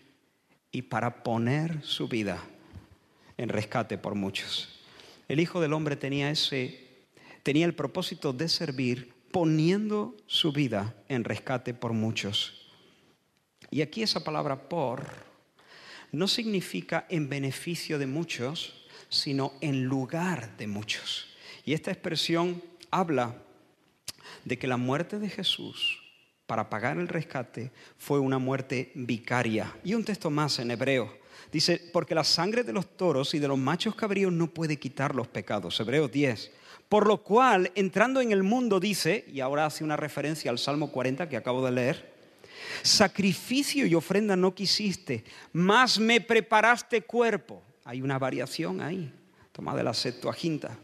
y 0.72 0.84
para 0.84 1.24
poner 1.24 1.84
su 1.84 2.08
vida 2.08 2.42
en 3.38 3.50
rescate 3.50 3.98
por 3.98 4.16
muchos. 4.16 4.80
El 5.28 5.40
Hijo 5.40 5.62
del 5.62 5.74
Hombre 5.74 5.96
tenía 5.96 6.32
ese 6.32 6.90
tenía 7.44 7.66
el 7.66 7.74
propósito 7.74 8.34
de 8.34 8.50
servir 8.50 9.14
poniendo 9.32 10.16
su 10.28 10.52
vida 10.52 10.96
en 11.08 11.24
rescate 11.24 11.74
por 11.74 11.94
muchos. 11.94 12.68
Y 13.72 13.82
aquí 13.82 14.04
esa 14.04 14.24
palabra 14.24 14.68
por 14.70 15.06
no 16.12 16.28
significa 16.28 17.06
en 17.10 17.30
beneficio 17.30 18.00
de 18.00 18.08
muchos, 18.08 18.88
sino 19.10 19.54
en 19.62 19.86
lugar 19.86 20.56
de 20.58 20.68
muchos. 20.68 21.28
Y 21.66 21.74
esta 21.74 21.92
expresión 21.92 22.62
habla 22.92 23.36
de 24.46 24.58
que 24.58 24.68
la 24.68 24.78
muerte 24.78 25.20
de 25.20 25.30
Jesús 25.30 26.00
para 26.46 26.70
pagar 26.70 26.98
el 26.98 27.08
rescate 27.08 27.72
fue 27.98 28.20
una 28.20 28.40
muerte 28.40 28.92
vicaria. 28.96 29.76
Y 29.84 29.94
un 29.94 30.04
texto 30.04 30.30
más 30.30 30.58
en 30.60 30.72
hebreo. 30.72 31.18
Dice, 31.52 31.82
porque 31.94 32.16
la 32.16 32.24
sangre 32.24 32.64
de 32.64 32.74
los 32.74 32.98
toros 32.98 33.34
y 33.34 33.40
de 33.40 33.48
los 33.48 33.58
machos 33.58 33.96
cabríos 33.96 34.32
no 34.32 34.48
puede 34.48 34.78
quitar 34.78 35.16
los 35.16 35.28
pecados. 35.28 35.80
Hebreos 35.80 36.12
10. 36.12 36.52
Por 36.88 37.08
lo 37.08 37.24
cual, 37.24 37.72
entrando 37.76 38.20
en 38.20 38.32
el 38.32 38.44
mundo, 38.44 38.80
dice, 38.80 39.26
y 39.32 39.42
ahora 39.42 39.66
hace 39.66 39.84
una 39.84 39.96
referencia 39.96 40.50
al 40.50 40.58
Salmo 40.58 40.92
40 40.92 41.30
que 41.30 41.38
acabo 41.38 41.64
de 41.64 41.72
leer, 41.72 42.20
Sacrificio 42.82 43.86
y 43.86 43.96
ofrenda 43.96 44.36
no 44.36 44.54
quisiste, 44.54 45.24
más 45.54 46.00
me 46.00 46.22
preparaste 46.22 47.02
cuerpo. 47.02 47.62
Hay 47.90 48.04
una 48.04 48.20
variación 48.20 48.82
ahí, 48.82 49.12
toma 49.52 49.76
de 49.76 49.82
la 49.82 49.96
Septuaginta. 49.96 50.78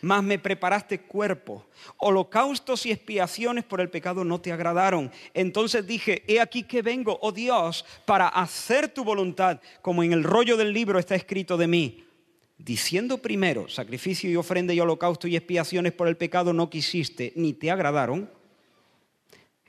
Más 0.00 0.22
me 0.22 0.38
preparaste 0.38 1.02
cuerpo. 1.02 1.66
Holocaustos 1.98 2.86
y 2.86 2.90
expiaciones 2.90 3.64
por 3.64 3.82
el 3.82 3.90
pecado 3.90 4.24
no 4.24 4.40
te 4.40 4.50
agradaron. 4.50 5.12
Entonces 5.34 5.86
dije, 5.86 6.22
he 6.26 6.40
aquí 6.40 6.62
que 6.62 6.80
vengo, 6.80 7.18
oh 7.20 7.32
Dios, 7.32 7.84
para 8.06 8.28
hacer 8.28 8.88
tu 8.88 9.04
voluntad, 9.04 9.60
como 9.82 10.02
en 10.02 10.14
el 10.14 10.24
rollo 10.24 10.56
del 10.56 10.72
libro 10.72 10.98
está 10.98 11.14
escrito 11.14 11.58
de 11.58 11.66
mí. 11.66 12.06
Diciendo 12.56 13.18
primero, 13.18 13.68
sacrificio 13.68 14.30
y 14.30 14.36
ofrenda 14.36 14.72
y 14.72 14.80
holocausto 14.80 15.28
y 15.28 15.36
expiaciones 15.36 15.92
por 15.92 16.08
el 16.08 16.16
pecado 16.16 16.54
no 16.54 16.70
quisiste, 16.70 17.34
ni 17.36 17.52
te 17.52 17.70
agradaron 17.70 18.30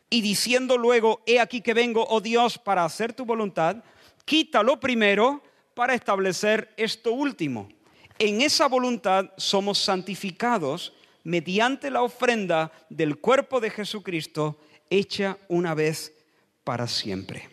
y 0.09 0.21
diciendo 0.21 0.77
luego, 0.77 1.21
he 1.25 1.41
aquí 1.41 1.59
que 1.59 1.73
vengo, 1.73 2.07
oh 2.09 2.21
Dios, 2.21 2.57
para 2.57 2.86
hacer 2.86 3.11
tu 3.11 3.25
voluntad, 3.25 3.84
quita 4.23 4.63
lo 4.63 4.80
primero 4.80 5.43
para 5.80 5.93
establecer 5.93 6.73
esto 6.75 7.13
último. 7.13 7.69
En 8.17 8.41
esa 8.41 8.67
voluntad 8.67 9.30
somos 9.38 9.77
santificados 9.77 10.91
mediante 11.23 11.89
la 11.89 12.01
ofrenda 12.01 12.73
del 12.89 13.19
cuerpo 13.19 13.61
de 13.61 13.69
Jesucristo 13.69 14.59
hecha 14.89 15.38
una 15.47 15.73
vez 15.75 16.11
para 16.65 16.86
siempre. 16.86 17.47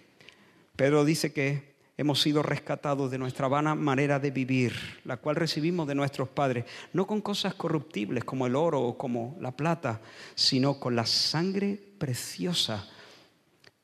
Pedro 0.74 1.05
dice 1.05 1.33
que 1.33 1.77
hemos 1.97 2.20
sido 2.20 2.43
rescatados 2.43 3.12
de 3.12 3.18
nuestra 3.18 3.47
vana 3.47 3.77
manera 3.77 4.18
de 4.18 4.33
vivir, 4.33 4.74
la 5.05 5.18
cual 5.18 5.37
recibimos 5.37 5.87
de 5.87 5.95
nuestros 5.95 6.29
padres, 6.29 6.64
no 6.93 7.07
con 7.07 7.20
cosas 7.20 7.55
corruptibles 7.55 8.24
como 8.24 8.49
el 8.49 8.57
oro 8.57 8.81
o 8.83 8.99
como 8.99 9.37
la 9.39 9.53
plata, 9.53 10.01
sino 10.35 10.81
con 10.81 10.97
la 10.97 11.07
sangre 11.07 11.79
preciosa 11.97 12.89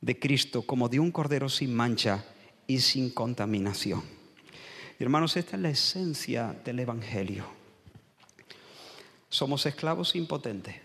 de 0.01 0.19
Cristo, 0.19 0.63
como 0.63 0.89
de 0.89 0.99
un 0.99 1.13
cordero 1.13 1.49
sin 1.49 1.73
mancha 1.73 2.25
y 2.67 2.81
sin 2.81 3.11
contaminación. 3.11 4.22
Hermanos, 5.05 5.37
esta 5.37 5.57
es 5.57 5.63
la 5.63 5.71
esencia 5.71 6.55
del 6.65 6.81
Evangelio. 6.81 7.45
Somos 9.29 9.65
esclavos 9.67 10.15
impotentes, 10.15 10.77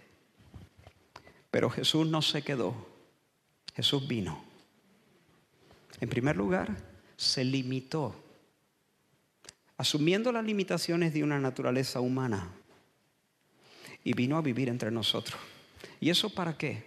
pero 1.52 1.70
Jesús 1.70 2.08
no 2.08 2.22
se 2.22 2.42
quedó, 2.42 2.74
Jesús 3.76 4.08
vino. 4.08 4.44
En 6.00 6.10
primer 6.10 6.36
lugar, 6.38 6.76
se 7.18 7.44
limitó, 7.44 8.16
asumiendo 9.78 10.32
las 10.32 10.46
limitaciones 10.46 11.14
de 11.14 11.24
una 11.24 11.40
naturaleza 11.40 12.00
humana, 12.00 12.50
y 14.04 14.14
vino 14.14 14.38
a 14.38 14.42
vivir 14.42 14.70
entre 14.70 14.90
nosotros. 14.90 15.38
¿Y 16.00 16.10
eso 16.10 16.30
para 16.30 16.58
qué? 16.58 16.86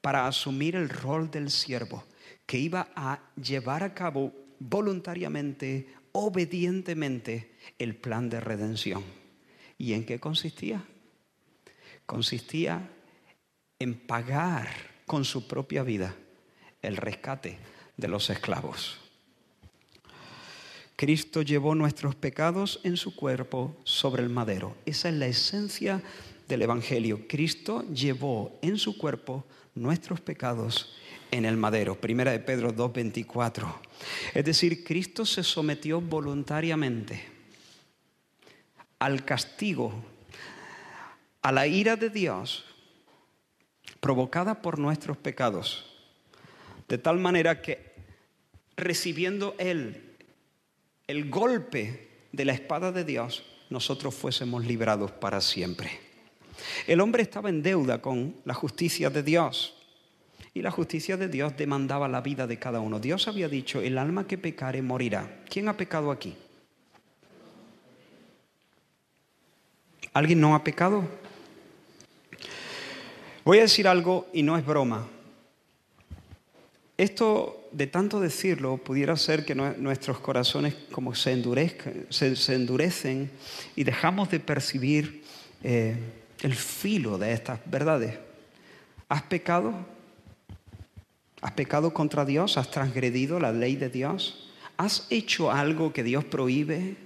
Para 0.00 0.28
asumir 0.28 0.76
el 0.76 0.88
rol 0.88 1.28
del 1.28 1.50
siervo, 1.50 2.04
que 2.46 2.56
iba 2.56 2.88
a 2.94 3.18
llevar 3.34 3.82
a 3.82 3.94
cabo 3.94 4.32
voluntariamente, 4.60 5.88
obedientemente, 6.12 7.52
el 7.78 7.96
plan 7.96 8.28
de 8.28 8.40
redención. 8.40 9.04
¿Y 9.78 9.94
en 9.94 10.04
qué 10.04 10.20
consistía? 10.20 10.84
Consistía 12.06 12.90
en 13.78 13.94
pagar 13.94 14.68
con 15.06 15.24
su 15.24 15.46
propia 15.46 15.82
vida 15.82 16.14
el 16.82 16.96
rescate 16.96 17.58
de 17.96 18.08
los 18.08 18.30
esclavos. 18.30 18.98
Cristo 20.96 21.40
llevó 21.40 21.74
nuestros 21.74 22.14
pecados 22.14 22.80
en 22.84 22.98
su 22.98 23.16
cuerpo 23.16 23.74
sobre 23.84 24.22
el 24.22 24.28
madero. 24.28 24.76
Esa 24.84 25.08
es 25.08 25.14
la 25.14 25.26
esencia 25.28 26.02
del 26.46 26.60
Evangelio. 26.60 27.26
Cristo 27.26 27.86
llevó 27.90 28.58
en 28.60 28.76
su 28.76 28.98
cuerpo 28.98 29.46
nuestros 29.74 30.20
pecados 30.20 30.92
en 31.30 31.46
el 31.46 31.56
madero. 31.56 31.98
Primera 31.98 32.32
de 32.32 32.40
Pedro 32.40 32.74
2.24. 32.74 33.89
Es 34.34 34.44
decir, 34.44 34.84
Cristo 34.84 35.24
se 35.24 35.42
sometió 35.42 36.00
voluntariamente 36.00 37.24
al 38.98 39.24
castigo, 39.24 39.92
a 41.42 41.52
la 41.52 41.66
ira 41.66 41.96
de 41.96 42.10
Dios 42.10 42.64
provocada 44.00 44.62
por 44.62 44.78
nuestros 44.78 45.16
pecados. 45.16 45.86
De 46.88 46.98
tal 46.98 47.18
manera 47.18 47.62
que 47.62 47.92
recibiendo 48.76 49.54
Él 49.58 50.16
el 51.06 51.28
golpe 51.28 52.08
de 52.32 52.44
la 52.44 52.52
espada 52.52 52.92
de 52.92 53.04
Dios, 53.04 53.44
nosotros 53.68 54.14
fuésemos 54.14 54.64
librados 54.64 55.10
para 55.10 55.40
siempre. 55.40 55.90
El 56.86 57.00
hombre 57.00 57.22
estaba 57.22 57.48
en 57.48 57.62
deuda 57.62 58.00
con 58.00 58.36
la 58.44 58.54
justicia 58.54 59.10
de 59.10 59.22
Dios. 59.22 59.79
Y 60.60 60.62
la 60.62 60.70
justicia 60.70 61.16
de 61.16 61.28
Dios 61.28 61.56
demandaba 61.56 62.06
la 62.06 62.20
vida 62.20 62.46
de 62.46 62.58
cada 62.58 62.80
uno. 62.80 63.00
Dios 63.00 63.26
había 63.28 63.48
dicho, 63.48 63.80
el 63.80 63.96
alma 63.96 64.26
que 64.26 64.36
pecare 64.36 64.82
morirá. 64.82 65.40
¿Quién 65.48 65.70
ha 65.70 65.74
pecado 65.74 66.10
aquí? 66.10 66.36
¿Alguien 70.12 70.38
no 70.38 70.54
ha 70.54 70.62
pecado? 70.62 71.08
Voy 73.42 73.56
a 73.56 73.62
decir 73.62 73.88
algo 73.88 74.28
y 74.34 74.42
no 74.42 74.58
es 74.58 74.66
broma. 74.66 75.08
Esto, 76.98 77.66
de 77.72 77.86
tanto 77.86 78.20
decirlo, 78.20 78.76
pudiera 78.76 79.16
ser 79.16 79.46
que 79.46 79.54
nuestros 79.54 80.18
corazones 80.18 80.74
como 80.92 81.14
se, 81.14 81.42
se, 82.10 82.54
endurecen 82.54 83.30
y 83.76 83.84
dejamos 83.84 84.30
de 84.30 84.40
percibir 84.40 85.24
eh, 85.62 85.96
el 86.42 86.54
filo 86.54 87.16
de 87.16 87.32
estas 87.32 87.60
verdades. 87.64 88.18
¿Has 89.08 89.22
pecado? 89.22 89.99
¿Has 91.40 91.52
pecado 91.52 91.94
contra 91.94 92.24
Dios? 92.24 92.58
¿Has 92.58 92.70
transgredido 92.70 93.40
la 93.40 93.52
ley 93.52 93.76
de 93.76 93.88
Dios? 93.88 94.50
¿Has 94.76 95.06
hecho 95.10 95.50
algo 95.50 95.92
que 95.92 96.02
Dios 96.02 96.24
prohíbe? 96.24 96.96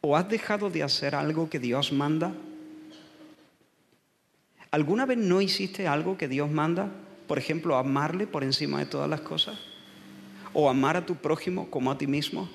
¿O 0.00 0.16
has 0.16 0.28
dejado 0.28 0.70
de 0.70 0.82
hacer 0.82 1.14
algo 1.14 1.50
que 1.50 1.58
Dios 1.58 1.92
manda? 1.92 2.32
¿Alguna 4.70 5.04
vez 5.04 5.18
no 5.18 5.40
hiciste 5.40 5.88
algo 5.88 6.16
que 6.16 6.28
Dios 6.28 6.50
manda? 6.50 6.90
Por 7.26 7.38
ejemplo, 7.38 7.76
amarle 7.76 8.26
por 8.26 8.44
encima 8.44 8.78
de 8.78 8.86
todas 8.86 9.10
las 9.10 9.20
cosas. 9.20 9.58
¿O 10.52 10.70
amar 10.70 10.96
a 10.96 11.06
tu 11.06 11.16
prójimo 11.16 11.70
como 11.70 11.90
a 11.90 11.98
ti 11.98 12.06
mismo? 12.06 12.48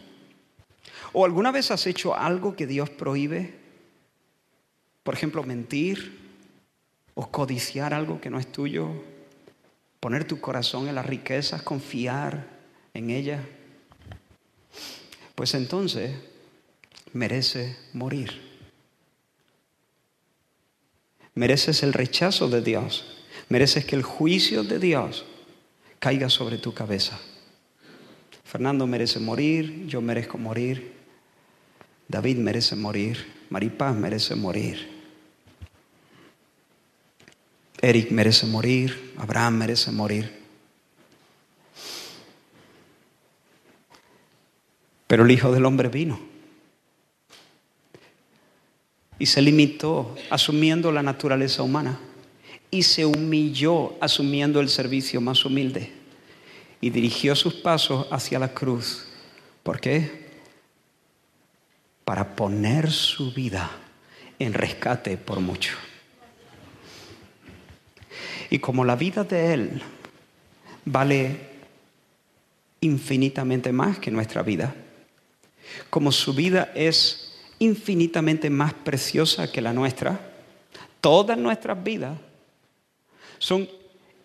¿O 1.12 1.26
alguna 1.26 1.52
vez 1.52 1.72
has 1.72 1.88
hecho 1.88 2.16
algo 2.16 2.56
que 2.56 2.68
Dios 2.68 2.90
prohíbe? 2.90 3.54
Por 5.04 5.14
ejemplo, 5.14 5.44
mentir 5.44 6.20
o 7.14 7.30
codiciar 7.30 7.94
algo 7.94 8.20
que 8.20 8.30
no 8.30 8.40
es 8.40 8.52
tuyo. 8.52 8.92
Poner 10.06 10.24
tu 10.24 10.40
corazón 10.40 10.88
en 10.88 10.94
las 10.94 11.08
riquezas, 11.08 11.64
confiar 11.64 12.46
en 12.94 13.10
ellas. 13.10 13.42
Pues 15.34 15.56
entonces 15.56 16.14
merece 17.14 17.76
morir. 17.92 18.40
Mereces 21.34 21.82
el 21.82 21.92
rechazo 21.92 22.48
de 22.50 22.62
Dios. 22.62 23.26
Mereces 23.50 23.84
que 23.84 23.96
el 23.96 24.04
juicio 24.04 24.64
de 24.64 24.78
Dios 24.78 25.26
caiga 25.98 26.30
sobre 26.30 26.60
tu 26.60 26.72
cabeza. 26.72 27.20
Fernando 28.44 28.86
merece 28.86 29.20
morir, 29.20 29.88
yo 29.88 30.02
merezco 30.02 30.38
morir, 30.38 30.94
David 32.08 32.38
merece 32.38 32.76
morir, 32.76 33.26
Maripaz 33.50 33.96
merece 33.96 34.36
morir, 34.36 34.95
Eric 37.86 38.10
merece 38.10 38.48
morir, 38.48 39.14
Abraham 39.16 39.58
merece 39.58 39.92
morir. 39.92 40.34
Pero 45.06 45.24
el 45.24 45.30
Hijo 45.30 45.52
del 45.52 45.66
Hombre 45.66 45.90
vino 45.90 46.20
y 49.20 49.28
se 49.28 49.40
limitó 49.40 50.16
asumiendo 50.32 50.92
la 50.92 51.04
naturaleza 51.04 51.62
humana 51.62 52.00
y 52.72 52.82
se 52.82 53.06
humilló 53.06 53.94
asumiendo 54.02 54.62
el 54.62 54.70
servicio 54.70 55.22
más 55.22 55.46
humilde 55.46 55.92
y 56.82 56.90
dirigió 56.90 57.36
sus 57.36 57.54
pasos 57.54 58.08
hacia 58.10 58.40
la 58.40 58.52
cruz. 58.52 59.06
¿Por 59.62 59.80
qué? 59.80 60.26
Para 62.04 62.36
poner 62.36 62.92
su 62.92 63.32
vida 63.32 63.70
en 64.40 64.56
rescate 64.56 65.18
por 65.18 65.40
mucho. 65.40 65.78
Y 68.56 68.60
como 68.60 68.86
la 68.86 68.96
vida 68.96 69.26
de 69.26 69.54
Él 69.54 69.82
vale 70.86 71.40
infinitamente 72.80 73.74
más 73.74 74.00
que 74.00 74.12
nuestra 74.12 74.44
vida, 74.44 74.74
como 75.90 76.10
su 76.14 76.34
vida 76.34 76.72
es 76.74 77.34
infinitamente 77.60 78.50
más 78.50 78.74
preciosa 78.74 79.52
que 79.52 79.60
la 79.60 79.74
nuestra. 79.74 80.18
Todas 81.02 81.38
nuestras 81.38 81.84
vidas 81.84 82.18
son 83.40 83.68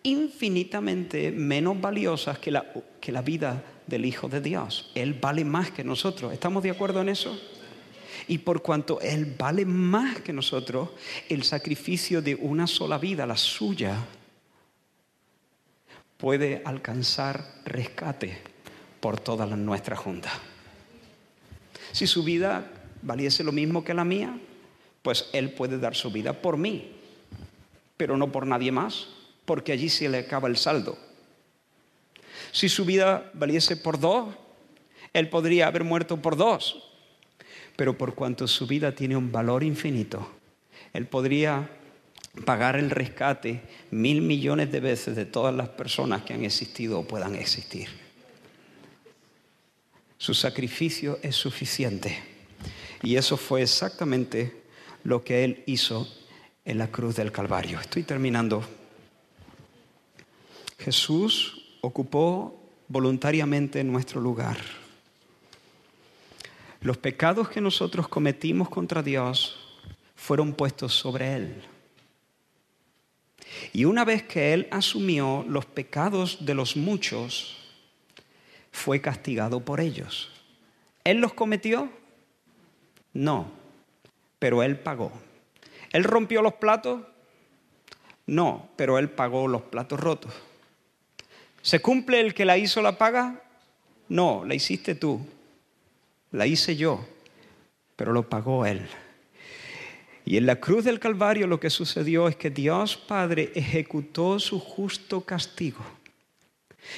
infinitamente 0.03 1.29
menos 1.33 1.81
valiosas 1.81 2.39
que 2.39 2.51
la, 2.51 2.71
que 3.01 3.11
la 3.11 3.21
vida 3.21 3.61
del 3.85 4.05
Hijo 4.05 4.29
de 4.29 4.39
Dios. 4.39 4.93
Él 4.95 5.13
vale 5.13 5.43
más 5.43 5.71
que 5.71 5.83
nosotros. 5.83 6.31
¿Estamos 6.31 6.63
de 6.63 6.71
acuerdo 6.71 7.01
en 7.01 7.09
eso? 7.09 7.37
Y 8.29 8.37
por 8.37 8.61
cuanto 8.61 9.01
Él 9.01 9.35
vale 9.37 9.65
más 9.65 10.21
que 10.21 10.31
nosotros, 10.31 10.87
el 11.27 11.43
sacrificio 11.43 12.21
de 12.21 12.35
una 12.35 12.65
sola 12.65 12.97
vida, 12.97 13.25
la 13.25 13.35
suya, 13.35 13.97
puede 16.21 16.61
alcanzar 16.65 17.43
rescate 17.65 18.37
por 18.99 19.19
todas 19.19 19.49
nuestras 19.57 19.97
juntas. 19.97 20.31
Si 21.91 22.05
su 22.05 22.23
vida 22.23 22.71
valiese 23.01 23.43
lo 23.43 23.51
mismo 23.51 23.83
que 23.83 23.95
la 23.95 24.05
mía, 24.05 24.37
pues 25.01 25.29
Él 25.33 25.51
puede 25.53 25.79
dar 25.79 25.95
su 25.95 26.11
vida 26.11 26.33
por 26.33 26.57
mí, 26.57 26.91
pero 27.97 28.17
no 28.17 28.31
por 28.31 28.45
nadie 28.45 28.71
más, 28.71 29.07
porque 29.45 29.71
allí 29.71 29.89
se 29.89 30.07
le 30.09 30.19
acaba 30.19 30.47
el 30.47 30.57
saldo. 30.57 30.95
Si 32.51 32.69
su 32.69 32.85
vida 32.85 33.31
valiese 33.33 33.75
por 33.75 33.99
dos, 33.99 34.29
Él 35.13 35.27
podría 35.27 35.65
haber 35.65 35.83
muerto 35.83 36.17
por 36.21 36.35
dos, 36.35 36.87
pero 37.75 37.97
por 37.97 38.13
cuanto 38.13 38.47
su 38.47 38.67
vida 38.67 38.91
tiene 38.91 39.17
un 39.17 39.31
valor 39.31 39.63
infinito, 39.63 40.29
Él 40.93 41.07
podría 41.07 41.67
pagar 42.45 42.75
el 42.75 42.89
rescate 42.89 43.61
mil 43.91 44.21
millones 44.21 44.71
de 44.71 44.79
veces 44.79 45.15
de 45.15 45.25
todas 45.25 45.53
las 45.53 45.69
personas 45.69 46.23
que 46.23 46.33
han 46.33 46.43
existido 46.43 46.99
o 46.99 47.07
puedan 47.07 47.35
existir. 47.35 47.89
Su 50.17 50.33
sacrificio 50.33 51.19
es 51.21 51.35
suficiente 51.35 52.23
y 53.03 53.15
eso 53.15 53.37
fue 53.37 53.63
exactamente 53.63 54.61
lo 55.03 55.23
que 55.23 55.43
Él 55.43 55.63
hizo 55.65 56.07
en 56.63 56.77
la 56.77 56.87
cruz 56.87 57.15
del 57.15 57.31
Calvario. 57.31 57.79
Estoy 57.79 58.03
terminando. 58.03 58.63
Jesús 60.77 61.77
ocupó 61.81 62.61
voluntariamente 62.87 63.83
nuestro 63.83 64.21
lugar. 64.21 64.57
Los 66.81 66.97
pecados 66.97 67.49
que 67.49 67.61
nosotros 67.61 68.07
cometimos 68.07 68.69
contra 68.69 69.03
Dios 69.03 69.57
fueron 70.15 70.53
puestos 70.53 70.93
sobre 70.93 71.35
Él. 71.35 71.70
Y 73.73 73.85
una 73.85 74.05
vez 74.05 74.23
que 74.23 74.53
Él 74.53 74.67
asumió 74.71 75.45
los 75.47 75.65
pecados 75.65 76.45
de 76.45 76.53
los 76.53 76.75
muchos, 76.75 77.57
fue 78.71 79.01
castigado 79.01 79.59
por 79.59 79.79
ellos. 79.79 80.31
¿Él 81.03 81.17
los 81.17 81.33
cometió? 81.33 81.89
No, 83.13 83.51
pero 84.39 84.63
Él 84.63 84.79
pagó. 84.79 85.11
¿Él 85.91 86.03
rompió 86.03 86.41
los 86.41 86.53
platos? 86.53 87.01
No, 88.25 88.69
pero 88.75 88.97
Él 88.97 89.09
pagó 89.09 89.47
los 89.47 89.63
platos 89.63 89.99
rotos. 89.99 90.33
¿Se 91.61 91.79
cumple 91.81 92.21
el 92.21 92.33
que 92.33 92.45
la 92.45 92.57
hizo 92.57 92.81
la 92.81 92.97
paga? 92.97 93.43
No, 94.07 94.43
la 94.45 94.55
hiciste 94.55 94.95
tú. 94.95 95.25
La 96.31 96.47
hice 96.47 96.75
yo, 96.75 97.05
pero 97.95 98.13
lo 98.13 98.29
pagó 98.29 98.65
Él. 98.65 98.87
Y 100.31 100.37
en 100.37 100.45
la 100.45 100.61
cruz 100.61 100.85
del 100.85 101.01
Calvario 101.01 101.45
lo 101.45 101.59
que 101.59 101.69
sucedió 101.69 102.29
es 102.29 102.37
que 102.37 102.49
Dios 102.49 102.95
Padre 102.95 103.51
ejecutó 103.53 104.39
su 104.39 104.61
justo 104.61 105.25
castigo. 105.25 105.83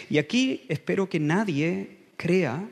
Y 0.07 0.19
aquí 0.19 0.65
espero 0.69 1.09
que 1.09 1.19
nadie 1.19 1.97
crea 2.15 2.63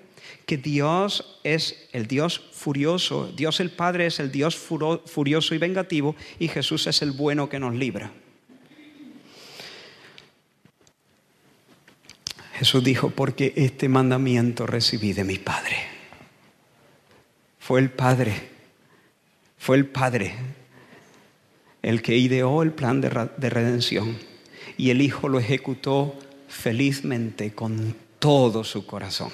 que 0.46 0.58
Dios 0.58 1.40
es 1.44 1.90
el 1.94 2.06
Dios 2.06 2.40
furioso, 2.54 3.32
Dios 3.36 3.60
el 3.60 3.72
Padre 3.72 4.06
es 4.06 4.20
el 4.20 4.32
Dios 4.32 4.56
furioso 4.56 5.56
y 5.56 5.58
vengativo 5.58 6.16
y 6.38 6.48
Jesús 6.48 6.86
es 6.86 7.02
el 7.02 7.12
bueno 7.12 7.50
que 7.50 7.58
nos 7.58 7.74
libra. 7.74 8.12
Jesús 12.54 12.84
dijo, 12.84 13.10
porque 13.10 13.52
este 13.56 13.90
mandamiento 13.90 14.68
recibí 14.68 15.12
de 15.14 15.24
mi 15.24 15.40
Padre. 15.40 15.78
Fue 17.58 17.80
el 17.80 17.90
Padre, 17.90 18.51
fue 19.62 19.78
el 19.78 19.86
Padre 19.86 20.34
el 21.84 22.02
que 22.02 22.18
ideó 22.18 22.64
el 22.64 22.72
plan 22.72 23.00
de, 23.00 23.30
de 23.38 23.50
redención 23.52 24.18
y 24.76 24.90
el 24.90 25.04
Hijo 25.04 25.30
lo 25.30 25.38
ejecutó 25.38 26.18
felizmente 26.48 27.54
con 27.54 27.96
todo 28.18 28.64
su 28.64 28.88
corazón. 28.88 29.30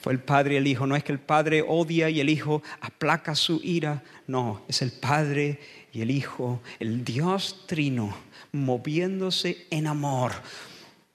Fue 0.00 0.12
el 0.12 0.18
Padre 0.18 0.54
y 0.54 0.56
el 0.56 0.66
Hijo. 0.66 0.88
No 0.88 0.96
es 0.96 1.04
que 1.04 1.12
el 1.12 1.20
Padre 1.20 1.64
odia 1.64 2.10
y 2.10 2.18
el 2.18 2.28
Hijo 2.28 2.60
aplaca 2.80 3.36
su 3.36 3.60
ira. 3.62 4.02
No, 4.26 4.64
es 4.66 4.82
el 4.82 4.90
Padre 4.90 5.60
y 5.92 6.02
el 6.02 6.10
Hijo, 6.10 6.60
el 6.80 7.04
Dios 7.04 7.64
trino, 7.68 8.12
moviéndose 8.50 9.68
en 9.70 9.86
amor 9.86 10.32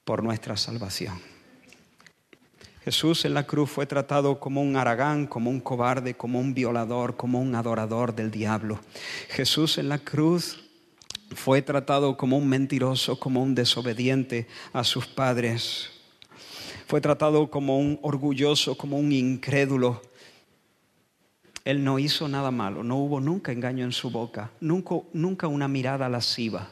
por 0.06 0.24
nuestra 0.24 0.56
salvación. 0.56 1.20
Jesús 2.88 3.26
en 3.26 3.34
la 3.34 3.46
cruz 3.46 3.70
fue 3.70 3.86
tratado 3.86 4.40
como 4.40 4.62
un 4.62 4.78
aragán, 4.78 5.28
como 5.28 5.50
un 5.50 5.60
cobarde, 5.60 6.14
como 6.14 6.40
un 6.40 6.54
violador, 6.54 7.18
como 7.18 7.42
un 7.42 7.54
adorador 7.54 8.16
del 8.16 8.32
diablo. 8.32 8.80
Jesús 9.28 9.78
en 9.78 9.90
la 9.90 10.00
cruz 10.00 10.64
fue 11.36 11.62
tratado 11.62 12.16
como 12.16 12.38
un 12.38 12.48
mentiroso, 12.48 13.20
como 13.20 13.44
un 13.44 13.56
desobediente 13.56 14.48
a 14.72 14.86
sus 14.86 15.06
padres 15.06 15.92
fue 16.88 17.02
tratado 17.02 17.52
como 17.52 17.78
un 17.78 18.00
orgulloso, 18.02 18.78
como 18.78 18.98
un 18.98 19.12
incrédulo. 19.12 20.02
Él 21.66 21.84
no 21.84 22.00
hizo 22.00 22.30
nada 22.30 22.50
malo, 22.50 22.82
no 22.82 22.96
hubo 22.96 23.20
nunca 23.20 23.52
engaño 23.52 23.84
en 23.84 23.92
su 23.92 24.10
boca, 24.10 24.52
nunca, 24.62 24.96
nunca 25.12 25.48
una 25.50 25.68
mirada 25.68 26.08
lasciva. 26.08 26.70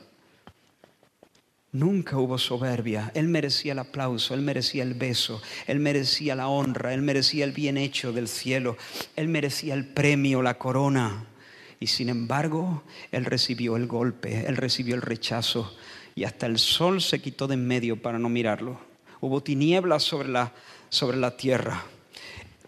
Nunca 1.76 2.18
hubo 2.18 2.38
soberbia. 2.38 3.12
Él 3.16 3.28
merecía 3.28 3.74
el 3.74 3.80
aplauso, 3.80 4.34
él 4.34 4.40
merecía 4.40 4.82
el 4.82 4.94
beso, 4.94 5.42
él 5.68 5.82
merecía 5.82 6.34
la 6.34 6.48
honra, 6.48 6.94
él 6.94 7.02
merecía 7.02 7.44
el 7.44 7.52
bien 7.52 7.76
hecho 7.76 8.14
del 8.14 8.30
cielo, 8.30 8.78
él 9.18 9.28
merecía 9.28 9.74
el 9.74 9.86
premio, 9.86 10.42
la 10.42 10.58
corona. 10.58 11.26
Y 11.82 11.88
sin 11.88 12.08
embargo, 12.08 12.84
él 13.12 13.26
recibió 13.26 13.76
el 13.76 13.88
golpe, 13.88 14.48
él 14.48 14.56
recibió 14.56 14.96
el 14.96 15.02
rechazo 15.02 15.76
y 16.16 16.24
hasta 16.24 16.46
el 16.46 16.60
sol 16.60 17.02
se 17.02 17.22
quitó 17.22 17.46
de 17.46 17.56
en 17.56 17.68
medio 17.68 18.02
para 18.02 18.20
no 18.20 18.30
mirarlo. 18.30 18.80
Hubo 19.20 19.44
tinieblas 19.44 20.04
sobre 20.04 20.30
la, 20.30 20.54
sobre 20.88 21.18
la 21.18 21.36
tierra. 21.36 21.84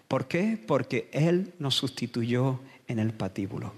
¿Por 0.09 0.27
qué? 0.27 0.61
Porque 0.67 1.09
él 1.13 1.53
nos 1.59 1.75
sustituyó 1.75 2.59
en 2.89 2.99
el 2.99 3.13
patíbulo. 3.13 3.73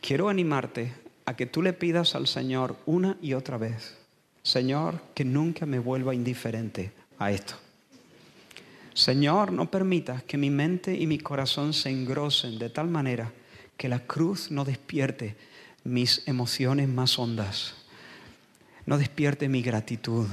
Quiero 0.00 0.28
animarte 0.28 0.94
a 1.24 1.34
que 1.34 1.46
tú 1.46 1.62
le 1.62 1.72
pidas 1.72 2.14
al 2.14 2.28
Señor 2.28 2.76
una 2.86 3.16
y 3.20 3.32
otra 3.32 3.58
vez 3.58 4.05
Señor, 4.46 5.00
que 5.12 5.24
nunca 5.24 5.66
me 5.66 5.80
vuelva 5.80 6.14
indiferente 6.14 6.92
a 7.18 7.32
esto. 7.32 7.56
Señor, 8.94 9.50
no 9.50 9.68
permitas 9.68 10.22
que 10.22 10.38
mi 10.38 10.50
mente 10.50 10.94
y 10.94 11.08
mi 11.08 11.18
corazón 11.18 11.72
se 11.72 11.90
engrosen 11.90 12.56
de 12.56 12.70
tal 12.70 12.86
manera 12.86 13.32
que 13.76 13.88
la 13.88 14.06
cruz 14.06 14.52
no 14.52 14.64
despierte 14.64 15.34
mis 15.82 16.22
emociones 16.28 16.88
más 16.88 17.18
hondas, 17.18 17.74
no 18.86 18.98
despierte 18.98 19.48
mi 19.48 19.62
gratitud, 19.62 20.28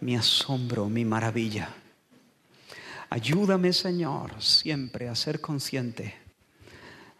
mi 0.00 0.16
asombro, 0.16 0.88
mi 0.88 1.04
maravilla. 1.04 1.72
Ayúdame, 3.08 3.72
Señor, 3.72 4.42
siempre 4.42 5.08
a 5.08 5.14
ser 5.14 5.40
consciente 5.40 6.16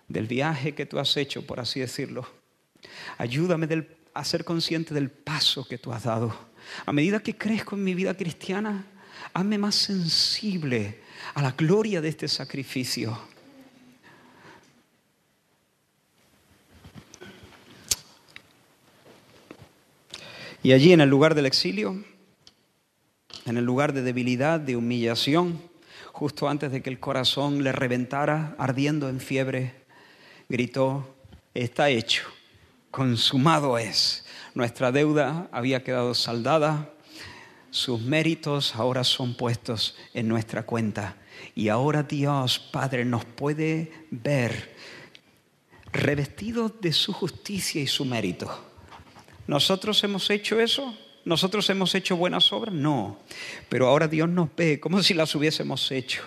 del 0.09 0.27
viaje 0.27 0.75
que 0.75 0.85
tú 0.85 0.99
has 0.99 1.17
hecho, 1.17 1.47
por 1.47 1.61
así 1.61 1.79
decirlo. 1.79 2.27
Ayúdame 3.19 3.69
del 3.69 3.87
a 4.15 4.25
ser 4.25 4.45
consciente 4.45 4.95
del 4.95 5.11
paso 5.11 5.67
que 5.67 5.77
tú 5.77 5.93
has 5.93 6.05
dado. 6.05 6.35
A 6.87 6.93
medida 6.93 7.21
que 7.21 7.37
crezco 7.37 7.75
en 7.75 7.85
mi 7.85 7.95
vida 7.95 8.17
cristiana, 8.17 8.87
hazme 9.33 9.59
más 9.59 9.75
sensible 9.75 11.01
a 11.35 11.43
la 11.43 11.51
gloria 11.51 12.01
de 12.01 12.09
este 12.09 12.29
sacrificio. 12.29 13.19
Y 20.63 20.73
allí 20.73 20.93
en 20.93 21.01
el 21.01 21.11
lugar 21.11 21.35
del 21.35 21.45
exilio, 21.45 22.03
en 23.45 23.59
el 23.59 23.65
lugar 23.65 23.93
de 23.93 24.01
debilidad, 24.01 24.61
de 24.61 24.77
humillación, 24.77 25.61
justo 26.13 26.49
antes 26.49 26.73
de 26.73 26.83
que 26.83 26.89
el 26.89 27.01
corazón 27.01 27.63
le 27.65 27.73
reventara, 27.73 28.55
ardiendo 28.59 29.11
en 29.11 29.21
fiebre, 29.21 29.75
gritó, 30.49 31.17
está 31.53 31.91
hecho 31.91 32.25
consumado 32.95 33.77
es. 33.77 34.25
Nuestra 34.55 34.93
deuda 34.93 35.49
había 35.51 35.83
quedado 35.83 36.15
saldada, 36.15 36.93
sus 37.73 38.01
méritos 38.01 38.77
ahora 38.77 39.03
son 39.03 39.37
puestos 39.37 39.97
en 40.13 40.29
nuestra 40.29 40.63
cuenta. 40.63 41.17
Y 41.57 41.71
ahora 41.71 42.05
Dios 42.05 42.61
Padre 42.61 43.05
nos 43.05 43.25
puede 43.25 43.93
ver 44.13 44.77
revestidos 45.93 46.81
de 46.81 46.93
su 46.93 47.13
justicia 47.13 47.83
y 47.83 47.89
su 47.89 48.05
mérito. 48.05 48.49
¿Nosotros 49.49 50.05
hemos 50.05 50.31
hecho 50.31 50.61
eso? 50.61 50.97
¿Nosotros 51.25 51.69
hemos 51.71 51.97
hecho 51.97 52.17
buenas 52.17 52.53
obras? 52.53 52.73
No. 52.73 53.19
Pero 53.69 53.89
ahora 53.89 54.07
Dios 54.07 54.29
nos 54.29 54.55
ve 54.55 54.79
como 54.79 55.03
si 55.03 55.15
las 55.15 55.35
hubiésemos 55.35 55.91
hecho. 55.91 56.23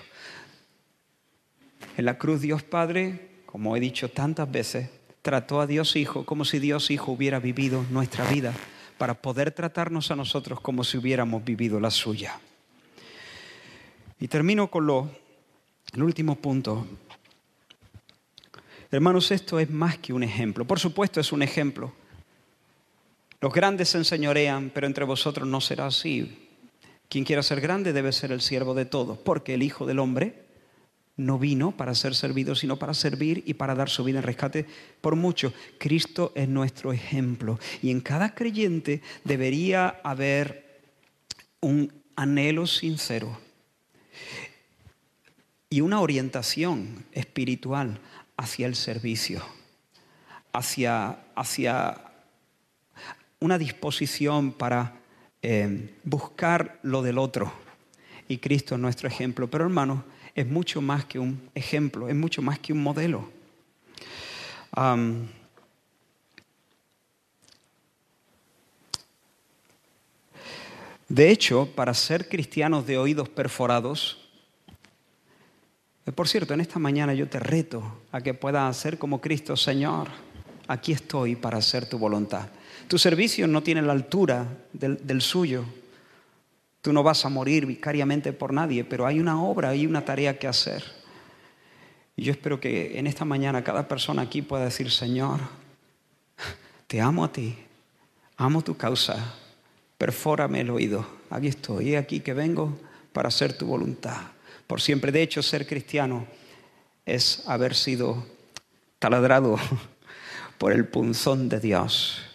En 1.95 2.03
la 2.03 2.17
cruz 2.17 2.41
Dios 2.41 2.61
Padre, 2.61 3.29
como 3.45 3.77
he 3.77 3.79
dicho 3.79 4.09
tantas 4.09 4.51
veces, 4.51 4.96
trató 5.27 5.59
a 5.59 5.67
Dios 5.67 5.97
Hijo 5.97 6.25
como 6.25 6.45
si 6.45 6.57
Dios 6.57 6.89
Hijo 6.89 7.11
hubiera 7.11 7.41
vivido 7.41 7.85
nuestra 7.89 8.25
vida 8.29 8.53
para 8.97 9.13
poder 9.13 9.51
tratarnos 9.51 10.09
a 10.09 10.15
nosotros 10.15 10.61
como 10.61 10.85
si 10.85 10.97
hubiéramos 10.97 11.43
vivido 11.43 11.81
la 11.81 11.91
suya. 11.91 12.39
Y 14.21 14.29
termino 14.29 14.71
con 14.71 14.87
lo, 14.87 15.09
el 15.91 16.01
último 16.01 16.37
punto. 16.37 16.87
Hermanos, 18.89 19.29
esto 19.31 19.59
es 19.59 19.69
más 19.69 19.97
que 19.97 20.13
un 20.13 20.23
ejemplo. 20.23 20.63
Por 20.63 20.79
supuesto 20.79 21.19
es 21.19 21.33
un 21.33 21.41
ejemplo. 21.41 21.91
Los 23.41 23.51
grandes 23.51 23.89
se 23.89 23.97
enseñorean, 23.97 24.71
pero 24.73 24.87
entre 24.87 25.03
vosotros 25.03 25.45
no 25.45 25.59
será 25.59 25.87
así. 25.87 26.47
Quien 27.09 27.25
quiera 27.25 27.43
ser 27.43 27.59
grande 27.59 27.91
debe 27.91 28.13
ser 28.13 28.31
el 28.31 28.39
siervo 28.39 28.73
de 28.73 28.85
todos, 28.85 29.17
porque 29.17 29.55
el 29.55 29.63
Hijo 29.63 29.85
del 29.85 29.99
Hombre 29.99 30.46
no 31.17 31.39
vino 31.39 31.71
para 31.71 31.95
ser 31.95 32.15
servido, 32.15 32.55
sino 32.55 32.77
para 32.77 32.93
servir 32.93 33.43
y 33.45 33.55
para 33.55 33.75
dar 33.75 33.89
su 33.89 34.03
vida 34.03 34.19
en 34.19 34.23
rescate 34.23 34.65
por 35.01 35.15
mucho. 35.15 35.51
Cristo 35.79 36.31
es 36.35 36.47
nuestro 36.47 36.93
ejemplo. 36.93 37.59
Y 37.81 37.89
en 37.89 38.01
cada 38.01 38.35
creyente 38.35 39.01
debería 39.23 39.99
haber 40.03 40.81
un 41.59 41.91
anhelo 42.15 42.67
sincero 42.67 43.39
y 45.69 45.81
una 45.81 45.99
orientación 45.99 47.05
espiritual 47.11 47.99
hacia 48.37 48.67
el 48.67 48.75
servicio, 48.75 49.43
hacia, 50.53 51.19
hacia 51.35 51.99
una 53.39 53.57
disposición 53.57 54.51
para 54.51 55.01
eh, 55.41 55.95
buscar 56.03 56.79
lo 56.83 57.01
del 57.01 57.17
otro. 57.17 57.51
Y 58.27 58.37
Cristo 58.37 58.75
es 58.75 58.81
nuestro 58.81 59.07
ejemplo. 59.07 59.49
Pero 59.49 59.65
hermanos, 59.65 60.03
es 60.37 60.45
mucho 60.45 60.81
más 60.81 61.03
que 61.03 61.17
un 61.17 61.49
ejemplo, 61.55 62.07
es 62.07 62.15
mucho 62.15 62.43
más 62.43 62.59
que 62.59 62.71
un 62.71 62.81
modelo. 62.81 63.35
de 71.09 71.31
hecho, 71.31 71.67
para 71.73 71.95
ser 71.95 72.29
cristianos 72.29 72.85
de 72.85 72.99
oídos 72.99 73.27
perforados, 73.29 74.29
eh, 76.05 76.11
por 76.11 76.27
cierto, 76.27 76.53
en 76.53 76.61
esta 76.61 76.77
mañana 76.77 77.15
yo 77.15 77.27
te 77.27 77.39
reto 77.39 78.01
a 78.11 78.21
que 78.21 78.35
puedas 78.35 78.69
hacer 78.69 78.99
como 78.99 79.19
Cristo, 79.19 79.57
Señor, 79.57 80.09
aquí 80.67 80.91
estoy 80.91 81.35
para 81.35 81.57
hacer 81.57 81.89
tu 81.89 81.97
voluntad. 81.97 82.49
Tu 82.87 82.99
servicio 82.99 83.47
no 83.47 83.63
tiene 83.63 83.81
la 83.81 83.93
altura 83.93 84.45
del 84.71 85.21
suyo, 85.21 85.65
Tú 86.87 86.93
no 86.93 87.03
vas 87.03 87.25
a 87.25 87.29
morir 87.29 87.65
vicariamente 87.65 88.31
por 88.31 88.53
nadie, 88.53 88.85
pero 88.85 89.05
hay 89.05 89.19
una 89.19 89.43
obra, 89.43 89.71
hay 89.71 89.85
una 89.85 90.05
tarea 90.05 90.39
que 90.39 90.47
hacer. 90.47 90.85
Y 92.15 92.23
yo 92.23 92.31
espero 92.31 92.61
que 92.61 92.97
en 92.97 93.07
esta 93.07 93.25
mañana 93.25 93.61
cada 93.61 93.89
persona 93.89 94.21
aquí 94.21 94.41
pueda 94.41 94.63
decir, 94.63 94.89
Señor, 94.89 95.41
te 96.87 97.01
amo 97.01 97.25
a 97.25 97.33
ti, 97.33 97.57
amo 98.37 98.61
tu 98.61 98.77
causa, 98.77 99.33
perfórame 99.97 100.61
el 100.61 100.69
oído, 100.69 101.05
aquí 101.29 101.47
estoy, 101.47 101.95
aquí 101.95 102.21
que 102.21 102.33
vengo 102.33 102.79
para 103.11 103.27
hacer 103.27 103.51
tu 103.57 103.65
voluntad. 103.65 104.21
Por 104.65 104.79
siempre, 104.79 105.11
de 105.11 105.23
hecho, 105.23 105.43
ser 105.43 105.67
cristiano 105.67 106.25
es 107.05 107.43
haber 107.47 107.75
sido 107.75 108.25
taladrado 108.97 109.59
por 110.57 110.71
el 110.71 110.87
punzón 110.87 111.49
de 111.49 111.59
Dios. 111.59 112.26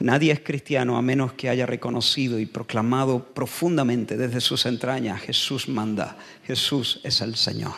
Nadie 0.00 0.32
es 0.32 0.40
cristiano 0.40 0.96
a 0.96 1.02
menos 1.02 1.34
que 1.34 1.50
haya 1.50 1.66
reconocido 1.66 2.38
y 2.38 2.46
proclamado 2.46 3.22
profundamente 3.22 4.16
desde 4.16 4.40
sus 4.40 4.64
entrañas, 4.64 5.20
Jesús 5.20 5.68
manda, 5.68 6.16
Jesús 6.46 7.00
es 7.04 7.20
el 7.20 7.36
Señor. 7.36 7.74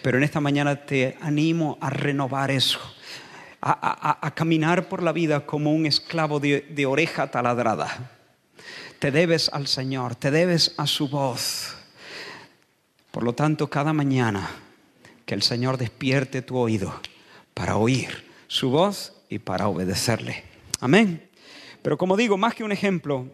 Pero 0.00 0.16
en 0.16 0.22
esta 0.22 0.40
mañana 0.40 0.86
te 0.86 1.18
animo 1.20 1.76
a 1.80 1.90
renovar 1.90 2.52
eso, 2.52 2.78
a, 3.60 4.32
caminar 4.36 4.88
por 4.88 5.02
la 5.02 5.10
vida 5.10 5.44
como 5.44 5.72
un 5.72 5.86
esclavo 5.86 6.38
de 6.38 6.86
oreja 6.86 7.28
taladrada. 7.28 8.12
Te 9.00 9.10
debes 9.10 9.48
al 9.52 9.66
Señor, 9.66 10.14
te 10.14 10.30
debes 10.30 10.72
a 10.76 10.86
su 10.86 11.08
voz. 11.08 11.74
Por 13.10 13.24
lo 13.24 13.34
tanto, 13.34 13.68
cada 13.68 13.92
mañana 13.92 14.48
que 15.26 15.34
el 15.34 15.42
Señor 15.42 15.78
despierte 15.78 16.42
tu 16.42 16.56
oído 16.56 16.94
para 17.54 17.76
oír 17.76 18.30
su 18.46 18.70
voz 18.70 19.12
y 19.28 19.40
para 19.40 19.66
obedecerle. 19.66 20.53
Amén. 20.80 21.30
Pero 21.82 21.98
como 21.98 22.16
digo, 22.16 22.36
más 22.36 22.54
que 22.54 22.64
un 22.64 22.72
ejemplo, 22.72 23.28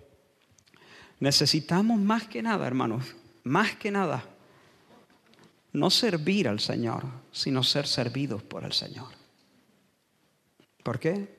necesitamos 1.19 2.01
más 2.01 2.27
que 2.27 2.43
nada, 2.43 2.67
hermanos, 2.67 3.05
más 3.45 3.77
que 3.77 3.91
nada, 3.91 4.25
no 5.73 5.91
servir 5.91 6.49
al 6.49 6.61
Señor, 6.61 7.05
sino 7.31 7.63
ser 7.63 7.87
servidos 7.87 8.43
por 8.43 8.65
el 8.65 8.73
Señor. 8.73 9.09
¿Por 10.83 10.99
qué? 10.99 11.39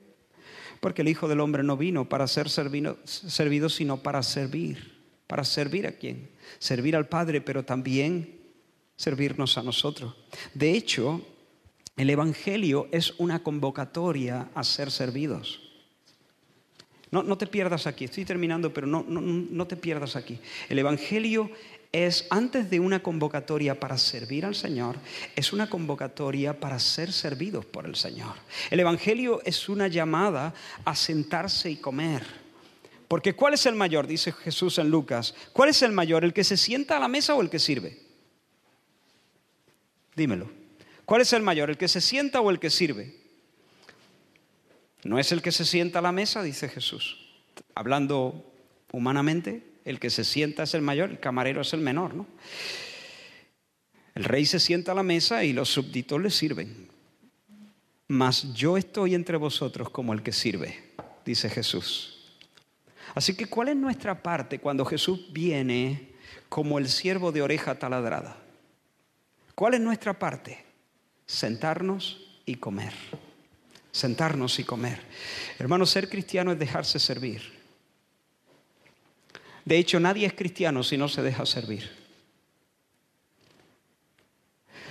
Porque 0.80 1.02
el 1.02 1.08
Hijo 1.08 1.28
del 1.28 1.40
Hombre 1.40 1.62
no 1.62 1.76
vino 1.76 2.08
para 2.08 2.26
ser 2.26 2.48
servido, 2.48 2.98
servido, 3.04 3.68
sino 3.68 4.02
para 4.02 4.22
servir. 4.22 5.00
¿Para 5.26 5.44
servir 5.44 5.86
a 5.86 5.92
quién? 5.92 6.30
Servir 6.58 6.96
al 6.96 7.08
Padre, 7.08 7.40
pero 7.40 7.64
también 7.64 8.40
servirnos 8.96 9.56
a 9.58 9.62
nosotros. 9.62 10.14
De 10.54 10.72
hecho, 10.72 11.24
el 11.96 12.10
Evangelio 12.10 12.88
es 12.90 13.14
una 13.18 13.42
convocatoria 13.42 14.50
a 14.54 14.64
ser 14.64 14.90
servidos. 14.90 15.61
No, 17.12 17.36
te 17.36 17.46
pierdas 17.46 17.86
aquí, 17.86 18.06
estoy 18.06 18.24
terminando, 18.24 18.72
pero 18.72 18.86
no, 18.86 19.04
no 19.06 19.66
te 19.66 19.76
pierdas 19.76 20.16
aquí. 20.16 20.38
El 20.70 20.78
Evangelio 20.78 21.50
es, 21.92 22.26
antes 22.30 22.70
de 22.70 22.80
una 22.80 23.02
convocatoria 23.02 23.78
para 23.78 23.98
servir 23.98 24.46
al 24.46 24.54
Señor, 24.54 24.96
es 25.36 25.52
una 25.52 25.68
convocatoria 25.68 26.58
para 26.58 26.78
ser 26.78 27.12
servidos 27.12 27.66
por 27.66 27.84
el 27.84 27.96
Señor. 27.96 28.34
El 28.70 28.80
Evangelio 28.80 29.42
es 29.44 29.68
una 29.68 29.88
llamada 29.88 30.54
a 30.86 30.96
sentarse 30.96 31.70
y 31.70 31.76
comer 31.76 32.24
Porque 33.08 33.34
¿cuál 33.34 33.52
es 33.52 33.66
el 33.66 33.74
mayor? 33.74 34.06
Dice 34.06 34.32
Jesús 34.32 34.78
en 34.78 34.88
Lucas. 34.88 35.34
¿Cuál 35.52 35.68
es 35.68 35.82
el 35.82 35.92
mayor? 35.92 36.24
¿El 36.24 36.32
que 36.32 36.44
se 36.44 36.56
sienta 36.56 36.96
a 36.96 37.00
la 37.00 37.08
mesa 37.08 37.34
o 37.34 37.42
el 37.42 37.50
que 37.50 37.58
sirve? 37.58 38.00
Dímelo. 40.16 40.50
¿Cuál 41.04 41.20
es 41.20 41.32
el 41.34 41.42
mayor? 41.42 41.68
¿El 41.68 41.76
que 41.76 41.88
se 41.88 42.00
sienta 42.00 42.40
o 42.40 42.50
el 42.50 42.58
que 42.58 42.70
sirve? 42.70 43.21
No 45.04 45.18
es 45.18 45.32
el 45.32 45.42
que 45.42 45.52
se 45.52 45.64
sienta 45.64 45.98
a 45.98 46.02
la 46.02 46.12
mesa, 46.12 46.42
dice 46.42 46.68
Jesús. 46.68 47.18
Hablando 47.74 48.52
humanamente, 48.92 49.64
el 49.84 49.98
que 49.98 50.10
se 50.10 50.24
sienta 50.24 50.62
es 50.62 50.74
el 50.74 50.82
mayor, 50.82 51.10
el 51.10 51.20
camarero 51.20 51.62
es 51.62 51.72
el 51.72 51.80
menor, 51.80 52.14
¿no? 52.14 52.26
El 54.14 54.24
rey 54.24 54.46
se 54.46 54.60
sienta 54.60 54.92
a 54.92 54.94
la 54.94 55.02
mesa 55.02 55.42
y 55.44 55.52
los 55.52 55.70
súbditos 55.70 56.20
le 56.20 56.30
sirven. 56.30 56.88
Mas 58.08 58.52
yo 58.52 58.76
estoy 58.76 59.14
entre 59.14 59.38
vosotros 59.38 59.88
como 59.90 60.12
el 60.12 60.22
que 60.22 60.32
sirve, 60.32 60.92
dice 61.24 61.48
Jesús. 61.48 62.30
Así 63.14 63.34
que, 63.34 63.46
¿cuál 63.46 63.68
es 63.68 63.76
nuestra 63.76 64.22
parte 64.22 64.58
cuando 64.58 64.84
Jesús 64.84 65.32
viene 65.32 66.12
como 66.48 66.78
el 66.78 66.88
siervo 66.88 67.32
de 67.32 67.42
oreja 67.42 67.78
taladrada? 67.78 68.36
¿Cuál 69.54 69.74
es 69.74 69.80
nuestra 69.80 70.18
parte? 70.18 70.64
Sentarnos 71.26 72.40
y 72.44 72.56
comer. 72.56 72.92
Sentarnos 73.92 74.58
y 74.58 74.64
comer. 74.64 75.00
Hermano, 75.58 75.86
ser 75.86 76.08
cristiano 76.08 76.50
es 76.50 76.58
dejarse 76.58 76.98
servir. 76.98 77.42
De 79.64 79.78
hecho, 79.78 80.00
nadie 80.00 80.26
es 80.26 80.32
cristiano 80.32 80.82
si 80.82 80.96
no 80.96 81.08
se 81.08 81.22
deja 81.22 81.46
servir. 81.46 81.88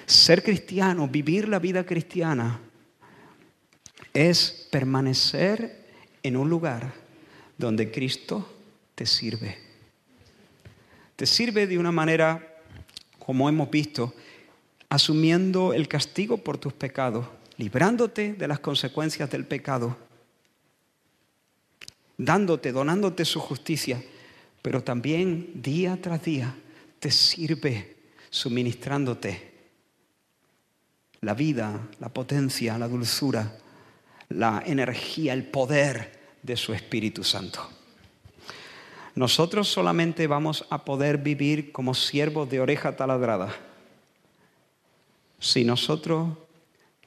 Ser 0.05 0.43
cristiano, 0.43 1.07
vivir 1.07 1.49
la 1.49 1.59
vida 1.59 1.85
cristiana, 1.85 2.59
es 4.13 4.67
permanecer 4.71 5.85
en 6.23 6.37
un 6.37 6.49
lugar 6.49 6.93
donde 7.57 7.91
Cristo 7.91 8.47
te 8.95 9.05
sirve. 9.05 9.57
Te 11.15 11.25
sirve 11.25 11.67
de 11.67 11.77
una 11.77 11.91
manera, 11.91 12.61
como 13.19 13.47
hemos 13.47 13.69
visto, 13.69 14.13
asumiendo 14.89 15.73
el 15.73 15.87
castigo 15.87 16.37
por 16.37 16.57
tus 16.57 16.73
pecados, 16.73 17.27
librándote 17.61 18.33
de 18.33 18.47
las 18.47 18.59
consecuencias 18.59 19.29
del 19.29 19.45
pecado, 19.45 19.95
dándote, 22.17 22.71
donándote 22.71 23.23
su 23.23 23.39
justicia, 23.39 24.01
pero 24.63 24.83
también 24.83 25.61
día 25.61 25.95
tras 26.01 26.23
día 26.23 26.55
te 26.99 27.11
sirve 27.11 27.97
suministrándote 28.31 29.51
la 31.21 31.35
vida, 31.35 31.87
la 31.99 32.09
potencia, 32.09 32.79
la 32.79 32.87
dulzura, 32.87 33.55
la 34.29 34.63
energía, 34.65 35.33
el 35.33 35.45
poder 35.45 36.19
de 36.41 36.57
su 36.57 36.73
Espíritu 36.73 37.23
Santo. 37.23 37.69
Nosotros 39.13 39.67
solamente 39.67 40.25
vamos 40.25 40.65
a 40.71 40.83
poder 40.83 41.19
vivir 41.19 41.71
como 41.71 41.93
siervos 41.93 42.49
de 42.49 42.59
oreja 42.59 42.95
taladrada 42.95 43.53
si 45.37 45.63
nosotros 45.63 46.29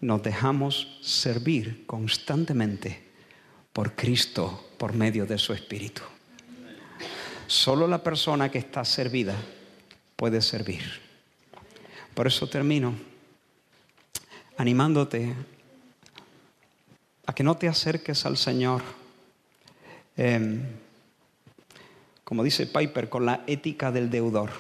nos 0.04 0.22
dejamos 0.22 0.98
servir 1.00 1.86
constantemente 1.86 3.02
por 3.72 3.94
Cristo 3.94 4.68
por 4.76 4.92
medio 4.92 5.24
de 5.24 5.38
su 5.38 5.54
Espíritu. 5.54 6.02
Solo 7.46 7.88
la 7.88 8.02
persona 8.02 8.50
que 8.50 8.58
está 8.58 8.84
servida 8.84 9.34
puede 10.14 10.42
servir. 10.42 10.82
Por 12.12 12.26
eso 12.26 12.46
termino 12.46 12.94
animándote 14.58 15.34
a 17.24 17.34
que 17.34 17.42
no 17.42 17.56
te 17.56 17.66
acerques 17.66 18.26
al 18.26 18.36
Señor, 18.36 18.82
em, 20.18 20.60
como 22.24 22.44
dice 22.44 22.66
Piper, 22.66 23.08
con 23.08 23.24
la 23.24 23.42
ética 23.46 23.90
del 23.90 24.10
deudor. 24.10 24.50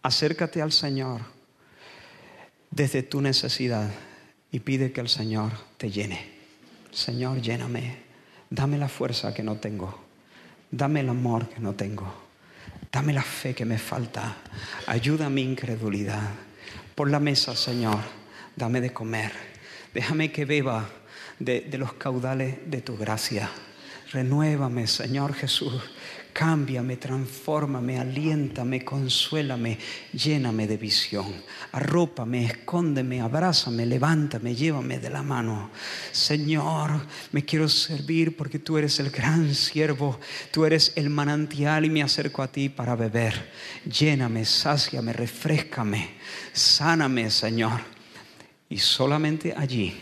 Acércate 0.00 0.62
al 0.62 0.72
Señor 0.72 1.33
desde 2.74 3.02
tu 3.02 3.20
necesidad 3.20 3.88
y 4.50 4.60
pide 4.60 4.92
que 4.92 5.00
el 5.00 5.08
Señor 5.08 5.52
te 5.76 5.90
llene. 5.90 6.34
Señor, 6.90 7.40
lléname. 7.40 8.02
Dame 8.50 8.78
la 8.78 8.88
fuerza 8.88 9.32
que 9.32 9.42
no 9.42 9.56
tengo. 9.56 10.02
Dame 10.70 11.00
el 11.00 11.08
amor 11.08 11.48
que 11.48 11.60
no 11.60 11.74
tengo. 11.74 12.12
Dame 12.90 13.12
la 13.12 13.22
fe 13.22 13.54
que 13.54 13.64
me 13.64 13.78
falta. 13.78 14.36
Ayuda 14.86 15.26
a 15.26 15.30
mi 15.30 15.42
incredulidad. 15.42 16.30
Por 16.94 17.10
la 17.10 17.20
mesa, 17.20 17.54
Señor, 17.56 17.98
dame 18.56 18.80
de 18.80 18.92
comer. 18.92 19.32
Déjame 19.92 20.32
que 20.32 20.44
beba 20.44 20.88
de, 21.38 21.60
de 21.62 21.78
los 21.78 21.94
caudales 21.94 22.58
de 22.66 22.80
tu 22.80 22.96
gracia. 22.96 23.50
Renuévame, 24.12 24.86
Señor 24.86 25.34
Jesús. 25.34 25.82
Cámbiame, 26.34 26.96
transfórmame, 26.96 27.96
aliéntame, 27.96 28.84
consuélame, 28.84 29.78
lléname 30.12 30.66
de 30.66 30.76
visión. 30.76 31.32
Arrópame, 31.70 32.46
escóndeme, 32.46 33.20
abrázame, 33.20 33.86
levántame, 33.86 34.52
llévame 34.52 34.98
de 34.98 35.10
la 35.10 35.22
mano. 35.22 35.70
Señor, 36.10 36.90
me 37.30 37.44
quiero 37.44 37.68
servir 37.68 38.36
porque 38.36 38.58
tú 38.58 38.76
eres 38.76 38.98
el 38.98 39.10
gran 39.10 39.54
siervo, 39.54 40.18
tú 40.50 40.64
eres 40.64 40.92
el 40.96 41.08
manantial 41.08 41.84
y 41.84 41.90
me 41.90 42.02
acerco 42.02 42.42
a 42.42 42.50
ti 42.50 42.68
para 42.68 42.96
beber. 42.96 43.52
Lléname, 43.84 44.44
sáciame, 44.44 45.12
refrescame, 45.12 46.16
sáname, 46.52 47.30
Señor. 47.30 47.80
Y 48.68 48.78
solamente 48.78 49.54
allí, 49.56 49.94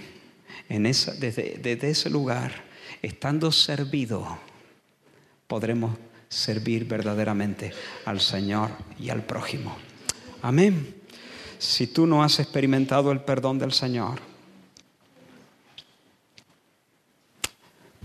en 0.70 0.84
desde 0.84 1.90
ese 1.90 2.08
lugar, 2.08 2.64
estando 3.02 3.52
servido, 3.52 4.38
podremos 5.46 5.98
servir 6.32 6.86
verdaderamente 6.86 7.72
al 8.06 8.20
Señor 8.20 8.70
y 8.98 9.10
al 9.10 9.22
prójimo. 9.22 9.76
Amén. 10.40 10.94
Si 11.58 11.86
tú 11.86 12.06
no 12.06 12.24
has 12.24 12.40
experimentado 12.40 13.12
el 13.12 13.20
perdón 13.20 13.58
del 13.58 13.72
Señor, 13.72 14.18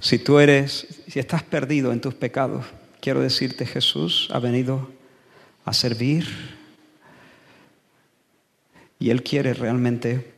si 0.01 0.19
tú 0.19 0.39
eres, 0.39 1.01
si 1.07 1.19
estás 1.19 1.41
perdido 1.41 1.93
en 1.93 2.01
tus 2.01 2.13
pecados, 2.13 2.65
quiero 2.99 3.21
decirte 3.21 3.65
Jesús 3.65 4.27
ha 4.31 4.39
venido 4.39 4.91
a 5.63 5.73
servir 5.73 6.27
y 8.99 9.09
Él 9.09 9.23
quiere 9.23 9.53
realmente 9.53 10.33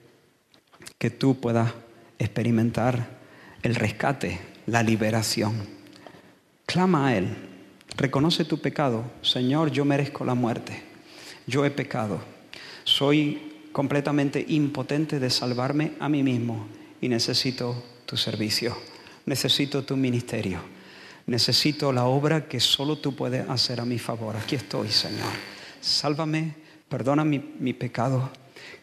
que 1.00 1.10
tú 1.10 1.40
puedas 1.40 1.74
experimentar 2.20 3.18
el 3.64 3.76
rescate, 3.76 4.40
la 4.68 4.84
liberación. 4.84 5.68
Clama 6.66 7.08
a 7.08 7.18
Él. 7.18 7.49
Reconoce 8.00 8.46
tu 8.46 8.62
pecado. 8.62 9.04
Señor, 9.22 9.72
yo 9.72 9.84
merezco 9.84 10.24
la 10.24 10.34
muerte. 10.34 10.82
Yo 11.46 11.66
he 11.66 11.70
pecado. 11.70 12.22
Soy 12.86 13.68
completamente 13.74 14.46
impotente 14.48 15.20
de 15.20 15.30
salvarme 15.30 15.92
a 16.00 16.08
mí 16.08 16.24
mismo 16.24 16.66
y 17.02 17.10
necesito 17.10 17.84
tu 18.06 18.16
servicio. 18.16 18.74
Necesito 19.26 19.84
tu 19.84 19.98
ministerio. 19.98 20.62
Necesito 21.26 21.92
la 21.92 22.06
obra 22.06 22.48
que 22.48 22.62
solo 22.62 23.00
tú 23.00 23.18
puedes 23.18 23.48
hacer 23.50 23.82
a 23.82 23.86
mi 23.86 24.00
favor. 24.00 24.38
Aquí 24.38 24.56
estoy, 24.56 24.88
Señor. 24.88 25.34
Sálvame, 25.82 26.56
perdona 26.88 27.26
mi, 27.26 27.54
mi 27.60 27.74
pecado. 27.74 28.32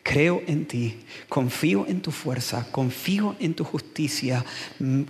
Creo 0.02 0.42
en 0.46 0.66
ti, 0.66 1.06
confío 1.30 1.86
en 1.88 2.02
tu 2.02 2.10
fuerza, 2.10 2.70
confío 2.70 3.34
en 3.40 3.54
tu 3.54 3.64
justicia, 3.64 4.44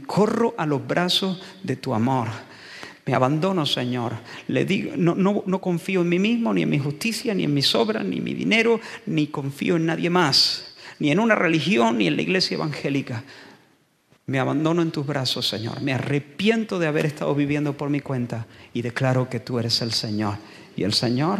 corro 0.07 0.55
a 0.57 0.65
los 0.65 0.87
brazos 0.87 1.43
de 1.65 1.75
tu 1.75 1.93
amor. 1.93 2.29
Me 3.07 3.15
abandono, 3.15 3.65
Señor. 3.65 4.15
Le 4.49 4.65
digo, 4.65 4.93
no, 4.97 5.15
no, 5.15 5.45
no, 5.47 5.61
confío 5.61 6.01
en 6.01 6.09
mí 6.09 6.19
mismo, 6.19 6.53
ni 6.53 6.63
en 6.63 6.71
mi 6.71 6.81
justicia, 6.81 7.35
ni 7.35 7.45
en 7.45 7.55
mis 7.55 7.73
obras, 7.77 8.05
ni 8.05 8.19
en 8.19 8.25
mi 8.25 8.35
dinero, 8.35 8.81
ni 9.07 9.29
confío 9.29 9.77
en 9.77 9.87
nadie 9.87 10.11
más, 10.11 10.75
ni 10.99 11.13
en 11.13 11.21
una 11.21 11.37
religión, 11.37 11.99
ni 11.99 12.09
en 12.09 12.17
la 12.17 12.23
iglesia 12.23 12.57
evangélica. 12.57 13.23
Me 14.27 14.41
abandono 14.41 14.83
en 14.83 14.91
tus 14.91 15.07
brazos, 15.07 15.49
Señor. 15.49 15.81
Me 15.83 15.93
arrepiento 15.93 16.81
de 16.81 16.89
haber 16.89 17.07
estado 17.07 17.33
viviendo 17.33 17.77
por 17.77 17.91
mi 17.91 18.01
cuenta 18.01 18.47
y 18.75 18.83
declaro 18.83 19.31
que 19.31 19.39
tú 19.39 19.61
eres 19.61 19.81
el 19.83 19.93
Señor. 19.93 20.39
Y 20.77 20.83
el 20.83 20.93
Señor 20.93 21.39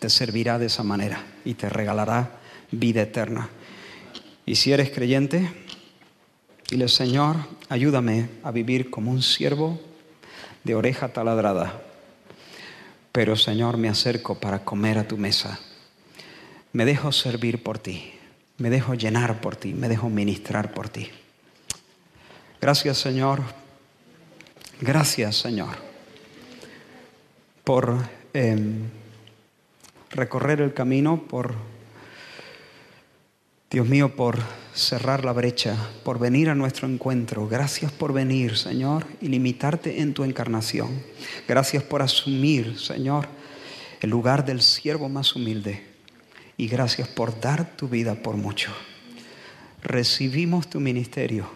te 0.00 0.10
servirá 0.10 0.58
de 0.58 0.66
esa 0.66 0.82
manera 0.82 1.24
y 1.44 1.54
te 1.54 1.68
regalará 1.68 2.40
vida 2.72 3.02
eterna. 3.02 3.48
Y 4.44 4.56
si 4.56 4.72
eres 4.72 4.90
creyente, 4.90 5.52
dile, 6.68 6.88
Señor, 6.88 7.36
ayúdame 7.68 8.28
a 8.42 8.50
vivir 8.50 8.90
como 8.90 9.12
un 9.12 9.22
siervo 9.22 9.89
de 10.64 10.74
oreja 10.74 11.08
taladrada. 11.08 11.80
Pero 13.12 13.36
Señor, 13.36 13.76
me 13.76 13.88
acerco 13.88 14.38
para 14.38 14.64
comer 14.64 14.98
a 14.98 15.08
tu 15.08 15.16
mesa. 15.16 15.58
Me 16.72 16.84
dejo 16.84 17.12
servir 17.12 17.62
por 17.62 17.78
ti. 17.78 18.14
Me 18.58 18.70
dejo 18.70 18.94
llenar 18.94 19.40
por 19.40 19.56
ti. 19.56 19.74
Me 19.74 19.88
dejo 19.88 20.08
ministrar 20.08 20.72
por 20.72 20.88
ti. 20.88 21.10
Gracias 22.60 22.98
Señor. 22.98 23.42
Gracias 24.80 25.36
Señor 25.36 25.90
por 27.70 27.96
eh, 28.34 28.58
recorrer 30.10 30.60
el 30.60 30.74
camino, 30.74 31.22
por 31.28 31.54
Dios 33.70 33.86
mío, 33.86 34.16
por 34.16 34.36
cerrar 34.74 35.24
la 35.24 35.32
brecha, 35.32 35.76
por 36.02 36.18
venir 36.18 36.50
a 36.50 36.56
nuestro 36.56 36.88
encuentro. 36.88 37.46
Gracias 37.46 37.92
por 37.92 38.12
venir, 38.12 38.56
Señor, 38.56 39.06
y 39.20 39.28
limitarte 39.28 40.00
en 40.00 40.12
tu 40.12 40.24
encarnación. 40.24 41.00
Gracias 41.46 41.84
por 41.84 42.02
asumir, 42.02 42.80
Señor, 42.80 43.28
el 44.00 44.10
lugar 44.10 44.44
del 44.44 44.60
siervo 44.60 45.08
más 45.08 45.36
humilde. 45.36 45.86
Y 46.56 46.66
gracias 46.66 47.06
por 47.06 47.40
dar 47.40 47.76
tu 47.76 47.88
vida 47.88 48.16
por 48.16 48.36
mucho. 48.36 48.72
Recibimos 49.84 50.68
tu 50.68 50.80
ministerio. 50.80 51.48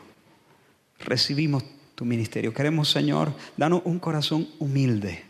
Recibimos 1.00 1.64
tu 1.96 2.04
ministerio. 2.04 2.54
Queremos, 2.54 2.92
Señor, 2.92 3.34
danos 3.56 3.82
un 3.84 3.98
corazón 3.98 4.48
humilde 4.60 5.24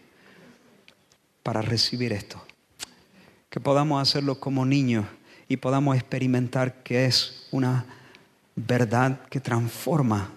para 1.42 1.62
recibir 1.62 2.12
esto. 2.12 2.44
Que 3.48 3.58
podamos 3.58 4.06
hacerlo 4.06 4.38
como 4.38 4.66
niños 4.66 5.06
y 5.48 5.56
podamos 5.56 5.96
experimentar 5.96 6.82
que 6.82 7.06
es 7.06 7.46
una 7.50 7.84
verdad 8.56 9.20
que 9.28 9.40
transforma 9.40 10.30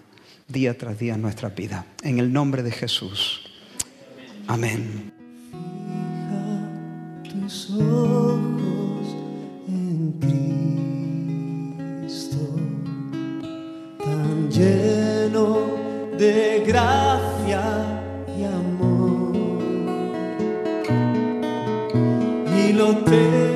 día 0.48 0.76
tras 0.76 0.98
día 0.98 1.16
nuestra 1.16 1.48
vida. 1.50 1.86
En 2.02 2.18
el 2.18 2.32
nombre 2.32 2.62
de 2.62 2.70
Jesús. 2.70 3.44
Amén. 4.46 5.12
Fija 7.22 7.40
tus 7.42 7.70
ojos 7.70 9.14
en 9.68 10.12
Cristo, 12.02 12.56
tan 13.98 14.50
lleno 14.50 15.66
de 16.18 16.64
gracia 16.66 17.62
y 18.38 18.44
amor. 18.44 19.36
Y 22.56 22.72
lo 22.72 22.96
terrenal 23.04 23.47